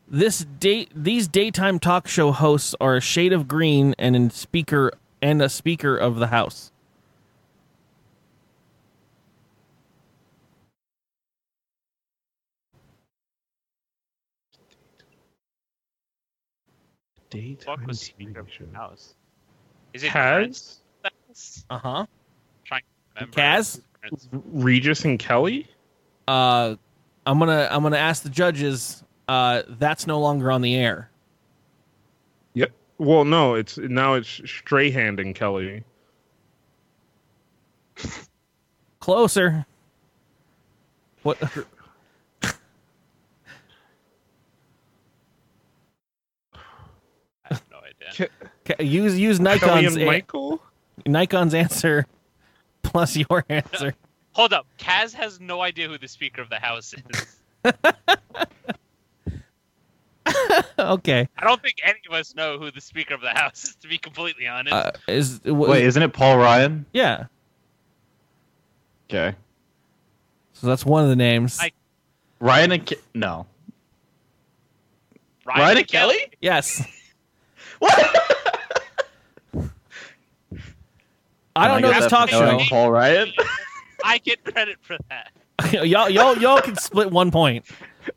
[0.07, 4.91] This date, these daytime talk show hosts are a shade of green and a speaker
[5.21, 6.71] and a speaker of the house.
[17.65, 19.15] Fuck was Speaker of the House.
[19.93, 21.65] Is it Kaz, Prince?
[21.69, 22.05] Uh huh.
[22.63, 23.35] Trying to remember.
[23.35, 23.81] Kaz.
[24.51, 25.67] Regis, and Kelly.
[26.27, 26.75] Uh,
[27.25, 29.03] I'm gonna I'm gonna ask the judges.
[29.27, 31.09] Uh, that's no longer on the air.
[32.53, 32.71] Yep.
[32.99, 35.83] Well, no, it's now it's Strahan and Kelly.
[38.99, 39.65] Closer.
[41.23, 41.39] What?
[48.05, 48.29] I have no idea.
[48.65, 50.61] Ke- Ca- Use use Kelly Nikon's and a- Michael.
[51.05, 52.05] Nikon's answer
[52.83, 53.93] plus your answer.
[54.33, 54.65] Hold up.
[54.77, 57.37] Kaz has no idea who the Speaker of the House is.
[60.79, 61.27] okay.
[61.37, 63.87] I don't think any of us know who the Speaker of the House is, to
[63.87, 64.73] be completely honest.
[64.73, 66.85] Uh, is Wait, isn't it Paul Ryan?
[66.93, 67.25] yeah.
[69.09, 69.35] Okay.
[70.53, 71.59] So that's one of the names.
[71.61, 71.71] I-
[72.39, 73.45] Ryan and Ke- no.
[75.45, 76.17] Ryan, Ryan and Kelly?
[76.41, 76.83] yes.
[77.85, 78.25] What?
[81.55, 82.59] I don't know get this that talk show.
[82.69, 83.31] Paul Ryan.
[84.03, 85.31] I get credit for that.
[85.85, 87.65] y'all y'all y'all can split one point.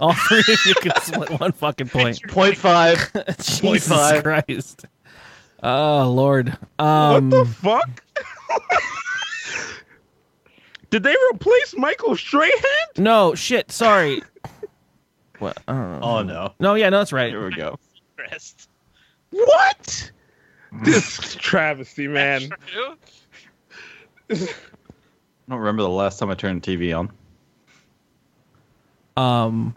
[0.01, 2.21] All three of you can split one fucking point.
[2.29, 3.13] Point five.
[3.39, 4.23] Jesus five.
[4.25, 4.87] Christ.
[5.63, 6.57] Oh Lord.
[6.77, 8.03] what Um the fuck?
[10.91, 12.51] Did they replace Michael Strahan?
[12.97, 14.23] no shit, sorry.
[15.39, 16.01] What I don't know.
[16.03, 16.55] Oh no.
[16.59, 17.31] No, yeah, no, that's right.
[17.31, 17.79] Here we go.
[18.17, 18.68] Crest.
[19.31, 20.11] What?
[20.85, 22.51] This travesty, man.
[22.67, 22.95] True?
[24.31, 24.37] I
[25.49, 27.11] don't remember the last time I turned the TV on.
[29.17, 29.75] Um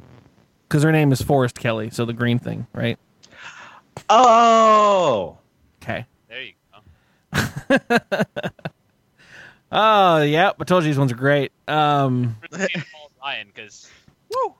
[0.67, 2.97] because her name is Forrest Kelly, so the green thing, right?
[4.09, 5.37] Oh.
[5.81, 6.05] Okay.
[6.29, 6.53] There you
[7.31, 8.19] go.
[9.73, 11.53] Oh yeah, I told you these ones are great.
[11.67, 13.89] Um For the Paul Ryan, because
[14.29, 14.53] woo,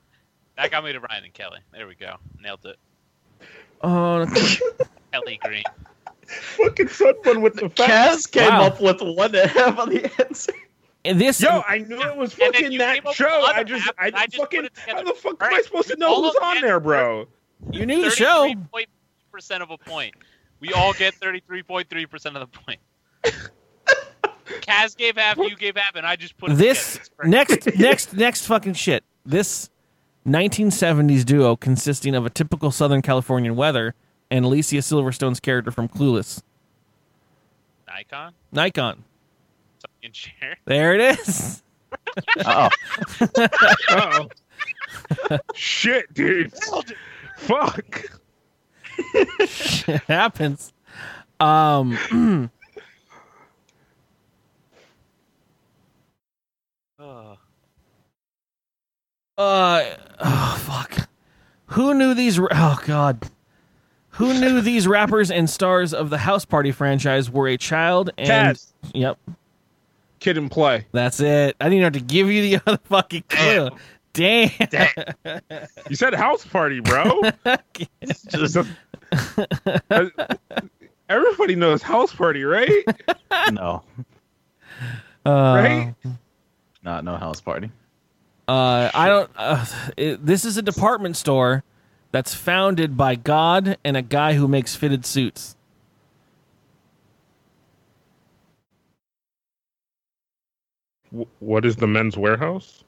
[0.55, 1.59] that got me to Ryan and Kelly.
[1.73, 2.15] There we go.
[2.41, 2.77] Nailed it.
[3.83, 4.25] Oh
[5.11, 5.63] Kelly Green.
[6.27, 8.25] Fucking someone with the facts.
[8.27, 8.67] Kaz came Wow.
[8.67, 10.53] up with one and a half on the answer.
[11.03, 13.27] and this Yo, I knew it was fucking that came show.
[13.27, 14.97] I just, I, and I just fucking, put it together.
[14.99, 17.27] how the fuck All am I supposed to know all who's on there, bro?
[17.71, 18.53] you knew the show.
[18.73, 20.13] 33.3% of a point.
[20.61, 22.79] We all get 33.3% of the point.
[24.61, 27.29] Kaz gave half, you gave half, and I just put it This together.
[27.29, 29.03] Next next next fucking shit.
[29.25, 29.69] This
[30.27, 33.95] 1970s duo consisting of a typical Southern Californian weather
[34.29, 36.41] and Alicia Silverstone's character from Clueless.
[37.87, 38.33] Nikon?
[38.51, 39.03] Nikon.
[39.79, 40.57] Something Cher?
[40.65, 41.63] There it is.
[42.45, 42.69] Oh.
[43.37, 44.27] Uh-oh.
[45.53, 46.53] Shit, dude.
[47.37, 48.05] Fuck.
[49.47, 50.71] Shit happens.
[51.39, 52.51] Um
[56.99, 57.37] Oh.
[59.41, 61.07] uh oh fuck.
[61.67, 63.27] Who knew these ra- Oh god.
[64.15, 68.55] Who knew these rappers and stars of the House Party franchise were a child and
[68.57, 68.71] Kaz.
[68.93, 69.17] Yep.
[70.19, 70.85] Kid and play.
[70.91, 71.55] That's it.
[71.59, 73.69] I didn't even have to give you the other fucking clue.
[74.13, 74.51] Damn.
[75.89, 77.21] You said house party, bro.
[78.29, 78.57] Just
[79.89, 80.09] Uh,
[81.09, 82.69] Everybody knows house party, right?
[83.51, 83.83] no.
[85.25, 85.95] Uh, Right?
[86.83, 87.71] Not no house party.
[88.51, 89.31] Uh, I don't.
[89.37, 89.65] Uh,
[89.95, 91.63] it, this is a department store
[92.11, 95.55] that's founded by God and a guy who makes fitted suits.
[101.39, 102.83] What is the Men's Wearhouse?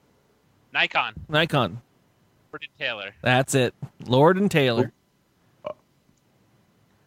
[0.74, 1.14] Nikon.
[1.30, 1.82] Nikon.
[2.52, 3.16] Lord and Taylor.
[3.22, 3.74] That's it.
[4.06, 4.92] Lord and Taylor.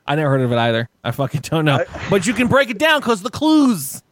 [0.06, 0.88] I never heard of it either.
[1.04, 1.84] I fucking don't know.
[2.08, 4.02] but you can break it down because the clues.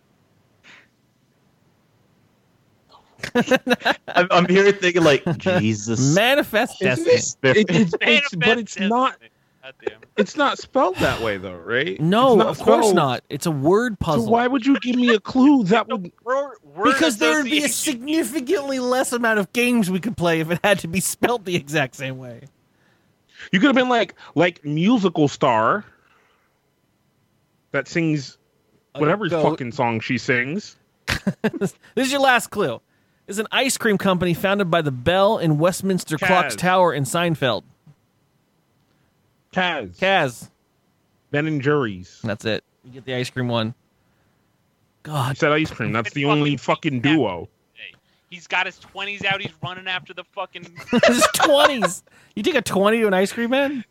[4.09, 6.15] I'm, I'm here thinking like Jesus.
[6.15, 7.11] Manifest destiny.
[7.17, 7.57] it?
[7.57, 9.17] It- it's, it's, but it's not.
[10.17, 11.99] It's not spelled that way, though, right?
[11.99, 13.25] No, It's not of course not.
[13.31, 14.25] It's a word puzzle.
[14.27, 15.65] So why would you give me a clue?
[15.65, 20.01] That would Word, word because there would be a significantly less amount of games we
[20.01, 22.43] could play if it had to be spelled the exact same way.
[23.53, 25.85] you could have been like like musical star
[27.73, 28.37] that sings
[28.97, 30.77] whatever fucking song she sings.
[31.43, 32.81] This is your last clue.
[33.27, 36.59] Is an ice cream company founded by the Bell in Westminster Clocks Kaz.
[36.59, 37.63] Tower in Seinfeld.
[39.53, 40.51] Kaz, Kaz.
[41.31, 42.21] Ben and Jerry's.
[42.23, 42.65] That's it.
[42.85, 43.75] You get the ice cream one.
[45.05, 45.37] I God.
[45.39, 45.93] said ice cream.
[45.93, 47.49] That's the only fucking- fucking duo.
[48.31, 49.41] He's got his 20s out.
[49.41, 50.67] He's running after the fucking.
[50.91, 52.03] this is 20s.
[52.35, 53.85] You take a 20 to an ice cream man?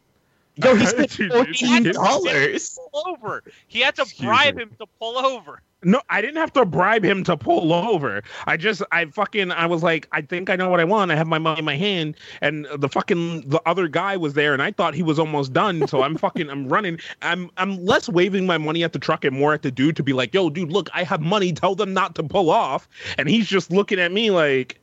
[0.55, 2.77] Yo, he spent Dude, fourteen dollars.
[2.91, 3.43] Pull over.
[3.67, 4.63] He had to Excuse bribe me.
[4.63, 5.61] him to pull over.
[5.85, 8.23] No, I didn't have to bribe him to pull over.
[8.47, 11.11] I just, I fucking, I was like, I think I know what I want.
[11.11, 14.53] I have my money in my hand, and the fucking the other guy was there,
[14.53, 15.87] and I thought he was almost done.
[15.87, 16.99] So I'm fucking, I'm running.
[17.21, 20.03] I'm, I'm less waving my money at the truck and more at the dude to
[20.03, 21.51] be like, yo, dude, look, I have money.
[21.51, 22.87] Tell them not to pull off.
[23.17, 24.79] And he's just looking at me like,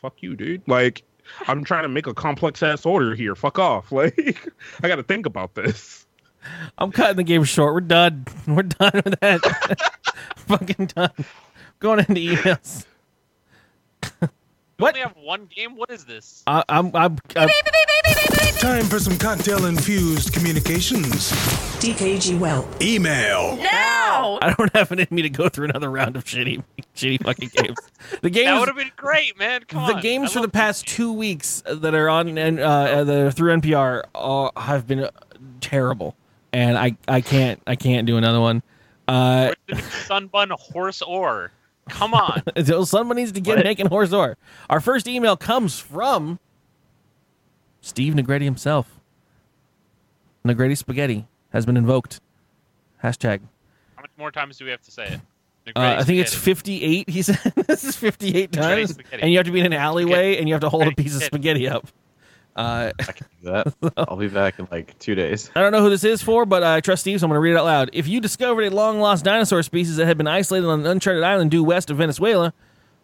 [0.00, 0.62] fuck you, dude.
[0.66, 1.02] Like,
[1.48, 3.34] I'm trying to make a complex ass order here.
[3.34, 3.92] Fuck off.
[3.96, 6.06] Like, I got to think about this.
[6.78, 7.74] I'm cutting the game short.
[7.74, 8.26] We're done.
[8.46, 9.92] We're done with that.
[10.36, 11.10] Fucking done.
[11.80, 12.86] Going into emails.
[14.78, 14.94] We What?
[14.94, 15.74] only have one game.
[15.76, 16.42] What is this?
[16.46, 17.48] I, I'm, I'm, I'm
[18.58, 21.30] Time for some cocktail infused communications.
[21.80, 22.82] DKG Welp.
[22.82, 23.56] Email.
[23.56, 24.38] Now!
[24.42, 26.62] I don't have it in me to go through another round of shitty,
[26.94, 27.76] shitty fucking games.
[28.10, 29.62] The That games, would have been great, man.
[29.66, 29.88] Come on.
[29.88, 30.02] the on.
[30.02, 33.30] games I for the love past two weeks that are on and uh, that are
[33.30, 35.10] through NPR uh, have been uh,
[35.60, 36.14] terrible,
[36.52, 38.62] and I, I can't, I can't do another one.
[39.08, 41.50] Uh, Where's Sunbun horse or?
[41.88, 42.42] Come on.
[42.64, 43.64] so someone needs to get What?
[43.64, 44.36] making horse or.
[44.68, 46.38] Our first email comes from
[47.80, 49.00] Steve Negretti himself.
[50.44, 52.20] Negretti spaghetti has been invoked.
[53.02, 53.40] Hashtag.
[53.96, 55.20] How much more times do we have to say it?
[55.74, 57.08] Uh, I think it's 58.
[57.10, 60.48] He said this is 58 times, and you have to be in an alleyway, and
[60.48, 61.88] you have to hold a piece of spaghetti up.
[62.56, 63.92] Uh, I can do that.
[64.08, 65.50] I'll be back in like two days.
[65.54, 67.36] I don't know who this is for, but uh, I trust Steve, so I'm going
[67.36, 67.90] to read it out loud.
[67.92, 71.22] If you discovered a long lost dinosaur species that had been isolated on an uncharted
[71.22, 72.54] island due west of Venezuela,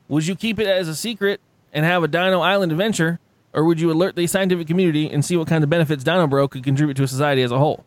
[0.08, 1.40] would you keep it as a secret
[1.72, 3.20] and have a Dino Island adventure,
[3.52, 6.48] or would you alert the scientific community and see what kind of benefits Dino Bro
[6.48, 7.84] could contribute to a society as a whole?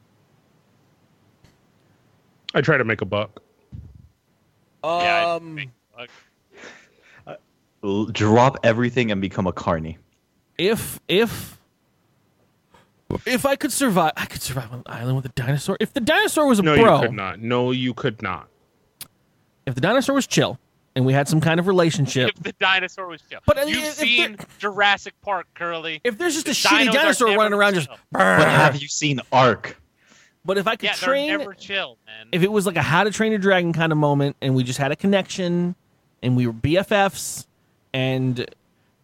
[2.54, 3.42] I try to make a buck.
[4.84, 5.72] Yeah, I Um, think-
[8.14, 9.98] Drop everything and become a carny.
[10.58, 11.55] if if
[13.26, 15.78] if I could survive, I could survive on an island with a dinosaur.
[15.80, 17.40] If the dinosaur was a No, bro, you could not.
[17.40, 18.48] No, you could not.
[19.66, 20.60] if the dinosaur was chill,
[20.96, 23.40] and we had some kind of relationship, If the dinosaur was chill.
[23.46, 26.00] But, You've if seen Jurassic Park, Curly.
[26.04, 27.98] if there's just a shitty dinosaur running around just, chill.
[28.12, 29.80] But have you seen Ark?
[30.46, 32.28] but if I could Yeah, train, never chill, man.
[32.32, 34.64] if it was like a How to Train Your Dragon kind of moment, and we
[34.64, 35.76] just had a connection,
[36.24, 37.46] and we were BFFs,
[37.94, 38.46] and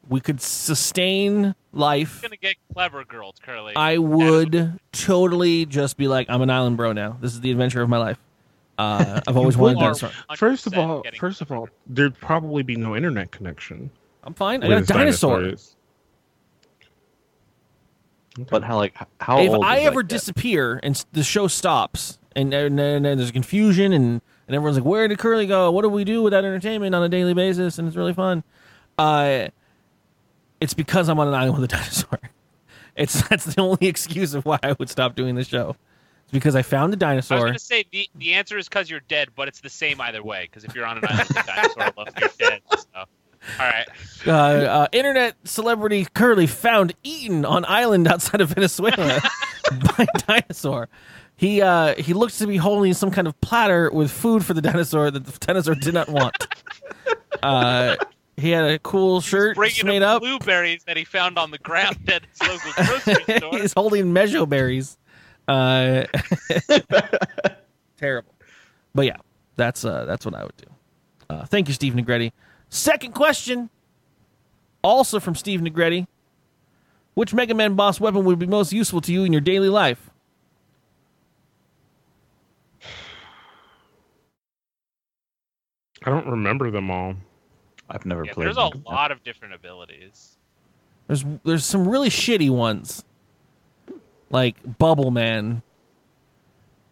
[0.07, 3.75] we could sustain life, You're gonna get clever girls, Curly.
[3.75, 7.17] I would totally just be like, I'm an island bro now.
[7.21, 8.19] This is the adventure of my life.
[8.77, 10.35] Uh, I've always wanted a You.
[10.35, 13.91] First of all, first of all, there'd probably be no internet connection.
[14.23, 14.63] I'm fine.
[14.63, 15.43] I with got a dinosaur.
[15.43, 15.75] is.
[18.49, 20.09] But how like how if old I is ever kid?
[20.09, 24.85] disappear and the show stops and, and, and, and there's confusion and, and everyone's like,
[24.85, 25.69] where did Curly go?
[25.71, 27.77] What do we do with that entertainment on a daily basis?
[27.77, 28.43] And it's really fun.
[28.97, 29.49] Uh,
[30.61, 32.19] it's because I'm on an island with a dinosaur.
[32.95, 35.75] It's that's the only excuse of why I would stop doing the show.
[36.23, 37.45] It's because I found a I was dinosaur.
[37.47, 40.43] gonna say the, the answer is because you're dead, but it's the same either way.
[40.43, 42.61] Because if you're on an island with a dinosaur, you're dead.
[42.71, 43.05] So.
[43.59, 43.87] All right.
[44.27, 49.19] Uh, uh, internet celebrity Curly found eaten on island outside of Venezuela
[49.97, 50.89] by dinosaur.
[51.37, 54.61] He uh, he looks to be holding some kind of platter with food for the
[54.61, 56.47] dinosaur that the dinosaur did not want.
[57.41, 57.95] Uh,
[58.41, 60.21] he had a cool shirt Bringing made him up.
[60.21, 63.57] blueberries that he found on the ground at his local grocery store.
[63.59, 64.97] He's holding mejo berries.
[65.47, 66.03] Uh,
[67.97, 68.33] terrible.
[68.93, 69.17] But yeah,
[69.55, 70.65] that's uh, that's what I would do.
[71.29, 72.31] Uh, thank you, Steve Negretti.
[72.69, 73.69] Second question,
[74.83, 76.07] also from Steve Negretti.
[77.13, 80.09] Which Mega Man boss weapon would be most useful to you in your daily life?
[86.03, 87.15] I don't remember them all.
[87.91, 88.45] I've never Yeah, played.
[88.47, 90.37] there's a lot of different abilities.
[91.07, 93.03] There's there's some really shitty ones,
[94.29, 95.61] like Bubble Man.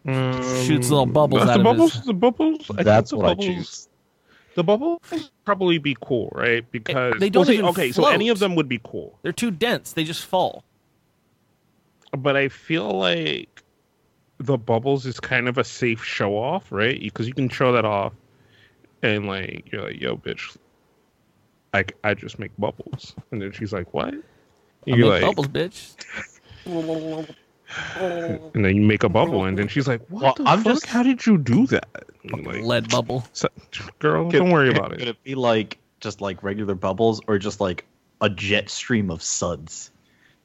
[0.06, 2.70] Shoots little bubbles Um, the of bubbles, his- The bubbles.
[2.76, 3.88] I That's the what I choose.
[4.54, 4.98] The bubbles
[5.44, 6.68] probably be cool, right?
[6.72, 9.50] Because they don't well, even okay, so any of them would be cool, They're too
[9.50, 9.92] dense.
[9.92, 10.64] They just fall.
[12.18, 13.62] but I feel like
[14.38, 16.98] the bubbles is kind of a safe show off, right?
[16.98, 18.12] Because you can show that off,
[19.02, 20.56] and like you're like, "Yo, bitch,
[21.72, 24.18] I, I just make bubbles," and then she's like, "What?" I
[24.86, 25.94] You're make like, bubbles, bitch.
[27.96, 30.74] and then you make a bubble, and then she's like, "What Well, the I'm fuck?
[30.74, 31.88] just- How did you do that?"
[32.24, 33.24] Like, Lead bubble.
[33.32, 33.48] so-
[33.98, 35.08] girl, Could- don't worry could- about Could it.
[35.08, 37.84] it be like just like regular bubbles or just like
[38.20, 39.90] a jet stream of suds?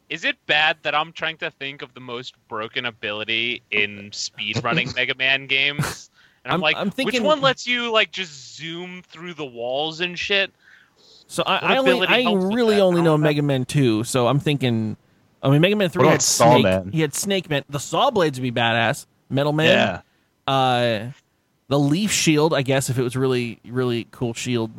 [0.10, 4.94] Is it bad that I'm trying to think of the most broken ability in speedrunning
[4.96, 6.12] Mega Man games?
[6.44, 9.46] And I'm, I'm- like, I'm thinking- which one lets you like just zoom through the
[9.46, 10.52] walls and shit?
[11.28, 13.28] So I, I only I really only I know don't know.
[13.28, 14.04] Mega Man Two.
[14.04, 14.96] So I'm thinking
[15.42, 16.64] I mean, Mega Man Three had Snake.
[16.64, 16.92] Man?
[16.92, 17.64] He had Snake Man.
[17.70, 19.06] The Saw Blades would be badass.
[19.30, 20.02] Metal Man.
[20.48, 20.52] Yeah.
[20.54, 21.12] Uh,
[21.68, 24.72] the Leaf Shield, I guess, if it was really really cool shield.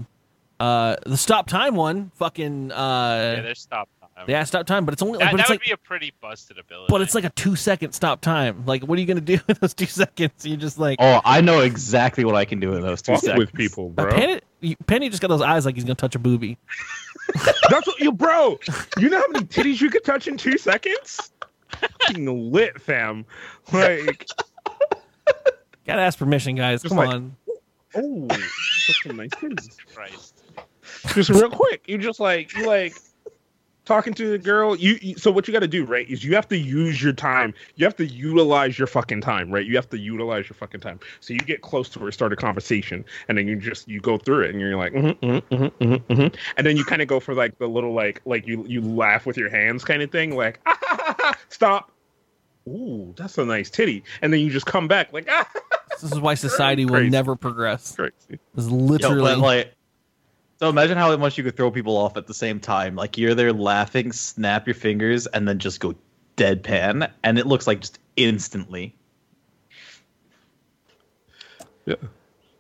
[0.59, 2.69] Uh, the Stop Time one, fucking.
[2.71, 4.25] yeah, Uh, there's stop time.
[4.29, 5.19] yeah, Stop Time, but it's only.
[5.19, 6.87] That, but that it's would like, be a pretty busted ability.
[6.89, 8.65] but it's like a two second stop time.
[8.67, 10.45] Like, what are you gonna do in those two seconds?
[10.45, 10.99] You're just like.
[11.01, 13.39] Oh, I know exactly what I can do in those two seconds.
[13.39, 14.11] with people, Uh, bro.
[14.13, 16.59] Penny, Penny just got those eyes like he's gonna touch a booby.
[17.71, 18.59] That's what you, bro.
[18.99, 21.33] You know how many titties you could touch in two seconds?
[22.01, 23.27] Fucking lit, fam.
[23.73, 24.27] Like,
[25.87, 26.83] Gotta ask permission, guys.
[26.83, 27.37] Just Come like- on.
[27.97, 29.77] oh, that's some nice titties.
[29.95, 30.43] Christ.
[31.15, 32.95] Just real quick, you just like you like
[33.87, 34.77] talking to the girl.
[34.77, 36.09] You, you so what you got to do, right?
[36.11, 37.55] Is you have to use your time.
[37.77, 39.65] You have to utilize your fucking time, right?
[39.65, 41.01] You have to utilize your fucking time.
[41.21, 44.19] So you get close to her, start a conversation, and then you just you go
[44.19, 46.37] through it, and you're like, mm-hmm, mm-hmm, mm-hmm, mm-hmm, mm-hmm.
[46.57, 49.25] and then you kind of go for like the little like like you you laugh
[49.25, 51.93] with your hands kind of thing, like ah, ha, ha, ha, stop.
[52.69, 55.49] Ooh, that's a nice titty, and then you just come back like ah,
[56.01, 57.95] This is why society will never progress.
[57.95, 58.13] crazy.
[58.29, 59.21] This is literally.
[59.21, 59.73] but like,
[60.59, 62.97] so imagine how much you could throw people off at the same time.
[62.97, 65.95] Like you're there laughing, snap your fingers, and then just go
[66.37, 68.95] deadpan, and it looks like just instantly.
[71.85, 71.95] Yeah,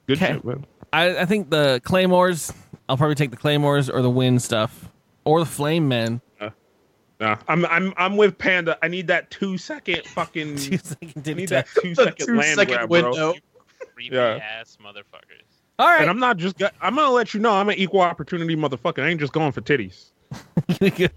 [0.06, 0.34] good Okay.
[0.34, 0.66] shit, man.
[0.92, 2.52] I, I think the claymores.
[2.88, 4.88] I'll probably take the claymores or the wind stuff
[5.24, 6.20] or the flame men.
[7.18, 8.78] Nah, I'm I'm I'm with Panda.
[8.82, 10.56] I need that two second fucking.
[10.58, 13.02] Two second I need that two second two land second grab, bro.
[13.10, 13.34] window.
[13.94, 14.38] Creepy Yeah.
[14.60, 15.55] ass motherfuckers.
[15.78, 16.08] All And.
[16.08, 16.58] I'm not just.
[16.58, 17.52] go- I'm gonna let you know.
[17.52, 19.02] I'm an equal opportunity motherfucker.
[19.02, 20.10] I ain't just going for titties.
[20.80, 21.12] get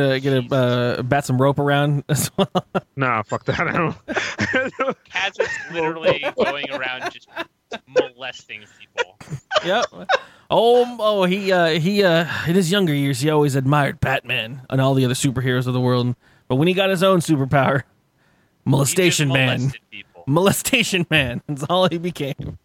[0.00, 2.50] a get a uh, bat some rope around as well.
[2.96, 3.60] Nah, fuck that.
[3.60, 4.06] I don't.
[4.06, 7.28] Kaz is literally going around just
[7.86, 9.16] molesting people.
[9.64, 9.86] yep.
[10.50, 14.80] Oh, oh, he uh, he uh, in his younger years, he always admired Batman and
[14.80, 16.14] all the other superheroes of the world.
[16.48, 17.82] But when he got his own superpower,
[18.64, 20.24] molestation man, people.
[20.26, 22.58] molestation man, that's all he became.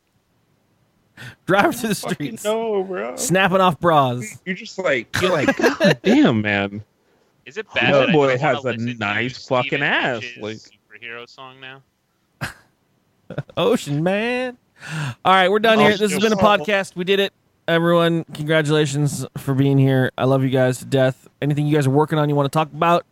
[1.45, 3.15] Driving through the streets, no, bro.
[3.15, 4.39] snapping off bras.
[4.45, 6.83] You're just like you're like, God damn, man.
[7.45, 7.93] Is it bad?
[7.93, 10.57] That that I boy just has a listen to nice Steven fucking ass, Mitch's like-
[11.01, 11.81] superhero song now.
[13.57, 14.57] Ocean man.
[15.23, 15.95] All right, we're done here.
[15.97, 16.95] This has been a podcast.
[16.95, 17.33] We did it.
[17.67, 20.11] Everyone, congratulations for being here.
[20.17, 21.29] I love you guys to death.
[21.41, 23.05] Anything you guys are working on you want to talk about?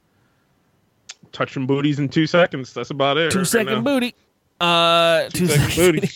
[1.31, 2.73] Touching booties in two seconds.
[2.73, 3.31] That's about it.
[3.31, 3.81] Two right second now.
[3.81, 4.15] booty.
[4.60, 6.10] Uh, Two second booty.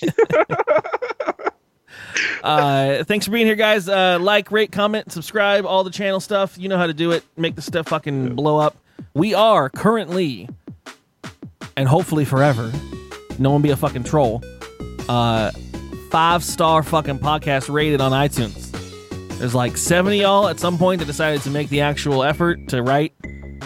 [2.44, 3.88] Uh, thanks for being here, guys.
[3.88, 6.58] Uh, like, rate, comment, subscribe, all the channel stuff.
[6.58, 7.24] You know how to do it.
[7.38, 8.78] Make the stuff fucking blow up.
[9.14, 10.50] We are currently,
[11.76, 12.72] and hopefully forever,
[13.40, 14.44] no one be a fucking troll.
[15.08, 15.52] Uh,
[16.10, 18.72] five star fucking podcast rated on iTunes.
[19.40, 22.82] There's like 70 y'all at some point that decided to make the actual effort to
[22.82, 23.14] write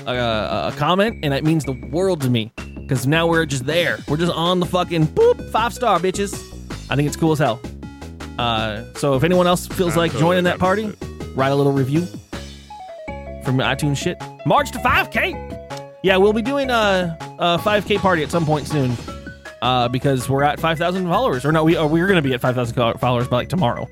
[0.07, 2.51] a, a, a comment, and it means the world to me
[2.87, 3.99] because now we're just there.
[4.07, 6.33] We're just on the fucking boop five star bitches.
[6.89, 7.59] I think it's cool as hell.
[8.37, 10.93] Uh, so if anyone else feels like joining that party,
[11.35, 12.05] write a little review
[13.43, 14.17] from iTunes shit.
[14.45, 15.99] March to 5K.
[16.03, 18.95] Yeah, we'll be doing a, a 5K party at some point soon.
[19.61, 22.99] Uh, because we're at 5,000 followers, or no, we uh, we're gonna be at 5,000
[22.99, 23.87] followers by like tomorrow.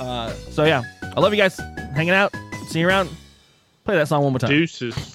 [0.00, 1.56] Uh, so yeah, I love you guys
[1.94, 2.34] hanging out.
[2.66, 3.08] See you around.
[3.84, 4.50] Play that song one more time.
[4.50, 5.13] Deuces.